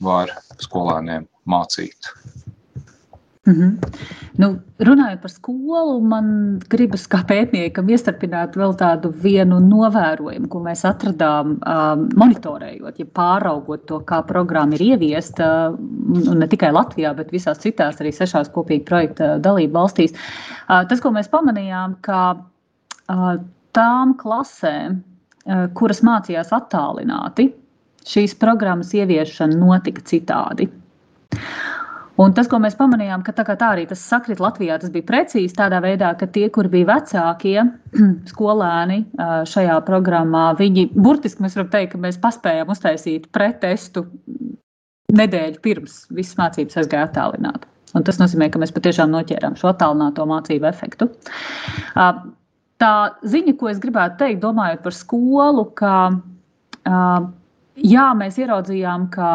var 0.04 0.32
skolēniem 0.60 1.24
mācīt? 1.48 2.12
Mm 3.46 3.54
-hmm. 3.54 3.72
nu, 4.36 4.58
runājot 4.78 5.20
par 5.20 5.30
skolu, 5.30 6.00
man 6.00 6.58
gribas 6.68 7.08
kā 7.08 7.18
pētniekam 7.28 7.88
iestarpināt 7.88 8.56
vēl 8.56 8.72
tādu 8.80 9.10
vienu 9.22 9.58
novērojumu, 9.60 10.48
ko 10.48 10.60
mēs 10.64 10.84
atradām 10.88 11.50
um, 11.60 12.08
monitorējot, 12.16 12.98
ja 12.98 13.04
pāraugot 13.04 13.84
to, 13.86 14.00
kā 14.00 14.22
programma 14.26 14.74
ir 14.74 14.82
ieviesta, 14.82 15.76
un 16.30 16.38
ne 16.38 16.46
tikai 16.48 16.72
Latvijā, 16.72 17.14
bet 17.16 17.32
visās 17.32 17.58
citās 17.58 18.00
arī 18.00 18.12
sešās 18.12 18.48
kopīgi 18.48 18.84
projekta 18.84 19.38
dalību 19.38 19.72
valstīs. 19.72 20.12
Uh, 20.12 20.88
tas, 20.88 21.00
ko 21.00 21.10
mēs 21.10 21.28
pamanījām, 21.28 21.96
ka 22.00 22.36
uh, 22.38 23.36
tām 23.72 24.14
klasēm, 24.16 25.02
uh, 25.46 25.68
kuras 25.74 26.00
mācījās 26.00 26.48
attālināti, 26.48 27.52
šīs 28.08 28.38
programmas 28.40 28.94
ieviešana 28.94 29.56
notika 29.56 30.00
citādi. 30.00 30.70
Un 32.20 32.30
tas, 32.34 32.46
ko 32.46 32.60
mēs 32.62 32.76
pamanījām, 32.78 33.24
ka 33.26 33.32
tā, 33.34 33.42
tā 33.58 33.72
arī 33.74 33.88
tas 33.90 34.02
sakrit 34.06 34.38
Latvijā, 34.42 34.76
tas 34.78 34.92
bija 34.94 35.06
precīzi 35.08 35.56
tādā 35.58 35.80
veidā, 35.82 36.12
ka 36.18 36.28
tie, 36.30 36.46
kur 36.54 36.68
bija 36.70 36.92
vecākie 36.92 37.56
skolēni 38.30 39.00
šajā 39.50 39.80
programmā, 39.88 40.44
viņi 40.60 40.92
burtiski 40.94 41.42
mēs 41.42 41.58
varam 41.58 41.72
teikt, 41.72 41.94
ka 41.94 42.02
mēs 42.04 42.20
paspējām 42.22 42.70
uztaisīt 42.70 43.26
pretestu 43.34 44.06
nedēļu 45.14 45.60
pirms 45.64 46.04
visas 46.14 46.38
mācības 46.38 46.78
aizgāja 46.82 47.08
attālināti. 47.08 47.70
Un 47.94 48.06
tas 48.06 48.18
nozīmē, 48.18 48.48
ka 48.50 48.62
mēs 48.62 48.74
patiešām 48.74 49.10
noķērām 49.14 49.58
šo 49.58 49.70
attālināto 49.70 50.26
mācību 50.26 50.66
efektu. 50.70 51.10
Tā 51.94 52.94
ziņa, 53.22 53.54
ko 53.58 53.70
es 53.70 53.78
gribētu 53.82 54.18
teikt, 54.22 54.40
domājot 54.42 54.82
par 54.86 54.96
skolu, 54.96 55.68
ka 55.78 55.92
jā, 57.78 58.08
mēs 58.18 58.40
ieraudzījām, 58.42 59.06
ka 59.14 59.28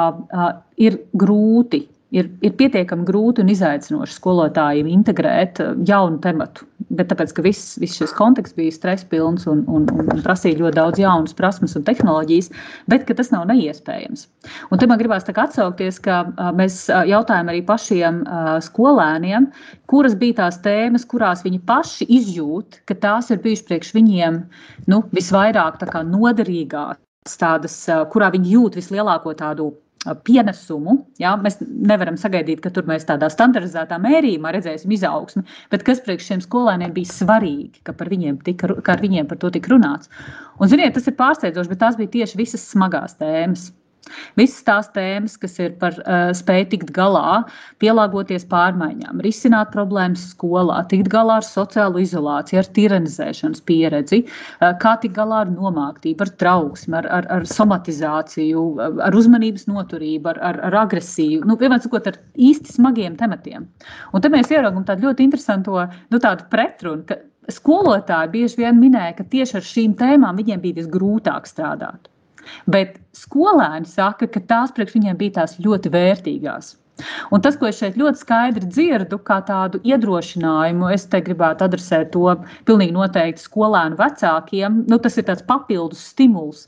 ir 0.80 1.00
grūti 1.16 1.86
ir, 2.16 2.30
ir 2.46 2.56
pietiekami 2.58 3.06
grūti 3.08 3.44
un 3.44 3.52
izaicinoši 3.54 4.16
skolotājiem 4.16 4.90
integrēt 4.92 5.62
uh, 5.64 5.74
jaunu 5.88 6.20
tematu. 6.24 6.66
Bet 6.96 7.12
tāpēc, 7.12 7.34
ka 7.36 7.44
viss, 7.46 7.76
viss 7.82 8.00
šis 8.00 8.14
konteksts 8.18 8.58
bija 8.58 8.74
stresspilns 8.74 9.46
un, 9.52 9.62
un, 9.70 9.86
un 9.94 10.22
prasīja 10.26 10.58
ļoti 10.62 10.78
daudz 10.80 11.02
jaunas 11.02 11.36
prasmes 11.38 11.76
un 11.78 11.86
tehnoloģijas, 11.86 12.50
bet 12.90 13.06
tas 13.20 13.30
nav 13.34 13.46
neiespējams. 13.52 14.26
Un 14.72 14.82
te 14.82 14.90
man 14.90 15.02
gribās 15.02 15.28
atsaukties, 15.30 16.00
ka 16.06 16.22
uh, 16.30 16.50
mēs 16.58 16.82
uh, 16.90 17.04
jautājām 17.10 17.52
arī 17.52 17.62
pašiem 17.68 18.24
skolēniem, 18.66 19.50
kuras 19.90 20.16
bija 20.18 20.40
tās 20.44 20.60
tēmas, 20.64 21.06
kurās 21.10 21.44
viņi 21.46 21.62
paši 21.68 22.08
izjūt, 22.20 22.82
ka 22.90 22.98
tās 22.98 23.30
ir 23.34 23.42
bijušas 23.44 23.68
priekš 23.68 23.94
viņiem 23.98 24.42
nu, 24.92 25.04
visvairāk 25.16 25.78
noderīgākas. 26.10 27.38
Tādas, 27.40 27.76
kurā 28.10 28.32
viņi 28.34 28.56
jūt 28.56 28.78
vislielāko 28.80 29.36
tādu 29.38 29.74
pienesumu. 30.26 30.96
Ja? 31.22 31.34
Mēs 31.42 31.60
nevaram 31.62 32.18
sagaidīt, 32.20 32.62
ka 32.64 32.72
tur 32.76 32.88
mēs 32.90 33.08
tādā 33.10 33.30
standardizētā 33.32 34.00
mērījumā 34.02 34.54
redzēsim 34.56 34.94
izaugsmi, 34.96 35.44
bet 35.74 35.84
kas 35.88 36.02
priekš 36.06 36.32
šiem 36.32 36.46
skolēniem 36.46 36.94
bija 36.96 37.12
svarīgi, 37.12 37.84
ka, 37.88 37.96
viņiem 38.00 38.40
tika, 38.46 38.72
ka 38.86 38.96
ar 38.96 39.04
viņiem 39.04 39.28
par 39.30 39.42
to 39.42 39.52
tika 39.56 39.74
runāts. 39.74 40.12
Un, 40.60 40.72
ziniet, 40.72 40.96
tas 40.96 41.08
ir 41.10 41.18
pārsteidzoši, 41.20 41.74
bet 41.74 41.84
tās 41.84 42.00
bija 42.00 42.16
tieši 42.20 42.40
visas 42.40 42.66
smagās 42.72 43.20
tēmas. 43.20 43.70
Visas 44.40 44.64
tās 44.66 44.88
tēmas, 44.96 45.36
kas 45.40 45.58
ir 45.62 45.74
par 45.82 45.96
uh, 46.00 46.30
spēju 46.36 46.70
tikt 46.74 46.92
galā, 46.96 47.44
pielāgoties 47.84 48.46
pārmaiņām, 48.50 49.22
risināt 49.26 49.72
problēmas 49.74 50.24
skolā, 50.34 50.80
tikt 50.92 51.12
galā 51.14 51.40
ar 51.42 51.46
sociālo 51.46 52.02
izolāciju, 52.02 52.62
ar 52.62 52.70
tiranizēšanas 52.78 53.64
pieredzi, 53.70 54.24
uh, 54.26 54.74
kā 54.82 54.96
tikt 55.04 55.18
galā 55.20 55.44
ar 55.46 55.54
nomāktību, 55.54 56.26
ar 56.26 56.34
trauksmi, 56.42 56.98
ar, 57.02 57.10
ar, 57.20 57.30
ar 57.38 57.48
somatizāciju, 57.50 58.66
ar 59.06 59.18
uzmanības 59.20 59.68
noturību, 59.70 60.34
ar, 60.34 60.44
ar, 60.52 60.62
ar 60.70 60.80
agresiju, 60.86 61.44
nu, 61.50 61.58
piemēram, 61.60 61.86
sakot, 61.86 62.10
ar 62.10 62.20
īsti 62.50 62.80
smagiem 62.80 63.18
tematiem. 63.20 63.68
Un 64.14 64.24
te 64.24 64.32
mēs 64.34 64.52
ieraugam 64.54 64.88
tādu 64.88 65.10
ļoti 65.10 65.28
interesantu 65.28 65.78
nu, 66.10 66.24
pretrunu, 66.50 67.06
ka 67.10 67.20
skolotāji 67.54 68.34
bieži 68.34 68.64
vien 68.64 68.80
minēja, 68.80 69.18
ka 69.20 69.28
tieši 69.34 69.60
ar 69.60 69.66
šīm 69.66 69.98
tēmām 70.00 70.40
viņiem 70.40 70.64
bija 70.64 70.82
visgrūtāk 70.82 71.50
strādāt. 71.50 72.09
Bet 72.68 73.00
skolēni 73.18 73.90
saka, 73.90 74.28
ka 74.28 74.44
tās 74.52 74.76
priekš 74.76 74.98
viņiem 74.98 75.18
bija 75.20 75.40
tās 75.42 75.58
ļoti 75.64 75.92
vērtīgās. 75.96 76.76
Un 77.32 77.44
tas, 77.44 77.56
ko 77.60 77.70
es 77.70 77.78
šeit 77.80 77.98
ļoti 78.00 78.20
skaidri 78.20 78.68
dzirdu, 78.68 79.22
kā 79.28 79.40
tādu 79.48 79.80
iedrošinājumu, 79.88 80.90
es 80.96 81.06
te 81.12 81.22
gribētu 81.24 81.64
adresēt 81.68 82.12
to 82.16 82.34
pilnīgi 82.68 82.96
noteikti 82.96 83.46
skolēnu 83.46 84.00
vecākiem. 84.00 84.84
Nu, 84.92 85.00
tas 85.00 85.16
ir 85.20 85.28
tāds 85.30 85.46
papildus 85.48 86.04
stimuls 86.12 86.66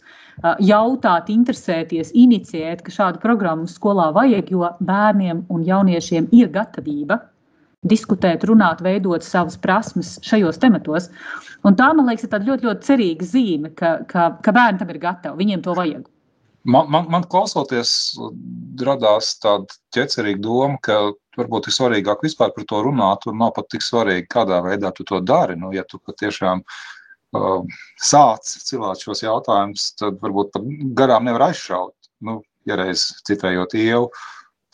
jautāt, 0.63 1.27
interesēties, 1.33 2.13
inicijēt, 2.17 2.85
ka 2.85 2.95
šādu 2.95 3.21
programmu 3.23 3.67
skolā 3.69 4.09
vajag, 4.15 4.53
jo 4.55 4.71
bērniem 4.87 5.43
un 5.51 5.67
jauniešiem 5.67 6.31
ir 6.31 6.49
gatavība 6.55 7.19
diskutēt, 7.89 8.45
runāt, 8.45 8.81
veidot 8.85 9.25
savas 9.25 9.57
prasmes 9.57 10.17
šajos 10.25 10.59
tematos. 10.61 11.09
Un 11.65 11.77
tā, 11.77 11.89
man 11.97 12.09
liekas, 12.09 12.27
ir 12.27 12.45
ļoti, 12.45 12.67
ļoti 12.67 12.87
cerīga 12.87 13.27
zīme, 13.27 13.71
ka, 13.77 13.99
ka, 14.09 14.31
ka 14.45 14.53
bērni 14.53 14.81
tam 14.81 14.91
ir 14.93 14.99
gatavi, 15.01 15.39
viņiem 15.41 15.63
to 15.65 15.75
vajag. 15.77 16.03
Man, 16.69 16.91
man, 16.93 17.07
man 17.09 17.23
klausoties, 17.25 18.13
radās 18.85 19.31
tāda 19.41 19.73
ķecerīga 19.95 20.43
doma, 20.45 20.77
ka 20.85 20.99
varbūt 21.39 21.71
ir 21.71 21.73
svarīgāk 21.73 22.21
vispār 22.21 22.51
par 22.53 22.67
to 22.69 22.83
runāt, 22.85 23.25
un 23.25 23.39
nav 23.41 23.55
pat 23.55 23.71
tik 23.73 23.81
svarīgi, 23.81 24.29
kādā 24.29 24.59
veidā 24.61 24.91
tu 24.93 25.05
to 25.07 25.17
dari. 25.25 25.57
Nu, 25.57 25.71
ja 25.73 25.81
tu 25.89 25.97
patiešām 26.05 26.61
uh, 26.61 27.79
sāc 27.97 28.45
cilāt 28.67 29.01
šos 29.01 29.23
jautājumus, 29.25 29.87
tad 29.97 30.21
varbūt 30.21 30.53
pat 30.53 30.69
garām 31.01 31.25
nevar 31.25 31.47
aizšaut. 31.49 31.97
Nu, 32.21 32.43
ja 32.69 32.77
reiz 32.77 33.07
citējot 33.25 33.73
ievu, 33.81 34.11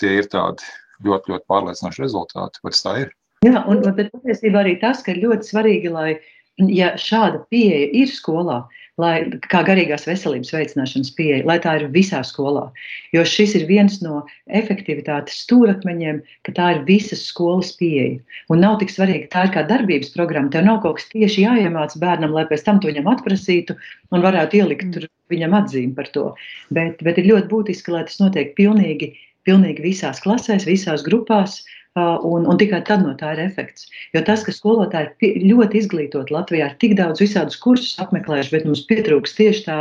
tie 0.02 0.18
ir 0.20 0.28
tādi 0.34 0.68
ļoti, 1.06 1.34
ļoti 1.34 1.46
pārliecinoši 1.52 2.04
rezultāti. 2.06 2.64
Tas 2.64 2.84
tā 2.86 2.96
ir? 3.04 3.14
Jā, 3.46 3.62
un, 3.70 3.84
un 3.86 3.94
patiesībā 3.94 4.64
arī 4.64 4.80
tas, 4.82 5.04
ka 5.06 5.14
ir 5.14 5.22
ļoti 5.28 5.52
svarīgi, 5.52 5.94
lai 5.94 6.10
ja 6.58 6.94
šāda 6.98 7.44
pieeja 7.52 7.90
ir 7.94 8.10
skolā, 8.10 8.64
lai, 8.98 9.28
kā 9.52 9.62
garīgās 9.66 10.08
veselības 10.10 10.50
veicināšanas 10.56 11.12
pieeja, 11.18 11.44
lai 11.46 11.60
tā 11.62 11.76
ir 11.78 11.86
visā 11.94 12.24
skolā. 12.26 12.66
Jo 13.14 13.22
šis 13.30 13.54
ir 13.60 13.68
viens 13.70 14.00
no 14.02 14.24
efektivitātes 14.60 15.44
stūrakmeņiem, 15.46 16.24
ka 16.48 16.56
tā 16.58 16.72
ir 16.76 16.82
visas 16.88 17.28
skolas 17.30 17.76
pieeja. 17.78 18.18
Un 18.50 18.64
nav 18.66 18.80
tik 18.82 18.94
svarīgi, 18.94 19.30
tā 19.34 19.46
ir 19.48 19.54
kā 19.54 19.68
darbības 19.70 20.10
programma. 20.16 20.50
Tev 20.54 20.66
nav 20.66 20.82
kaut 20.86 20.98
kas 20.98 21.12
tieši 21.14 21.46
jāiemāc 21.46 21.94
bērnam, 22.02 22.34
lai 22.34 22.48
pēc 22.50 22.66
tam 22.66 22.82
to 22.82 22.90
viņam 22.90 23.12
atprasītu 23.14 23.78
un 24.10 24.26
varētu 24.26 24.64
ielikt 24.64 24.98
viņam 25.30 25.54
atzīmi 25.60 25.94
par 25.94 26.10
to. 26.16 26.32
Bet, 26.74 27.04
bet 27.06 27.22
ir 27.22 27.30
ļoti 27.30 27.52
būtiski, 27.54 27.94
lai 27.94 28.06
tas 28.10 28.18
notiek 28.24 28.56
pilnīgi 28.58 29.14
pilnīgi 29.48 29.86
visās 29.86 30.22
klasēs, 30.24 30.68
visās 30.70 31.06
grupās. 31.08 31.62
Un, 31.98 32.44
un 32.46 32.60
tikai 32.62 32.84
tad 32.86 33.02
no 33.02 33.16
tā 33.18 33.32
ir 33.34 33.40
efekts. 33.42 33.88
Jo 34.14 34.22
tas, 34.22 34.44
ka 34.46 34.54
skolotāji 34.54 35.16
ir 35.26 35.48
ļoti 35.50 35.80
izglītoti 35.80 36.36
Latvijā, 36.36 36.68
ir 36.70 36.76
tik 36.84 36.94
daudz 37.00 37.24
visādus 37.24 37.58
kursus 37.58 37.96
apmeklējuši, 38.04 38.54
bet 38.54 38.68
mums 38.70 38.84
pietrūks 38.86 39.34
tieši 39.34 39.64
tā, 39.66 39.78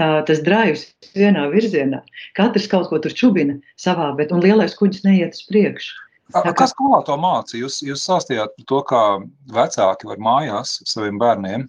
tā, 0.00 0.08
tas 0.26 0.42
drājums 0.42 0.82
vienā 1.14 1.44
virzienā. 1.52 2.00
Katrs 2.34 2.66
kaut 2.72 2.90
ko 2.90 2.98
tur 2.98 3.14
čubina 3.14 3.54
savā, 3.78 4.10
bet 4.18 4.34
lielais 4.34 4.74
kuģis 4.80 5.06
neiet 5.06 5.38
uz 5.38 5.44
priekšu. 5.46 5.94
Kas 6.32 6.72
skolā 6.72 7.02
to 7.06 7.14
mācīja? 7.20 7.62
Jūs, 7.62 7.78
jūs 7.84 8.02
stāstījāt 8.02 8.54
par 8.56 8.68
to, 8.70 8.82
kā 8.90 9.02
vecāki 9.54 10.08
var 10.08 10.22
mājās 10.24 10.78
saviem 10.88 11.20
bērniem 11.20 11.66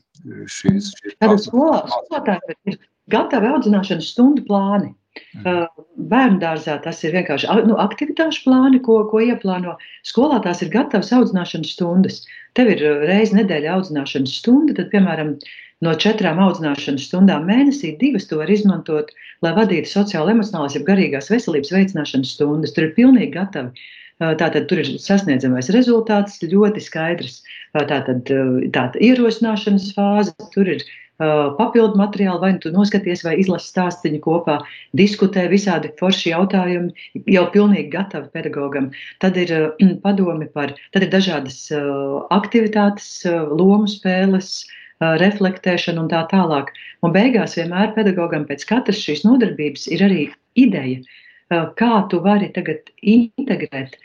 šīs, 0.50 0.94
šīs 0.96 1.18
Tātad 1.20 1.42
skolā, 1.44 1.82
skolotāji 1.92 2.56
ir 2.72 2.78
gatavi 3.12 3.52
audzināšanas 3.52 4.14
stundu 4.16 4.46
plāni. 4.48 4.94
Mhm. 5.36 5.84
Bērnu 6.12 6.40
dārzā 6.42 6.78
tas 6.84 7.02
ir 7.04 7.14
vienkārši 7.16 7.50
nu, 7.68 7.76
aktivitāšu 7.82 8.46
plāni, 8.46 8.82
ko, 8.84 9.02
ko 9.12 9.22
ieplāno. 9.24 9.76
Skolā 10.08 10.42
tās 10.44 10.64
ir 10.64 10.72
gatavas 10.74 11.12
audzināšanas 11.16 11.76
stundas. 11.76 12.24
Tev 12.56 12.72
ir 12.72 12.84
reizes 13.04 13.36
nedēļa 13.36 13.78
audzināšanas 13.78 14.36
stunda, 14.40 14.76
tad, 14.78 14.90
piemēram, 14.94 15.36
no 15.86 15.94
četrām 16.06 16.40
audzināšanas 16.44 17.10
stundām 17.10 17.48
mēnesī 17.50 17.96
divas 18.00 18.28
to 18.30 18.40
var 18.42 18.52
izmantot, 18.52 19.12
lai 19.44 19.52
vadītu 19.58 19.92
sociālo, 19.92 20.32
emocionālās, 20.32 20.78
jeb 20.78 20.88
garīgās 20.88 21.32
veselības 21.34 21.74
veicināšanas 21.76 22.36
stundas. 22.38 22.76
Tur 22.76 22.90
ir 22.90 22.98
pilnīgi 22.98 23.36
gatavi. 23.36 23.88
Tātad 24.24 24.70
tur 24.70 24.80
ir 24.80 24.94
sasniedzamais 25.04 25.68
rezultāts 25.76 26.40
ļoti 26.40 26.84
skaidrs. 26.84 27.42
Tātad 27.76 28.30
tāda 28.72 29.02
ierosināšanas 29.04 29.90
fāze, 29.98 30.32
tur 30.54 30.72
ir 30.72 30.86
papildu 31.18 31.96
materiālu, 32.00 32.42
vai 32.42 32.52
nu 32.56 32.62
tu 32.64 32.72
noskaties, 32.74 33.24
vai 33.24 33.36
izlasi 33.40 33.72
stāstīņu 33.72 34.22
kopā, 34.24 34.60
diskutē 34.98 35.48
visādi 35.52 35.92
forši 36.00 36.34
jautājumi, 36.34 37.08
jau 37.32 37.46
pilnīgi 37.54 37.92
gatavi 37.94 38.32
pedagogam. 38.34 38.92
Tad 39.24 39.38
ir 39.40 39.54
padomi 40.06 40.48
par, 40.52 40.76
tad 40.92 41.08
ir 41.08 41.14
dažādas 41.14 41.60
aktivitātes, 42.36 43.12
lomu 43.52 43.88
spēles, 43.92 44.66
reflektēšana 45.00 46.06
un 46.06 46.10
tā 46.12 46.24
tālāk. 46.32 46.72
Un 47.04 47.14
beigās 47.16 47.58
vienmēr 47.60 47.94
pedagogam 47.96 48.46
pēc 48.48 48.64
katras 48.68 49.02
šīs 49.04 49.26
nodarbības 49.28 49.88
ir 49.92 50.04
arī 50.08 50.22
ideja, 50.56 51.02
kā 51.80 51.94
tu 52.12 52.22
vari 52.24 52.52
tagad 52.56 52.92
integrēt 53.02 54.00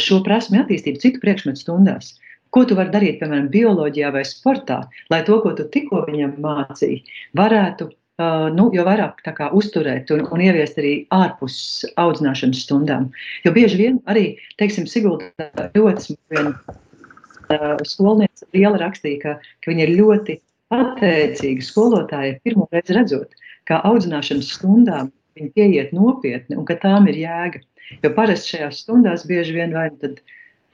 šo 0.00 0.20
prasmu 0.24 0.60
attīstību 0.62 1.00
citu 1.00 1.20
priekšmetu 1.22 1.60
stundās. 1.60 2.14
Ko 2.50 2.64
tu 2.66 2.76
vari 2.78 2.90
darīt, 2.90 3.20
piemēram, 3.20 3.48
bioloģijā 3.52 4.10
vai 4.14 4.24
sportā, 4.26 4.82
lai 5.12 5.22
to, 5.26 5.38
ko 5.44 5.54
tu 5.58 5.68
tikko 5.70 6.04
viņam 6.08 6.36
mācīji, 6.42 7.02
varētu 7.38 7.92
Uh, 8.20 8.50
nu, 8.52 8.66
jo 8.76 8.82
vairāk 8.84 9.22
kā, 9.24 9.46
uzturēt 9.56 10.10
un, 10.12 10.26
un 10.34 10.42
ieviest 10.44 10.76
arī 10.76 10.90
ārpus 11.14 11.54
audzināšanas 12.02 12.66
stundām. 12.66 13.06
Jo 13.46 13.52
bieži 13.54 13.78
vien 13.78 13.96
arī, 14.12 14.34
teiksim, 14.60 14.84
Sigulda 14.90 15.46
ļoti 15.72 16.18
viena 16.28 16.50
uh, 16.52 17.78
skolniece 17.88 18.44
liela 18.52 18.82
rakstīja, 18.82 19.22
ka, 19.22 19.32
ka 19.64 19.72
viņa 19.72 19.86
ir 19.86 19.94
ļoti 20.02 20.36
pateicīga 20.74 21.64
skolotāja 21.64 22.36
pirmo 22.44 22.68
reizi 22.74 22.98
redzot, 22.98 23.32
kā 23.70 23.80
audzināšanas 23.88 24.52
stundām 24.58 25.08
viņi 25.38 25.54
pieiet 25.56 25.96
nopietni 25.96 26.58
un 26.60 26.68
ka 26.68 26.76
tām 26.82 27.08
ir 27.08 27.22
jēga. 27.22 27.64
Jo 28.04 28.12
parasti 28.14 28.58
šajās 28.58 28.84
stundās 28.84 29.24
bieži 29.26 29.56
vien 29.56 29.72
vai 29.74 29.88
nu 29.94 29.96
tad 30.02 30.20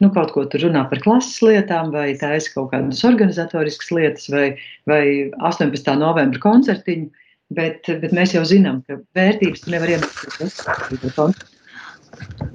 nu, 0.02 0.10
kaut 0.12 0.32
ko 0.34 0.44
tur 0.50 0.66
runā 0.66 0.84
par 0.90 1.00
klases 1.04 1.38
lietām, 1.44 1.92
vai 1.94 2.10
taisa 2.20 2.52
kaut 2.54 2.72
kādas 2.74 3.02
organizatoriskas 3.08 3.92
lietas, 3.94 4.28
vai, 4.32 4.46
vai 4.90 5.04
18. 5.40 5.92
novembra 6.00 6.42
koncertiņu. 6.42 7.10
Bet, 7.54 7.86
bet 8.02 8.10
mēs 8.10 8.32
jau 8.34 8.40
zinām, 8.42 8.80
ka 8.88 8.96
vērtības 9.14 9.68
nevar 9.70 9.92
iemācīties. 9.94 10.56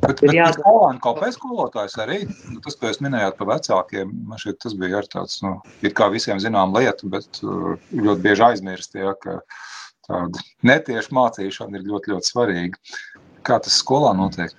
Bet, 0.01 0.19
bet 0.19 0.57
skolēni 0.57 0.99
kopē 1.03 1.29
skolotājs 1.31 1.95
arī, 2.01 2.17
nu, 2.51 2.59
tas, 2.65 2.75
ko 2.75 2.89
jūs 2.89 2.99
minējāt 3.05 3.37
par 3.37 3.49
vecākiem, 3.53 4.11
man 4.27 4.41
šķiet, 4.41 4.57
tas 4.63 4.75
bija 4.81 4.99
arī 4.99 5.11
tāds, 5.13 5.37
nu, 5.45 5.53
it 5.85 5.95
kā 5.97 6.09
visiem 6.13 6.41
zinām 6.43 6.75
lieta, 6.75 7.07
bet 7.13 7.39
uh, 7.45 7.75
ļoti 7.93 8.25
bieži 8.25 8.45
aizmirst, 8.49 8.97
ja, 8.99 9.13
ka 9.21 9.37
tāda 10.07 10.43
netieša 10.67 11.15
mācīšana 11.15 11.79
ir 11.79 11.87
ļoti, 11.87 12.15
ļoti 12.15 12.31
svarīga. 12.33 12.97
Kā 13.47 13.61
tas 13.63 13.79
skolā 13.79 14.11
notiek? 14.17 14.51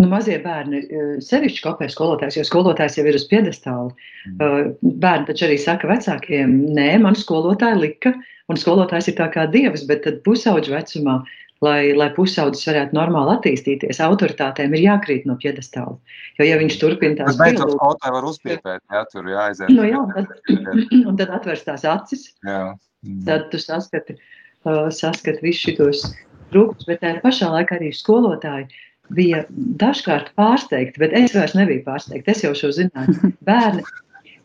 Nu, 0.00 0.08
mazie 0.08 0.38
bērni 0.40 0.80
uh, 0.86 1.10
sevišķi 1.24 1.64
kopē 1.64 1.90
skolotājs, 1.92 2.38
jo 2.38 2.46
skolotājs 2.48 2.96
jau 2.98 3.04
ir 3.08 3.18
uz 3.18 3.26
piedestāla. 3.28 3.90
Mm. 4.26 4.38
Uh, 4.40 4.94
bērni 5.02 5.28
taču 5.28 5.46
arī 5.48 5.58
saka 5.60 5.90
vecākiem, 5.90 6.54
nē, 6.76 6.94
man 7.04 7.18
skolotāja 7.18 7.76
lika, 7.80 8.14
un 8.50 8.60
skolotājs 8.60 9.10
ir 9.12 9.18
tā 9.20 9.28
kā 9.34 9.46
dievs, 9.52 9.84
bet 9.88 10.04
tad 10.06 10.22
pusauģu 10.24 10.72
vecumā, 10.72 11.18
lai, 11.64 11.92
lai 11.96 12.08
pusaudzis 12.16 12.68
varētu 12.70 12.96
normāli 12.96 13.34
attīstīties, 13.36 14.00
autoritātēm 14.04 14.74
ir 14.76 14.86
jākrīt 14.86 15.28
no 15.28 15.36
piedestāla. 15.40 15.98
Jo, 16.38 16.48
ja 16.48 16.56
viņš 16.60 16.78
turpina 16.80 17.20
tās 17.20 17.36
lietas, 17.36 17.60
tad 17.60 17.76
skolotāji 17.76 18.16
var 18.16 18.28
uzspiepēt, 18.30 18.82
jā, 18.96 19.04
tur 19.12 19.30
jāaiziet. 19.34 19.74
Nu, 19.76 19.84
jā, 19.88 20.00
tad, 20.16 20.32
un 21.08 21.20
tad 21.20 21.36
atvērs 21.40 21.66
tās 21.68 21.84
acis, 21.88 22.30
jā. 22.46 22.62
Mm. 23.04 23.22
tad 23.28 23.48
tu 23.52 23.60
saskati, 23.60 24.16
uh, 24.64 24.86
saskati 24.92 25.44
visus 25.44 25.66
šitos 25.68 26.06
trūkumus, 26.50 26.88
bet 26.88 27.04
tajā 27.04 27.20
pašā 27.24 27.50
laikā 27.52 27.78
arī 27.78 27.92
skolotāji 27.94 28.70
bija 29.16 29.44
dažkārt 29.80 30.30
pārsteigti, 30.38 31.00
bet 31.02 31.16
es 31.16 31.34
vairs 31.36 31.56
nebiju 31.58 31.84
pārsteigta. 31.86 32.34
Es 32.34 32.44
jau 32.44 32.54
šo 32.56 32.72
zināju. 32.76 33.32
Bērni 33.48 33.84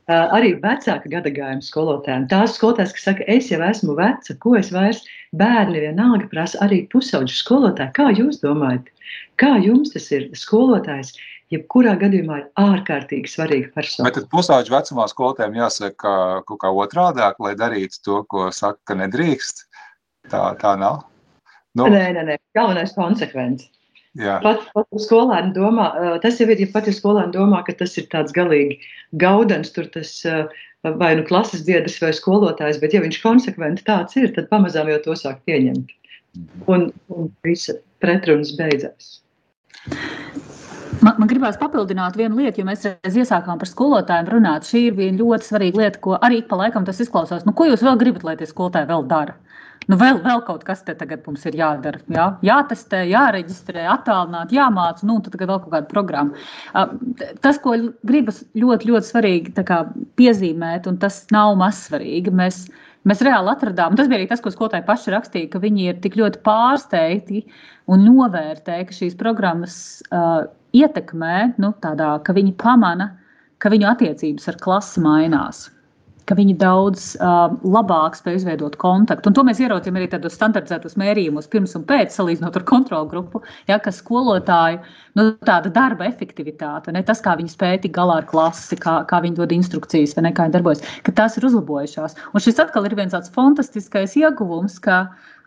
arī 0.08 0.54
vecāka 0.62 1.10
gadagājuma 1.10 1.66
skolotājiem. 1.66 2.28
Tās 2.30 2.56
skolotājas, 2.60 2.94
kas 2.94 3.08
saka, 3.08 3.26
es 3.28 3.50
jau 3.50 3.62
esmu 3.66 3.96
veca, 3.98 4.36
ko 4.40 4.56
es 4.60 4.72
vairs 4.74 5.02
bērni 5.34 5.82
vienalga 5.82 6.28
prasa, 6.30 6.60
arī 6.62 6.86
pusauģu 6.92 7.34
skolotāji. 7.34 7.94
Kā 7.98 8.12
jūs 8.14 8.42
domājat, 8.44 8.92
kā 9.42 9.56
jums 9.64 9.96
tas 9.96 10.12
ir 10.14 10.30
skolotājs? 10.38 11.16
Jebkurā 11.54 11.94
gadījumā 12.02 12.40
ir 12.40 12.46
ārkārtīgi 12.58 13.30
svarīga 13.30 13.70
persona. 13.76 14.10
Bet 14.10 14.26
pusauģu 14.32 14.74
vecumā 14.74 15.06
skolotājiem 15.12 15.60
jāsaka 15.60 16.14
kaut 16.50 16.60
kā 16.64 16.72
otrādāk, 16.74 17.38
lai 17.38 17.54
darītu 17.58 18.02
to, 18.02 18.24
ko 18.30 18.48
saka, 18.50 18.82
ka 18.90 18.98
nedrīkst. 18.98 19.62
Tā, 20.34 20.42
tā 20.58 20.74
nav. 20.82 21.04
Nu. 21.78 21.86
Nē, 21.92 22.08
nē, 22.18 22.24
nē. 22.32 22.40
Galvenais 22.58 22.96
konsekvence. 22.98 23.70
Jā. 24.16 24.38
Pat, 24.44 24.62
pat 24.76 25.02
skolēni 25.04 25.52
domā, 25.56 25.90
tas 26.24 26.38
jau 26.40 26.48
ir, 26.48 26.62
ja 26.64 26.70
pat 26.72 26.88
ir 26.88 26.96
skolēni 26.96 27.36
domā, 27.36 27.60
ka 27.68 27.76
tas 27.76 27.98
ir 28.00 28.08
tāds 28.14 28.32
galīgi 28.36 28.78
gaudens, 29.20 29.74
tur 29.76 29.90
tas 29.92 30.14
vai 31.00 31.16
nu 31.18 31.26
klases 31.28 31.66
biedrs 31.66 31.98
vai 32.02 32.14
skolotājs, 32.14 32.80
bet 32.82 32.94
ja 32.94 33.02
viņš 33.04 33.20
konsekventi 33.24 33.86
tāds 33.88 34.16
ir, 34.20 34.32
tad 34.36 34.50
pamazām 34.52 34.92
jau 34.92 35.02
to 35.08 35.18
sāk 35.20 35.42
pieņemt. 35.50 35.92
Un, 36.72 36.90
un 37.16 37.30
visa 37.48 37.78
pretrunas 38.04 38.54
beidzās. 38.60 39.18
Man, 41.04 41.16
man 41.20 41.30
gribās 41.30 41.58
papildināt 41.60 42.16
vienu 42.20 42.40
lietu, 42.40 42.62
jo 42.62 42.68
mēs 42.68 42.86
reiz 42.88 43.18
iesākām 43.20 43.60
par 43.62 43.70
skolotājiem 43.70 44.30
runāt. 44.32 44.68
Šī 44.68 44.88
ir 44.90 44.98
viena 45.00 45.20
ļoti 45.20 45.50
svarīga 45.50 45.82
lieta, 45.82 46.02
ko 46.04 46.16
arī 46.24 46.42
pa 46.48 46.60
laikam 46.60 46.88
tas 46.88 47.02
izklausās. 47.04 47.44
Nu, 47.48 47.54
ko 47.58 47.68
jūs 47.70 47.84
vēl 47.86 48.00
gribat, 48.02 48.24
lai 48.28 48.36
tie 48.40 48.48
skolotāji 48.50 48.90
vēl 48.92 49.08
dara? 49.12 49.36
Nu, 49.92 49.98
vēl, 50.02 50.18
vēl 50.24 50.42
kaut 50.48 50.64
kas 50.66 50.82
te 50.86 50.96
tagad 50.98 51.26
mums 51.28 51.44
ir 51.46 51.58
jādara. 51.60 52.00
Jā? 52.14 52.26
Jātestē, 52.46 53.04
jāreģistrē, 53.12 53.84
attālināt, 53.94 54.54
jāmāca, 54.56 55.06
nu, 55.06 55.20
tad 55.26 55.38
vēl 55.38 55.52
kaut 55.52 55.70
kāda 55.70 55.90
programma. 55.92 56.46
Tas, 57.44 57.60
ko 57.62 57.76
gribas 58.08 58.42
ļoti, 58.58 58.90
ļoti 58.90 59.12
svarīgi 59.12 59.66
kā, 59.68 59.84
piezīmēt, 60.20 60.90
un 60.90 60.98
tas 61.02 61.22
nav 61.36 61.54
mazsvarīgi, 61.62 62.34
mēs, 62.34 62.64
mēs 63.06 63.22
reāli 63.26 63.54
atradām, 63.54 63.94
un 63.94 64.02
tas 64.02 64.10
bija 64.10 64.24
arī 64.24 64.30
tas, 64.32 64.42
ko 64.42 64.54
skolotāji 64.54 64.88
paši 64.90 65.14
rakstīja, 65.14 65.52
ka 65.54 65.62
viņi 65.62 65.90
ir 65.92 66.02
tik 66.02 66.18
ļoti 66.18 66.42
pārsteigti 66.48 67.46
un 67.92 68.08
novērtē, 68.08 68.82
ka 68.90 68.98
šīs 69.04 69.14
programmas 69.20 69.78
uh, 70.10 70.48
ietekmē, 70.74 71.38
nu, 71.62 71.76
tādā, 71.86 72.16
ka 72.26 72.34
viņi 72.34 72.58
pamana, 72.62 73.12
ka 73.62 73.70
viņu 73.74 73.92
attiecības 73.94 74.50
ar 74.50 74.62
klasi 74.66 75.06
mainās 75.06 75.68
ka 76.30 76.36
viņi 76.38 76.56
daudz 76.62 77.12
uh, 77.20 77.54
labāk 77.62 78.18
spēj 78.18 78.40
izveidot 78.40 78.76
kontaktu. 78.82 79.30
Un 79.30 79.38
to 79.38 79.44
mēs 79.46 79.62
ieraudzījām 79.62 80.00
arī 80.00 80.08
tādos 80.12 80.36
standartizētos 80.38 80.98
mērījumos, 81.00 81.50
pirms 81.52 81.76
un 81.78 81.86
pēc, 81.88 82.16
salīdzinot 82.16 82.58
ar 82.58 82.66
kontrolu 82.68 83.10
grupu, 83.12 83.44
ja, 83.70 83.78
kas 83.82 84.02
skolotāju 84.02 84.82
nu, 85.20 85.28
darba 85.46 86.08
efektivitāte, 86.10 86.94
ne, 86.96 87.04
tas, 87.06 87.22
kā 87.26 87.36
viņi 87.40 87.54
spēj 87.54 87.84
tikt 87.86 87.98
galā 87.98 88.20
ar 88.24 88.30
klasi, 88.30 88.80
kā, 88.82 88.98
kā 89.10 89.22
viņi 89.26 89.40
dod 89.40 89.54
instrukcijas, 89.56 90.16
vai 90.18 90.28
ne, 90.28 90.34
kā 90.36 90.48
viņi 90.48 90.58
darbojas, 90.58 90.84
ka 91.06 91.14
tās 91.16 91.38
ir 91.38 91.48
uzlabojušās. 91.52 92.18
Un 92.34 92.44
šis 92.44 92.60
atkal 92.64 92.90
ir 92.90 92.98
viens 92.98 93.14
tāds 93.14 93.32
fantastiskais 93.36 94.18
ieguvums, 94.20 94.80
ka, 94.82 95.04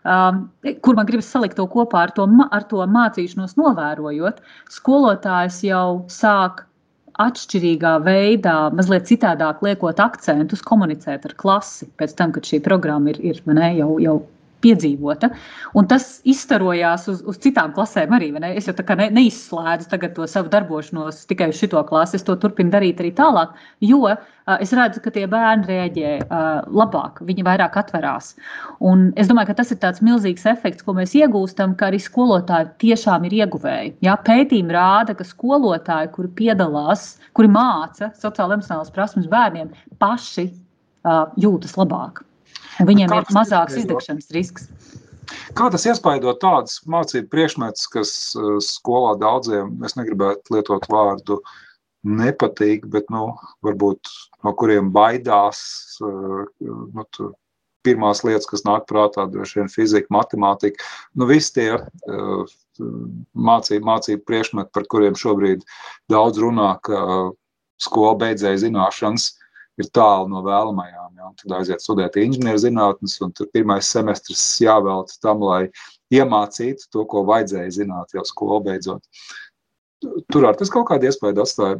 um, 0.07 0.45
kur 0.85 0.95
man 0.95 1.09
gribas 1.09 1.29
salikt 1.31 1.59
to 1.59 1.67
kopā 1.71 2.07
ar 2.07 2.15
to, 2.15 2.29
ar 2.55 2.65
to 2.71 2.87
mācīšanos, 2.95 3.59
novērojot, 3.59 4.41
skolotājs 4.79 5.61
jau 5.67 5.85
sāk 6.13 6.68
atšķirīgā 7.19 7.93
veidā, 8.05 8.55
mazliet 8.75 9.07
citādāk 9.09 9.63
liekot 9.65 9.99
akcentus, 10.03 10.63
komunicēt 10.65 11.27
ar 11.27 11.35
klasi 11.39 11.89
pēc 11.99 12.15
tam, 12.19 12.33
kad 12.35 12.47
šī 12.47 12.61
programma 12.65 13.13
ir, 13.13 13.19
ir 13.31 13.41
ne, 13.49 13.73
jau, 13.79 13.91
jau 14.03 14.19
piedzīvota. 14.63 15.31
Un 15.77 15.87
tas 15.89 16.19
izstarojās 16.27 17.07
uz, 17.11 17.21
uz 17.27 17.39
citām 17.43 17.73
klasēm 17.75 18.13
arī. 18.15 18.31
Es 18.53 18.67
jau 18.69 18.75
tā 18.77 18.85
kā 18.85 18.97
ne, 18.99 19.09
neizslēdzu 19.15 19.89
to 20.15 20.27
savu 20.29 20.51
darbošanos 20.53 21.25
tikai 21.29 21.49
uz 21.53 21.61
šo 21.61 21.83
klasi. 21.87 22.19
Es 22.19 22.25
to 22.27 22.35
turpinu 22.39 22.73
darīt 22.73 23.01
arī 23.01 23.11
tālāk, 23.15 23.55
jo 23.85 24.01
uh, 24.09 24.17
es 24.59 24.73
redzu, 24.75 25.01
ka 25.03 25.13
tie 25.15 25.25
bērni 25.29 25.67
reaģē 25.69 26.13
uh, 26.25 26.47
labāk, 26.81 27.21
viņi 27.25 27.45
vairāk 27.47 27.77
atverās. 27.81 28.33
Un 28.79 29.09
es 29.19 29.29
domāju, 29.31 29.51
ka 29.51 29.59
tas 29.61 29.73
ir 29.73 29.81
tāds 29.83 30.03
milzīgs 30.05 30.47
efekts, 30.49 30.85
ko 30.85 30.95
mēs 30.97 31.15
iegūstam, 31.17 31.75
ka 31.79 31.89
arī 31.89 32.01
skolotāji 32.03 32.71
tiešām 32.85 33.27
ir 33.29 33.37
ieguvēji. 33.41 33.93
Jā, 34.05 34.17
pētījumi 34.25 34.75
rāda, 34.75 35.17
ka 35.17 35.27
skolotāji, 35.27 36.13
kuri 36.15 36.33
piedalās, 36.43 37.11
kuri 37.37 37.51
māca 37.51 38.13
sociālo-emocionālas 38.21 38.93
prasmes 38.95 39.29
bērniem, 39.31 39.71
paši 40.01 40.49
uh, 40.49 41.27
jūtas 41.39 41.77
labāk. 41.79 42.23
Viņiem 42.79 43.13
ir 43.15 43.31
mazāks 43.35 43.79
izdegšanas 43.81 44.31
risks. 44.35 44.69
Kā 45.57 45.67
tas 45.69 45.85
iespaido 45.85 46.33
tādas 46.41 46.79
mācību 46.89 47.29
priekšmetus, 47.29 47.89
kas 47.93 48.13
uh, 48.37 48.57
skolā 48.63 49.15
daudziem, 49.21 49.75
es 49.85 49.97
negribētu 49.97 50.55
lietot 50.55 50.87
vārdu 50.89 51.39
nepatīk, 52.07 52.87
bet 52.89 53.11
nu, 53.13 53.33
varbūt 53.65 54.09
no 54.45 54.55
kuriem 54.57 54.89
baidās. 54.95 55.61
Uh, 56.01 56.47
nu, 56.59 57.05
tu, 57.13 57.33
pirmās 57.85 58.23
lietas, 58.27 58.47
kas 58.49 58.65
nāk 58.67 58.87
prātā, 58.89 59.25
droši 59.31 59.61
vien 59.61 59.69
fizika, 59.71 60.11
matemātika. 60.11 60.83
Nu, 61.15 61.27
visi 61.29 61.53
tie 61.55 61.67
uh, 61.77 62.57
mācību, 62.79 63.85
mācību 63.87 64.25
priekšmeti, 64.27 64.73
par 64.75 64.87
kuriem 64.91 65.17
šobrīd 65.19 65.63
daudz 66.11 66.41
runā, 66.41 66.73
ka 66.83 66.99
skola 67.79 68.17
beidzēja 68.19 68.65
zināšanas, 68.65 69.29
ir 69.79 69.89
tālu 69.95 70.29
no 70.31 70.41
vēlamajām. 70.45 71.11
Ja? 71.17 71.31
Tad 71.41 71.55
aiziet 71.59 71.83
studēt 71.83 72.17
inženierzinātnes, 72.19 73.17
un 73.25 73.33
tur 73.35 73.49
pirmais 73.53 73.89
semestris 73.89 74.41
jāvelta 74.63 75.15
tam, 75.23 75.43
lai 75.45 75.69
iemācītu 76.13 76.89
to, 76.93 77.05
ko 77.09 77.23
vajadzēja 77.29 77.77
zināt 77.81 78.15
jau 78.15 78.25
skolu 78.27 78.63
beidzot. 78.67 79.05
Tur 80.31 80.47
ar 80.47 80.57
tas 80.59 80.71
kaut 80.73 80.87
kādu 80.89 81.09
iespēju 81.09 81.43
atstāja. 81.43 81.79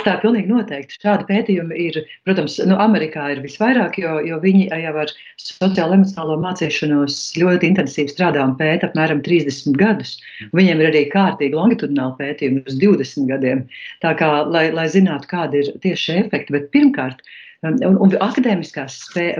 Tā 0.00 0.14
pilnīgi 0.22 0.48
noteikti. 0.48 0.96
Šādi 1.02 1.26
pētījumi 1.28 1.76
ir, 1.84 1.98
protams, 2.26 2.54
nu, 2.64 2.76
Amerikā 2.80 3.26
ir 3.34 3.42
visvairāk, 3.44 3.98
jo, 4.00 4.14
jo 4.24 4.38
viņi 4.42 4.68
jau 4.70 4.94
ar 5.02 5.12
sociālo 5.42 5.98
emocionālo 5.98 6.38
mācīšanos 6.42 7.18
ļoti 7.42 7.70
intensīvi 7.72 8.14
strādā 8.14 8.44
un 8.46 8.56
pēta 8.60 8.88
apmēram 8.88 9.22
30 9.26 9.76
gadus. 9.80 10.16
Viņiem 10.56 10.82
ir 10.82 10.90
arī 10.92 11.04
kārtīgi 11.12 11.58
longitudināli 11.58 12.18
pētījumi 12.22 12.64
uz 12.66 12.78
20 12.80 13.30
gadiem. 13.30 13.62
Tā 14.04 14.14
kā, 14.18 14.32
lai, 14.48 14.70
lai 14.74 14.88
zinātu, 14.92 15.28
kādi 15.30 15.62
ir 15.62 15.72
tieši 15.84 16.02
šie 16.06 16.18
efekti, 16.24 16.56
bet 16.56 16.70
pirmkārt, 16.74 17.20
Un, 17.62 17.94
un 18.02 18.10
akadēmiskās 18.18 18.96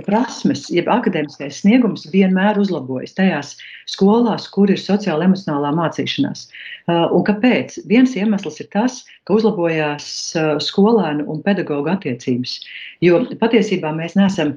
prasmes, 0.07 0.69
jeb 0.71 0.87
akadēmiskais 0.95 1.57
sniegums 1.59 2.05
vienmēr 2.13 2.61
uzlabojas 2.63 3.17
tajās 3.17 3.57
skolās, 3.91 4.45
kur 4.55 4.71
ir 4.71 4.79
sociāla 4.79 5.27
emocionālā 5.27 5.73
mācīšanās. 5.75 6.45
Un 6.87 7.25
kāpēc? 7.27 7.81
Viens 7.91 8.15
iemesls 8.15 8.61
ir 8.63 8.69
tas, 8.71 9.01
ka 9.27 9.35
uzlabojās 9.41 10.07
skolēnu 10.63 11.27
un 11.35 11.43
pedagoģu 11.43 11.91
attiecības. 11.97 12.61
Jo 13.03 13.25
patiesībā 13.43 13.91
mēs 13.97 14.15
neesam 14.15 14.55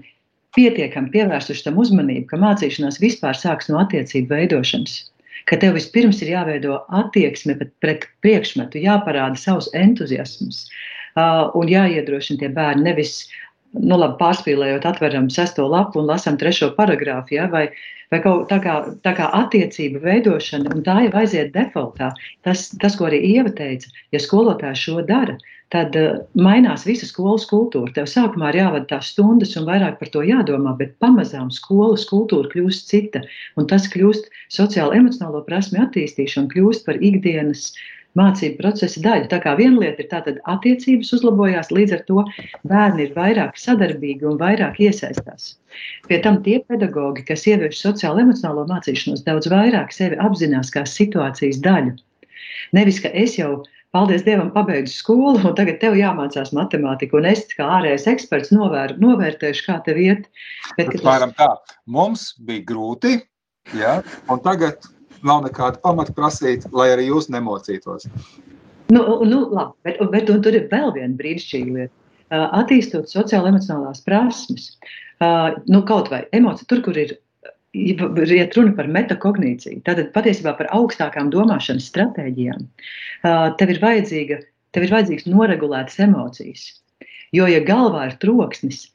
pietiekami 0.54 1.10
pievērsuši 1.18 1.66
tam 1.66 1.82
uzmanību, 1.82 2.30
ka 2.30 2.42
mācīšanās 2.46 3.02
vispār 3.02 3.34
sāks 3.34 3.74
no 3.74 3.82
attiecību 3.82 4.30
veidošanas. 4.30 5.00
Ka 5.50 5.58
tev 5.62 5.74
vispirms 5.80 6.22
ir 6.22 6.36
jāveido 6.36 6.84
attieksme 7.02 7.58
pret 7.82 8.06
priekšmetu, 8.22 8.78
jāparāda 8.86 9.42
savs 9.42 9.72
entuziasms 9.74 10.68
uh, 10.68 11.50
un 11.56 11.70
jāiedrošina 11.72 12.42
tie 12.42 12.50
bērni 12.54 12.90
nevis 12.90 13.26
nu, 13.80 13.98
labi, 13.98 14.16
pārspīlējot, 14.22 14.88
atveram 14.88 15.30
sesto 15.34 15.68
lapu 15.72 16.02
un 16.02 16.10
lasām 16.12 16.40
trešo 16.42 16.72
paragrāfu, 16.78 17.36
ja, 17.38 17.48
vai, 17.52 17.66
vai 18.14 18.22
kaut 18.24 18.48
tā 18.52 18.60
kā, 18.64 18.76
tā 19.06 19.16
kā 19.18 19.30
attiecība 19.40 20.04
veidošana, 20.06 20.72
un 20.76 20.86
tā 20.86 21.02
jau 21.06 21.16
aiziet 21.22 21.52
defaultā. 21.56 22.12
Tas, 22.48 22.70
tas, 22.82 22.98
ko 23.00 23.10
arī 23.10 23.22
Ieva 23.34 23.52
teica, 23.56 23.92
ja 24.16 24.22
skolotājs 24.22 24.86
šo 24.88 25.04
dara, 25.08 25.38
tad 25.74 25.98
uh, 25.98 26.20
mainās 26.38 26.86
visa 26.88 27.08
skolas 27.10 27.48
kultūra. 27.50 27.92
Tev 27.96 28.08
sākumā 28.10 28.52
ir 28.54 28.62
jāvada 28.62 28.90
tās 28.94 29.10
stundas 29.16 29.56
un 29.60 29.66
vairāk 29.68 29.98
par 30.00 30.12
to 30.14 30.22
jādomā, 30.26 30.76
bet 30.78 30.94
pamazām 31.04 31.50
skolas 31.54 32.06
kultūra 32.10 32.52
kļūst 32.54 32.92
cita, 32.92 33.24
un 33.58 33.68
tas 33.72 33.90
kļūst 33.92 34.30
sociāli 34.54 35.02
emocionālo 35.02 35.42
prasmi 35.48 35.82
attīstīšana, 35.84 36.52
kļūst 36.54 36.86
par 36.86 37.02
ikdienas 37.02 37.72
mācību 38.20 38.60
procesa 38.62 39.04
daļa. 39.04 39.28
Tā 39.32 39.40
kā 39.44 39.56
viena 39.60 39.84
lieta 39.84 40.04
ir 40.04 40.10
tātad 40.12 40.40
attiecības 40.52 41.14
uzlabojās, 41.18 41.72
līdz 41.76 41.98
ar 41.98 42.04
to 42.10 42.24
bērni 42.72 43.08
ir 43.08 43.14
vairāk 43.18 43.60
sadarbīgi 43.60 44.28
un 44.32 44.40
vairāk 44.42 44.80
iesaistās. 44.88 45.56
Pie 46.08 46.22
tam 46.24 46.42
tie 46.46 46.62
pedagoģi, 46.64 47.26
kas 47.28 47.46
ievieš 47.52 47.82
sociālo 47.84 48.24
emocionālo 48.24 48.66
mācīšanos, 48.72 49.26
daudz 49.28 49.52
vairāk 49.52 49.94
sevi 49.96 50.20
apzinās 50.24 50.72
kā 50.74 50.86
situācijas 50.90 51.62
daļu. 51.66 51.96
Nevis, 52.76 53.02
ka 53.04 53.12
es 53.14 53.36
jau 53.38 53.64
paldies 53.96 54.26
Dievam, 54.26 54.50
pabeidzu 54.52 54.92
skolu, 54.92 55.38
un 55.48 55.54
tagad 55.56 55.80
tev 55.84 55.96
jāmācās 55.96 56.52
matemātika, 56.56 57.16
un 57.20 57.30
es 57.30 57.46
kā 57.56 57.68
ārējais 57.78 58.10
eksperts 58.12 58.52
novēr, 58.52 58.98
novērtēšu, 59.00 59.70
kā 59.70 59.78
tev 59.86 60.02
iet. 60.02 60.28
Bet, 60.76 60.92
tas... 60.98 61.30
tā, 61.38 61.48
mums 61.88 62.34
bija 62.44 62.66
grūti, 62.72 63.16
ja, 63.80 64.02
un 64.32 64.44
tagad 64.44 64.90
nav 65.28 65.44
nekāda 65.46 65.82
pamata 65.84 66.14
prasīt, 66.16 66.68
lai 66.76 66.92
arī 66.94 67.10
jūs 67.10 67.30
nemocītos. 67.34 68.08
Nu, 68.94 69.02
nu, 69.26 69.42
labi, 69.50 69.74
bet, 69.88 70.02
bet 70.14 70.30
un 70.30 70.42
tur 70.46 70.58
ir 70.58 70.68
vēl 70.72 70.92
viena 70.96 71.18
brīnišķīga 71.18 71.78
lieta. 71.78 71.94
Attīstot 72.36 73.10
sociālo-emocionālās 73.12 74.02
prasmes, 74.06 74.72
nu, 75.70 75.82
kaut 75.88 76.10
vai 76.14 76.24
emocija, 76.36 76.68
tur, 76.70 76.82
kur 76.86 76.98
ir 76.98 77.16
iet 77.76 78.56
runa 78.58 78.74
par 78.78 78.90
metakognīciju, 78.92 79.84
tad 79.86 80.02
patiesībā 80.16 80.56
par 80.58 80.70
augstākām 80.76 81.30
domāšanas 81.34 81.90
stratēģijām, 81.92 82.66
tev 83.60 83.74
ir, 83.76 84.42
tev 84.74 84.88
ir 84.88 84.96
vajadzīgs 84.96 85.30
noregulētas 85.30 86.00
emocijas. 86.08 86.66
Jo, 87.36 87.50
ja 87.52 87.60
galvā 87.66 88.10
ir 88.10 88.18
troksnis, 88.22 88.86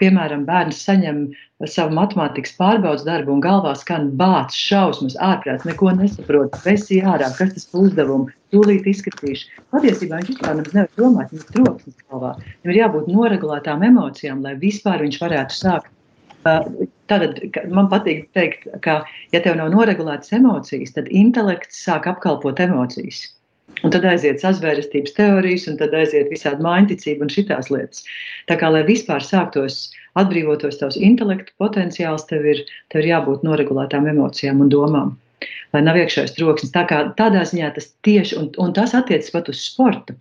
piemēram, 0.00 0.44
bērns 0.48 0.80
saņem 0.86 1.20
savu 1.68 1.96
matemātikas 1.98 2.54
pārbaudas 2.58 3.04
darbu 3.06 3.34
un 3.34 3.42
galvā 3.44 3.74
skan 3.78 4.10
bācis, 4.20 4.60
šausmas, 4.70 5.18
ārprāts, 5.24 5.66
neko 5.68 5.92
nesaprot, 5.98 6.56
vesi 6.64 7.02
ārā, 7.02 7.28
kas 7.36 7.54
tas 7.56 7.68
par 7.72 7.86
uzdevumu, 7.88 8.32
tūlīt 8.54 8.88
izskatīšu. 8.88 9.62
Patiesībā 9.74 10.22
viņš 10.22 10.32
vispār 10.32 10.58
nevar 10.62 10.90
domāt, 10.96 11.34
viņam 11.34 11.44
ir 11.44 11.54
troksnis 11.56 12.00
galvā. 12.08 12.34
Viņam 12.62 12.74
ir 12.74 12.80
jābūt 12.82 13.12
noregulētām 13.12 13.86
emocijām, 13.90 14.42
lai 14.46 14.56
vispār 14.62 15.04
viņš 15.04 15.22
varētu 15.24 15.58
sākt 15.58 15.94
Tātad 17.08 17.40
man 17.72 17.88
patīk 17.90 18.28
teikt, 18.36 18.68
ka, 18.84 19.00
ja 19.34 19.40
tev 19.44 19.58
nav 19.58 19.72
noregulētas 19.74 20.32
emocijas, 20.38 20.94
tad 20.96 21.10
intelekts 21.10 21.80
sāk 21.84 22.08
apkalpot 22.10 22.60
emocijas. 22.62 23.24
Un 23.86 23.92
tad 23.94 24.04
aiziet 24.10 24.42
sazvērestības 24.42 25.14
teorijas, 25.14 25.68
un 25.70 25.76
tad 25.78 25.94
aiziet 25.94 26.30
visādi 26.32 26.64
mājiņticība 26.64 27.24
un 27.24 27.30
šitās 27.30 27.70
lietas. 27.70 28.02
Tā 28.50 28.56
kā, 28.58 28.70
lai 28.74 28.82
vispār 28.88 29.22
sāktos 29.22 29.84
atbrīvotos 30.18 30.80
tavs 30.80 30.98
intelektu 30.98 31.54
potenciāls, 31.62 32.26
tev 32.30 32.46
ir, 32.48 32.64
tev 32.92 33.04
ir 33.04 33.12
jābūt 33.12 33.46
noregulētām 33.46 34.08
emocijām 34.10 34.64
un 34.64 34.72
domām. 34.72 35.14
Lai 35.76 35.84
nav 35.84 35.98
iekšējais 36.00 36.34
troksnis. 36.34 36.74
Tā 36.74 36.82
kā, 36.90 37.00
tādā 37.20 37.44
ziņā 37.46 37.70
tas 37.76 37.90
tieši, 38.06 38.38
un, 38.40 38.50
un 38.58 38.74
tas 38.74 38.96
attiecas 38.98 39.30
pat 39.34 39.50
uz 39.52 39.60
sportu. 39.62 40.16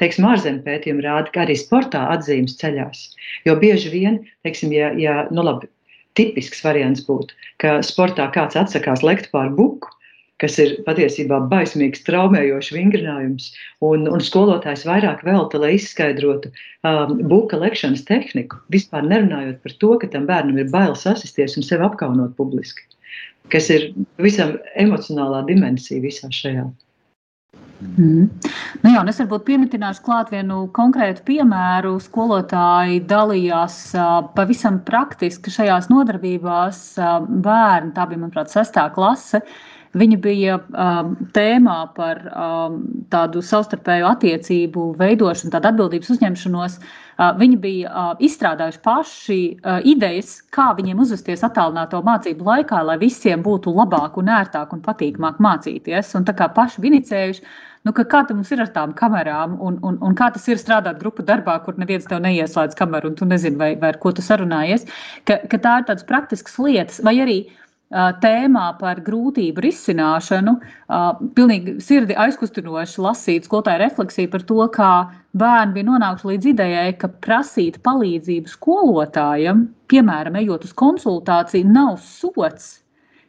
Teiksim, 0.00 0.24
ārzemju 0.30 0.64
pētījumi 0.64 1.04
rāda, 1.04 1.28
ka 1.34 1.44
arī 1.44 1.58
sportā 1.60 2.06
atzīmes 2.14 2.56
ceļās. 2.62 3.02
Jo 3.44 3.58
bieži 3.60 3.92
vien, 3.92 4.22
teiksim, 4.46 4.72
ja, 4.72 4.92
ja 4.96 5.26
nu 5.34 5.44
labi, 5.44 5.68
tipisks 6.16 6.62
variants 6.64 7.04
būtu, 7.04 7.36
ka 7.60 7.80
sportā 7.84 8.30
kāds 8.32 8.56
atsakās 8.58 9.04
lekt 9.04 9.28
pār 9.34 9.52
buku, 9.58 9.90
kas 10.42 10.58
ir 10.62 10.74
patiesībā 10.86 11.38
baismīgs, 11.52 12.02
traumējošs 12.08 12.72
vingrinājums, 12.74 13.50
un, 13.86 14.08
un 14.10 14.24
skolotājs 14.24 14.84
vairāk 14.88 15.22
velta, 15.26 15.60
lai 15.62 15.76
izskaidrotu 15.78 16.50
um, 16.50 17.16
buka 17.30 17.60
lekšanas 17.62 18.04
tehniku, 18.08 18.58
vispār 18.74 19.06
nerunājot 19.06 19.62
par 19.62 19.78
to, 19.84 19.92
ka 20.02 20.10
tam 20.12 20.26
bērnam 20.30 20.58
ir 20.58 20.70
bail 20.74 20.96
sasisties 20.98 21.58
un 21.58 21.66
sevi 21.66 21.86
apkaunot 21.86 22.34
publiski, 22.38 22.88
kas 23.54 23.70
ir 23.74 23.92
visam 24.22 24.56
emocionālā 24.82 25.44
dimensija 25.48 26.02
visā 26.02 26.32
šajā. 26.34 26.66
Mm. 27.82 28.28
Nu 28.82 28.92
jā, 28.92 29.00
es 29.10 29.18
varbūt 29.18 29.44
piemetināšu 29.48 30.04
klāt 30.06 30.30
vienu 30.32 30.62
konkrētu 30.76 31.24
piemēru. 31.26 31.96
Skolotāji 32.02 33.02
dalījās 33.10 33.78
uh, 33.96 34.20
pavisam 34.36 34.78
praktiski 34.86 35.52
šajās 35.52 35.90
nodarbībās. 35.90 36.82
Uh, 37.00 37.26
bērni, 37.26 37.92
tā 37.96 38.06
bija, 38.10 38.22
manuprāt, 38.22 38.52
sestā 38.54 38.86
klase. 38.94 39.42
Viņa 39.92 40.16
bija 40.24 40.56
um, 40.56 41.12
tēmā 41.36 41.78
par 41.96 42.22
um, 42.32 42.78
tādu 43.12 43.42
savstarpēju 43.44 44.06
attiecību 44.08 44.86
veidošanu, 45.00 45.52
tādu 45.52 45.68
atbildības 45.68 46.14
uzņemšanos. 46.14 46.78
Uh, 46.78 47.34
viņi 47.36 47.58
bija 47.60 47.90
uh, 47.90 48.14
izstrādājuši 48.24 48.80
paši 48.86 49.40
uh, 49.52 49.82
idejas, 49.84 50.38
kā 50.56 50.70
viņiem 50.78 51.02
uzvesties 51.04 51.44
attālināto 51.44 52.00
mācību 52.06 52.48
laikā, 52.48 52.80
lai 52.88 52.96
visiem 53.04 53.44
būtu 53.44 53.74
labāk, 53.76 54.16
un 54.16 54.32
ērtāk 54.32 54.72
un 54.72 54.80
patīkamāk 54.86 55.42
mācīties. 55.44 56.16
Un 56.16 56.24
tā 56.24 56.36
kā 56.40 56.48
paši 56.56 56.88
inicējuši 56.88 57.44
nu, 57.84 57.92
ka 57.92 58.04
kā 58.08 58.22
mums 58.30 58.52
ir 58.54 58.62
ar 58.64 58.72
tām 58.72 58.92
kamerām, 58.96 59.58
un, 59.60 59.78
un, 59.84 59.98
un 60.00 60.16
kā 60.18 60.30
tas 60.32 60.46
ir 60.48 60.60
strādāt 60.60 61.00
grupu 61.02 61.24
darbā, 61.26 61.58
kur 61.64 61.76
neviens 61.76 62.06
tev 62.08 62.22
neieslēdz 62.24 62.78
kameru, 62.78 63.12
un 63.12 63.18
tu 63.18 63.28
nezini, 63.28 63.58
vai, 63.60 63.74
vai 63.76 63.92
ar 63.92 63.98
ko 64.02 64.12
tu 64.14 64.24
sarunājies. 64.24 64.86
Ka, 65.28 65.42
ka 65.50 65.60
tā 65.60 65.80
ir 65.80 65.90
tādas 65.90 66.06
praktiskas 66.08 66.56
lietas, 66.62 67.02
vai 67.04 67.18
arī 67.24 67.42
tēmā 67.92 68.66
par 68.80 69.00
grūtību 69.04 69.62
risināšanu. 69.64 70.54
Pilnīgi 71.36 71.76
sirdi 71.84 72.16
aizkustinoši 72.18 73.02
lasīt 73.04 73.48
skolotāju 73.48 73.82
refleksiju 73.84 74.32
par 74.32 74.46
to, 74.48 74.60
kā 74.74 74.92
bērni 75.38 75.76
bija 75.78 75.90
nonākuši 75.90 76.30
līdz 76.32 76.50
idejai, 76.54 76.90
ka 77.00 77.12
prasīt 77.24 77.80
palīdzību 77.86 78.52
skolotājam, 78.52 79.66
piemēram, 79.92 80.38
ejot 80.40 80.68
uz 80.68 80.76
konsultāciju, 80.76 81.68
nav 81.72 81.98
sots 82.04 82.81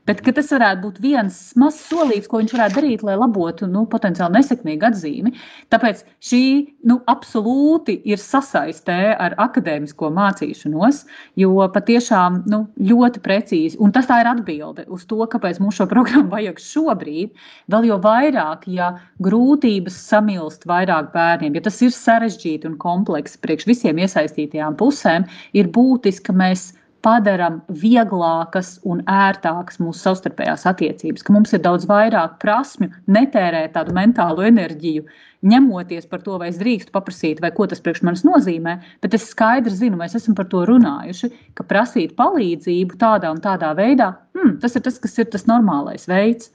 Bet 0.03 0.19
tas 0.35 0.49
varētu 0.51 0.81
būt 0.83 0.97
viens 0.99 1.35
mazs 1.55 1.85
solījums, 1.87 2.25
ko 2.27 2.41
viņš 2.41 2.53
varētu 2.57 2.75
darīt, 2.75 3.03
lai 3.07 3.13
labotu 3.15 3.69
nu, 3.71 3.85
potenciāli 3.87 4.35
nesekmīgu 4.35 4.87
atzīmi. 4.89 5.31
Tāpēc 5.71 6.01
šī 6.27 6.41
nu, 6.89 6.97
absolūti 7.07 7.95
ir 8.11 8.19
sasaistē 8.19 9.13
ar 9.15 9.37
akadēmisko 9.39 10.09
mācīšanos, 10.11 11.05
jo 11.39 11.69
patiešām 11.77 12.41
nu, 12.51 12.65
ļoti 12.91 13.23
precīzi, 13.23 13.79
un 13.79 13.95
tas 13.95 14.11
ir 14.11 14.31
atbilde 14.33 14.83
uz 14.91 15.07
to, 15.07 15.21
kāpēc 15.23 15.63
mums 15.63 15.79
šo 15.79 15.87
programmu 15.87 16.35
vajag 16.35 16.59
šobrīd, 16.59 17.31
vēl 17.71 17.89
jau 17.93 18.01
vairāk, 18.03 18.67
ja 18.67 18.91
grūtības 19.23 20.03
samilst 20.11 20.67
vairāk 20.67 21.13
bērniem, 21.15 21.55
ja 21.55 21.63
tas 21.69 21.79
ir 21.79 21.95
sarežģīti 21.95 22.67
un 22.67 22.79
kompleksi 22.81 23.39
priekš 23.39 23.71
visiem 23.71 24.03
iesaistītajām 24.03 24.75
pusēm, 24.83 25.31
ir 25.55 25.71
būtiski, 25.71 26.27
ka 26.27 26.35
mēs 26.43 26.73
padaram 27.03 27.59
vieglākas 27.81 28.77
un 28.87 29.01
ērtākas 29.11 29.79
mūsu 29.83 30.05
savstarpējās 30.05 30.65
attiecības, 30.71 31.25
ka 31.25 31.35
mums 31.35 31.53
ir 31.55 31.61
daudz 31.65 31.85
vairāk 31.89 32.39
prasmju, 32.41 32.89
netērēt 33.11 33.75
tādu 33.75 33.95
mentālu 33.97 34.45
enerģiju, 34.47 35.03
ņemoties 35.43 36.07
par 36.07 36.21
to, 36.23 36.37
vai 36.39 36.49
es 36.53 36.59
drīkstu 36.61 36.93
paprasīt, 36.95 37.41
vai 37.43 37.51
ko 37.55 37.67
tas 37.67 37.83
priekš 37.83 38.03
manis 38.07 38.23
nozīmē, 38.27 38.77
bet 39.03 39.17
es 39.17 39.27
skaidri 39.33 39.73
zinu, 39.75 39.99
mēs 39.99 40.15
esam 40.19 40.37
par 40.37 40.47
to 40.51 40.63
runājuši, 40.69 41.29
ka 41.59 41.67
prasīt 41.67 42.15
palīdzību 42.19 42.99
tādā 43.01 43.33
un 43.35 43.41
tādā 43.43 43.73
veidā, 43.79 44.13
hmm, 44.37 44.57
tas 44.63 44.79
ir 44.79 44.85
tas, 44.87 44.99
kas 45.03 45.19
ir 45.19 45.27
tas 45.33 45.43
normālais 45.51 46.07
veids. 46.07 46.53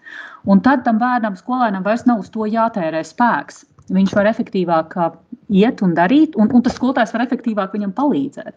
Un 0.49 0.65
tad 0.65 0.87
tam 0.87 1.01
bērnam, 1.03 1.37
skolēnam 1.37 1.85
vairs 1.85 2.07
nav 2.09 2.25
uz 2.25 2.33
to 2.33 2.49
jātērē 2.49 3.05
spēks. 3.05 3.67
Viņš 3.93 4.15
var 4.17 4.29
efektīvāk 4.33 4.97
iet 5.61 5.85
un 5.85 5.95
darīt, 5.97 6.37
un, 6.41 6.49
un 6.53 6.65
tas 6.65 6.77
skolotājs 6.77 7.13
var 7.17 7.25
efektīvāk 7.29 7.77
viņam 7.77 7.93
palīdzēt. 7.97 8.57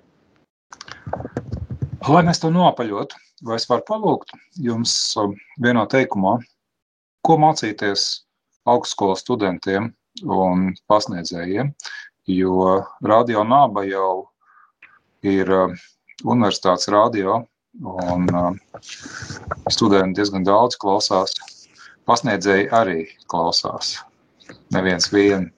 Lai 2.10 2.24
mēs 2.26 2.40
to 2.42 2.50
nopaļotu, 2.50 3.18
vai 3.46 3.60
es 3.60 3.68
varu 3.70 3.84
palūgt 3.86 4.32
jums 4.58 4.94
um, 5.22 5.36
vienā 5.62 5.84
teikumā, 5.90 6.40
ko 7.22 7.38
mācīties 7.38 8.06
augstskolas 8.72 9.22
studentiem 9.22 9.92
un 10.26 10.72
pasniedzējiem, 10.90 11.70
jo 12.34 12.82
radio 13.06 13.44
nāba 13.46 13.86
jau 13.86 14.32
ir 15.22 15.54
universitātes 16.26 16.90
radio, 16.90 17.44
un 17.86 18.26
studenti 19.70 20.20
diezgan 20.20 20.44
daudz 20.48 20.78
klausās. 20.82 21.38
Pasniedzēji 22.10 22.72
arī 22.74 23.06
klausās. 23.30 24.00
Neviens 24.74 25.12
vien. 25.14 25.52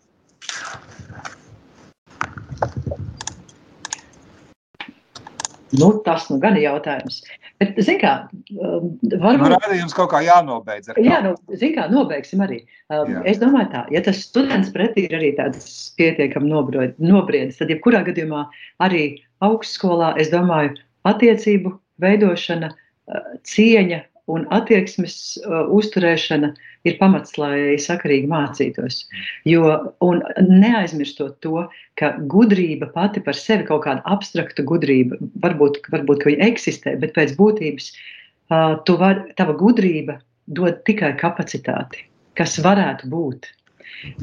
Nu, 5.80 5.90
tas 6.06 6.28
nu 6.30 6.38
gan 6.42 6.58
ir 6.58 6.68
jautājums. 6.68 7.22
Bet, 7.62 7.78
zin 7.86 7.98
kā, 8.02 8.14
um, 8.54 8.92
varbūt... 9.02 9.42
Nu, 9.42 9.58
rādījums 9.58 9.96
kaut 9.98 10.12
kā 10.12 10.22
jānobeidz. 10.26 10.92
Jā, 11.02 11.20
nu, 11.26 11.34
zin 11.58 11.74
kā, 11.78 11.88
nobeigsim 11.92 12.44
arī. 12.46 12.62
Um. 12.94 13.16
Es 13.30 13.42
domāju 13.42 13.72
tā, 13.74 13.84
ja 13.94 14.04
tas 14.06 14.22
students 14.26 14.72
pretī 14.76 15.08
ir 15.08 15.18
arī 15.18 15.34
tāds 15.40 15.66
pietiekam 15.98 16.46
nobriedis, 16.50 17.58
tad 17.60 17.74
jebkurā 17.74 18.04
gadījumā 18.06 18.46
arī 18.86 19.06
augstskolā, 19.46 20.14
es 20.22 20.30
domāju, 20.34 20.76
attiecību 21.10 21.74
veidošana, 22.04 22.74
uh, 22.74 23.30
cieņa 23.50 24.04
un 24.32 24.46
attieksmes 24.56 25.16
uh, 25.44 25.66
uzturēšana 25.76 26.54
ir 26.88 26.98
pamats, 27.00 27.36
lai 27.40 27.76
sakarīgi 27.82 28.30
mācītos. 28.32 29.04
Jo, 29.48 29.74
un 30.06 30.22
neaizmirstot 30.48 31.40
to, 31.44 31.66
ka 32.00 32.14
gudrība 32.32 32.90
pati 32.96 33.24
par 33.24 33.38
sevi, 33.40 33.68
kaut 33.68 33.84
kāda 33.88 34.04
abstrakta 34.16 34.66
gudrība, 34.68 35.20
varbūt, 35.44 35.82
varbūt 35.94 36.24
ka 36.24 36.32
viņa 36.32 36.52
eksistē, 36.54 36.96
bet 37.02 37.16
pēc 37.18 37.36
būtības 37.40 37.90
uh, 37.92 38.80
var, 39.00 39.26
tava 39.40 39.58
gudrība 39.60 40.20
dod 40.48 40.80
tikai 40.88 41.14
kapacitāti, 41.20 42.08
kas 42.40 42.58
varētu 42.64 43.12
būt. 43.12 43.52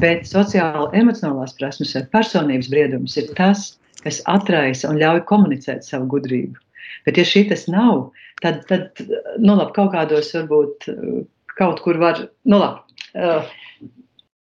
Bet 0.01 0.27
sociāla, 0.29 0.91
emocionālās 0.97 1.55
prasmes 1.57 1.95
vai 1.97 2.03
personības 2.13 2.69
briedums 2.73 3.17
ir 3.21 3.31
tas, 3.37 3.71
kas 4.01 4.21
atraisa 4.29 4.91
un 4.91 4.99
ļauj 5.01 5.23
komunicēt 5.29 5.87
savu 5.87 6.09
gudrību. 6.17 6.57
Bet, 7.09 7.21
ja 7.21 7.27
šī 7.29 7.47
tas 7.51 7.67
nav, 7.71 8.11
tad, 8.45 8.63
tad 8.71 9.03
nu, 9.39 9.55
labi, 9.55 9.73
kaut 9.77 9.93
kādos 9.95 10.33
varbūt 10.37 10.91
kaut 11.61 11.83
kur 11.85 12.01
var, 12.01 12.25
nu 12.49 12.61
labi. 12.61 12.87
Uh, 13.11 13.49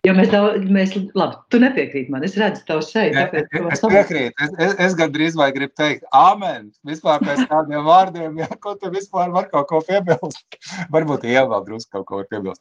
Jo 0.05 0.13
mēs 0.13 0.29
daudz, 0.29 0.67
mēs, 0.69 0.91
labi, 1.17 1.39
tu 1.49 1.59
nepiekrīti 1.63 2.13
man, 2.13 2.25
es 2.27 2.35
redzu 2.37 2.61
tavu 2.69 2.83
seju. 2.85 3.15
Tāpēc, 3.17 3.47
es, 3.57 3.79
es 3.79 3.85
piekrītu, 3.95 4.35
es, 4.45 4.51
es, 4.67 4.75
es 4.87 4.97
gandrīz 4.99 5.39
vai 5.41 5.47
gribu 5.57 5.73
teikt, 5.81 6.05
amen, 6.13 6.67
vispār 6.85 7.25
pēc 7.25 7.47
tādiem 7.49 7.87
vārdiem, 7.87 8.37
ja, 8.43 8.51
ko 8.61 8.75
tu 8.81 8.93
vispār 8.93 9.33
var 9.33 9.49
kaut 9.53 9.71
ko 9.71 9.81
piebilst. 9.87 10.59
Varbūt 10.93 11.25
ievēl 11.25 11.65
drusku 11.65 11.97
kaut 11.97 12.09
ko 12.11 12.21
var 12.21 12.29
piebilst. 12.29 12.61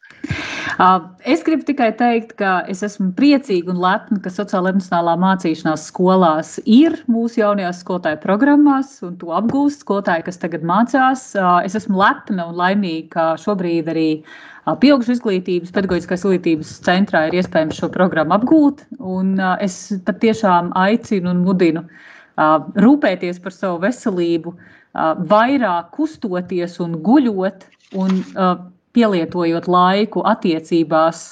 Uh, 0.79 1.03
es 1.29 1.43
gribu 1.45 1.65
tikai 1.67 1.89
teikt, 1.99 2.35
ka 2.39 2.61
es 2.71 2.83
esmu 2.85 3.11
priecīga 3.17 3.73
un 3.73 3.81
lepna, 3.83 4.19
ka 4.23 4.31
sociāla 4.33 4.71
emocionālā 4.73 5.17
mācīšanās 5.21 5.89
skolās 5.91 6.55
ir 6.65 6.95
mūsu 7.11 7.41
jaunajās 7.41 7.83
skolotāju 7.83 8.21
programmās, 8.23 8.95
un 9.05 9.17
to 9.21 9.33
apgūst 9.35 9.83
skolotāji, 9.85 10.27
kas 10.29 10.41
tagad 10.41 10.65
mācās. 10.67 11.29
Uh, 11.35 11.59
es 11.67 11.77
esmu 11.79 12.01
lepna 12.01 12.49
un 12.51 12.57
laimīga, 12.59 13.09
ka 13.13 13.27
šobrīd 13.43 13.91
arī 13.93 14.09
uh, 14.21 14.33
Pieaugušu 14.63 15.17
izglītības, 15.17 15.73
pedagoģiskās 15.75 16.21
izglītības 16.21 16.69
centrā 16.85 17.25
ir 17.27 17.35
iespējams 17.41 17.81
šo 17.81 17.89
programmu 17.91 18.37
apgūt. 18.37 18.85
Es 19.65 19.75
patiešām 20.07 20.71
aicinu 20.79 21.33
un 21.33 21.41
mudinu 21.43 21.83
rūpēties 22.85 23.41
par 23.43 23.55
savu 23.55 23.81
veselību, 23.83 24.53
vairāk 25.33 25.91
kustoties 25.97 26.79
un 26.85 26.95
guļot, 27.03 27.67
un 27.99 28.23
pielietojot 28.93 29.67
laiku 29.67 30.23
attiecībās, 30.29 31.25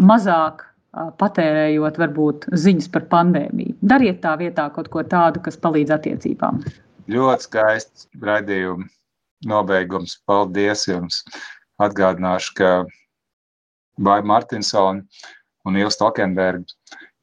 mazāk 0.00 0.64
patērējot 1.20 1.98
varbūt 2.02 2.46
ziņas 2.58 2.88
par 2.94 3.06
pandēmiju. 3.12 3.76
Dariet 3.92 4.22
tā 4.24 4.34
vietā 4.40 4.66
kaut 4.74 4.88
ko 4.90 5.04
tādu, 5.06 5.42
kas 5.44 5.58
palīdz 5.60 5.94
attiecībām. 5.94 6.64
Ļoti 7.10 7.46
skaists 7.46 8.08
raidījums 8.22 8.90
nobeigums. 9.46 10.18
Paldies 10.26 10.86
jums! 10.88 11.22
Atgādināšu, 11.80 12.52
ka 12.58 12.70
Bāja 14.00 14.24
Martinsona 14.26 15.00
un 15.64 15.78
Ieva 15.78 15.92
Stokenberga 15.94 16.66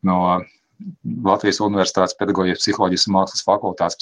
no 0.08 0.18
Latvijas 1.26 1.60
Universitātes 1.64 2.16
pedagoģijas 2.20 2.62
psiholoģijas 2.62 3.06
un 3.08 3.16
mākslas 3.16 3.46
fakultātes 3.46 3.98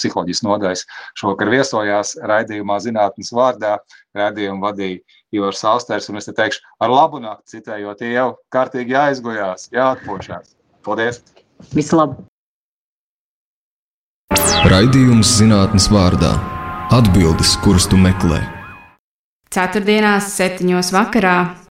psiholoģijas 0.00 0.42
nodaļas 0.46 0.84
šovakar 1.20 1.50
viesojās 1.52 2.14
raidījumā 2.24 2.78
zinātnes 2.82 3.32
vārdā. 3.34 3.76
Raidījumu 4.16 4.64
vadīja 4.64 5.00
Ivars 5.34 5.64
Austers, 5.68 6.08
un 6.08 6.20
es 6.20 6.28
te 6.28 6.34
teikšu, 6.36 6.62
ar 6.80 6.92
labu 6.92 7.20
nakti 7.22 7.58
citējot, 7.58 8.04
jau 8.14 8.28
kārtīgi 8.54 8.94
jāizgujās, 8.94 9.68
jāatpošās. 9.74 10.54
Paldies! 10.86 11.20
Visu 11.74 11.98
labu! 11.98 12.24
Raidījums 14.70 15.34
zinātnes 15.40 15.90
vārdā- 15.92 16.32
atbildes, 16.98 17.56
kuras 17.64 17.84
tu 17.90 18.00
meklē. 18.00 18.40
Ceturtdienās, 19.54 20.32
septiņos 20.38 20.90
vakarā 20.94 21.63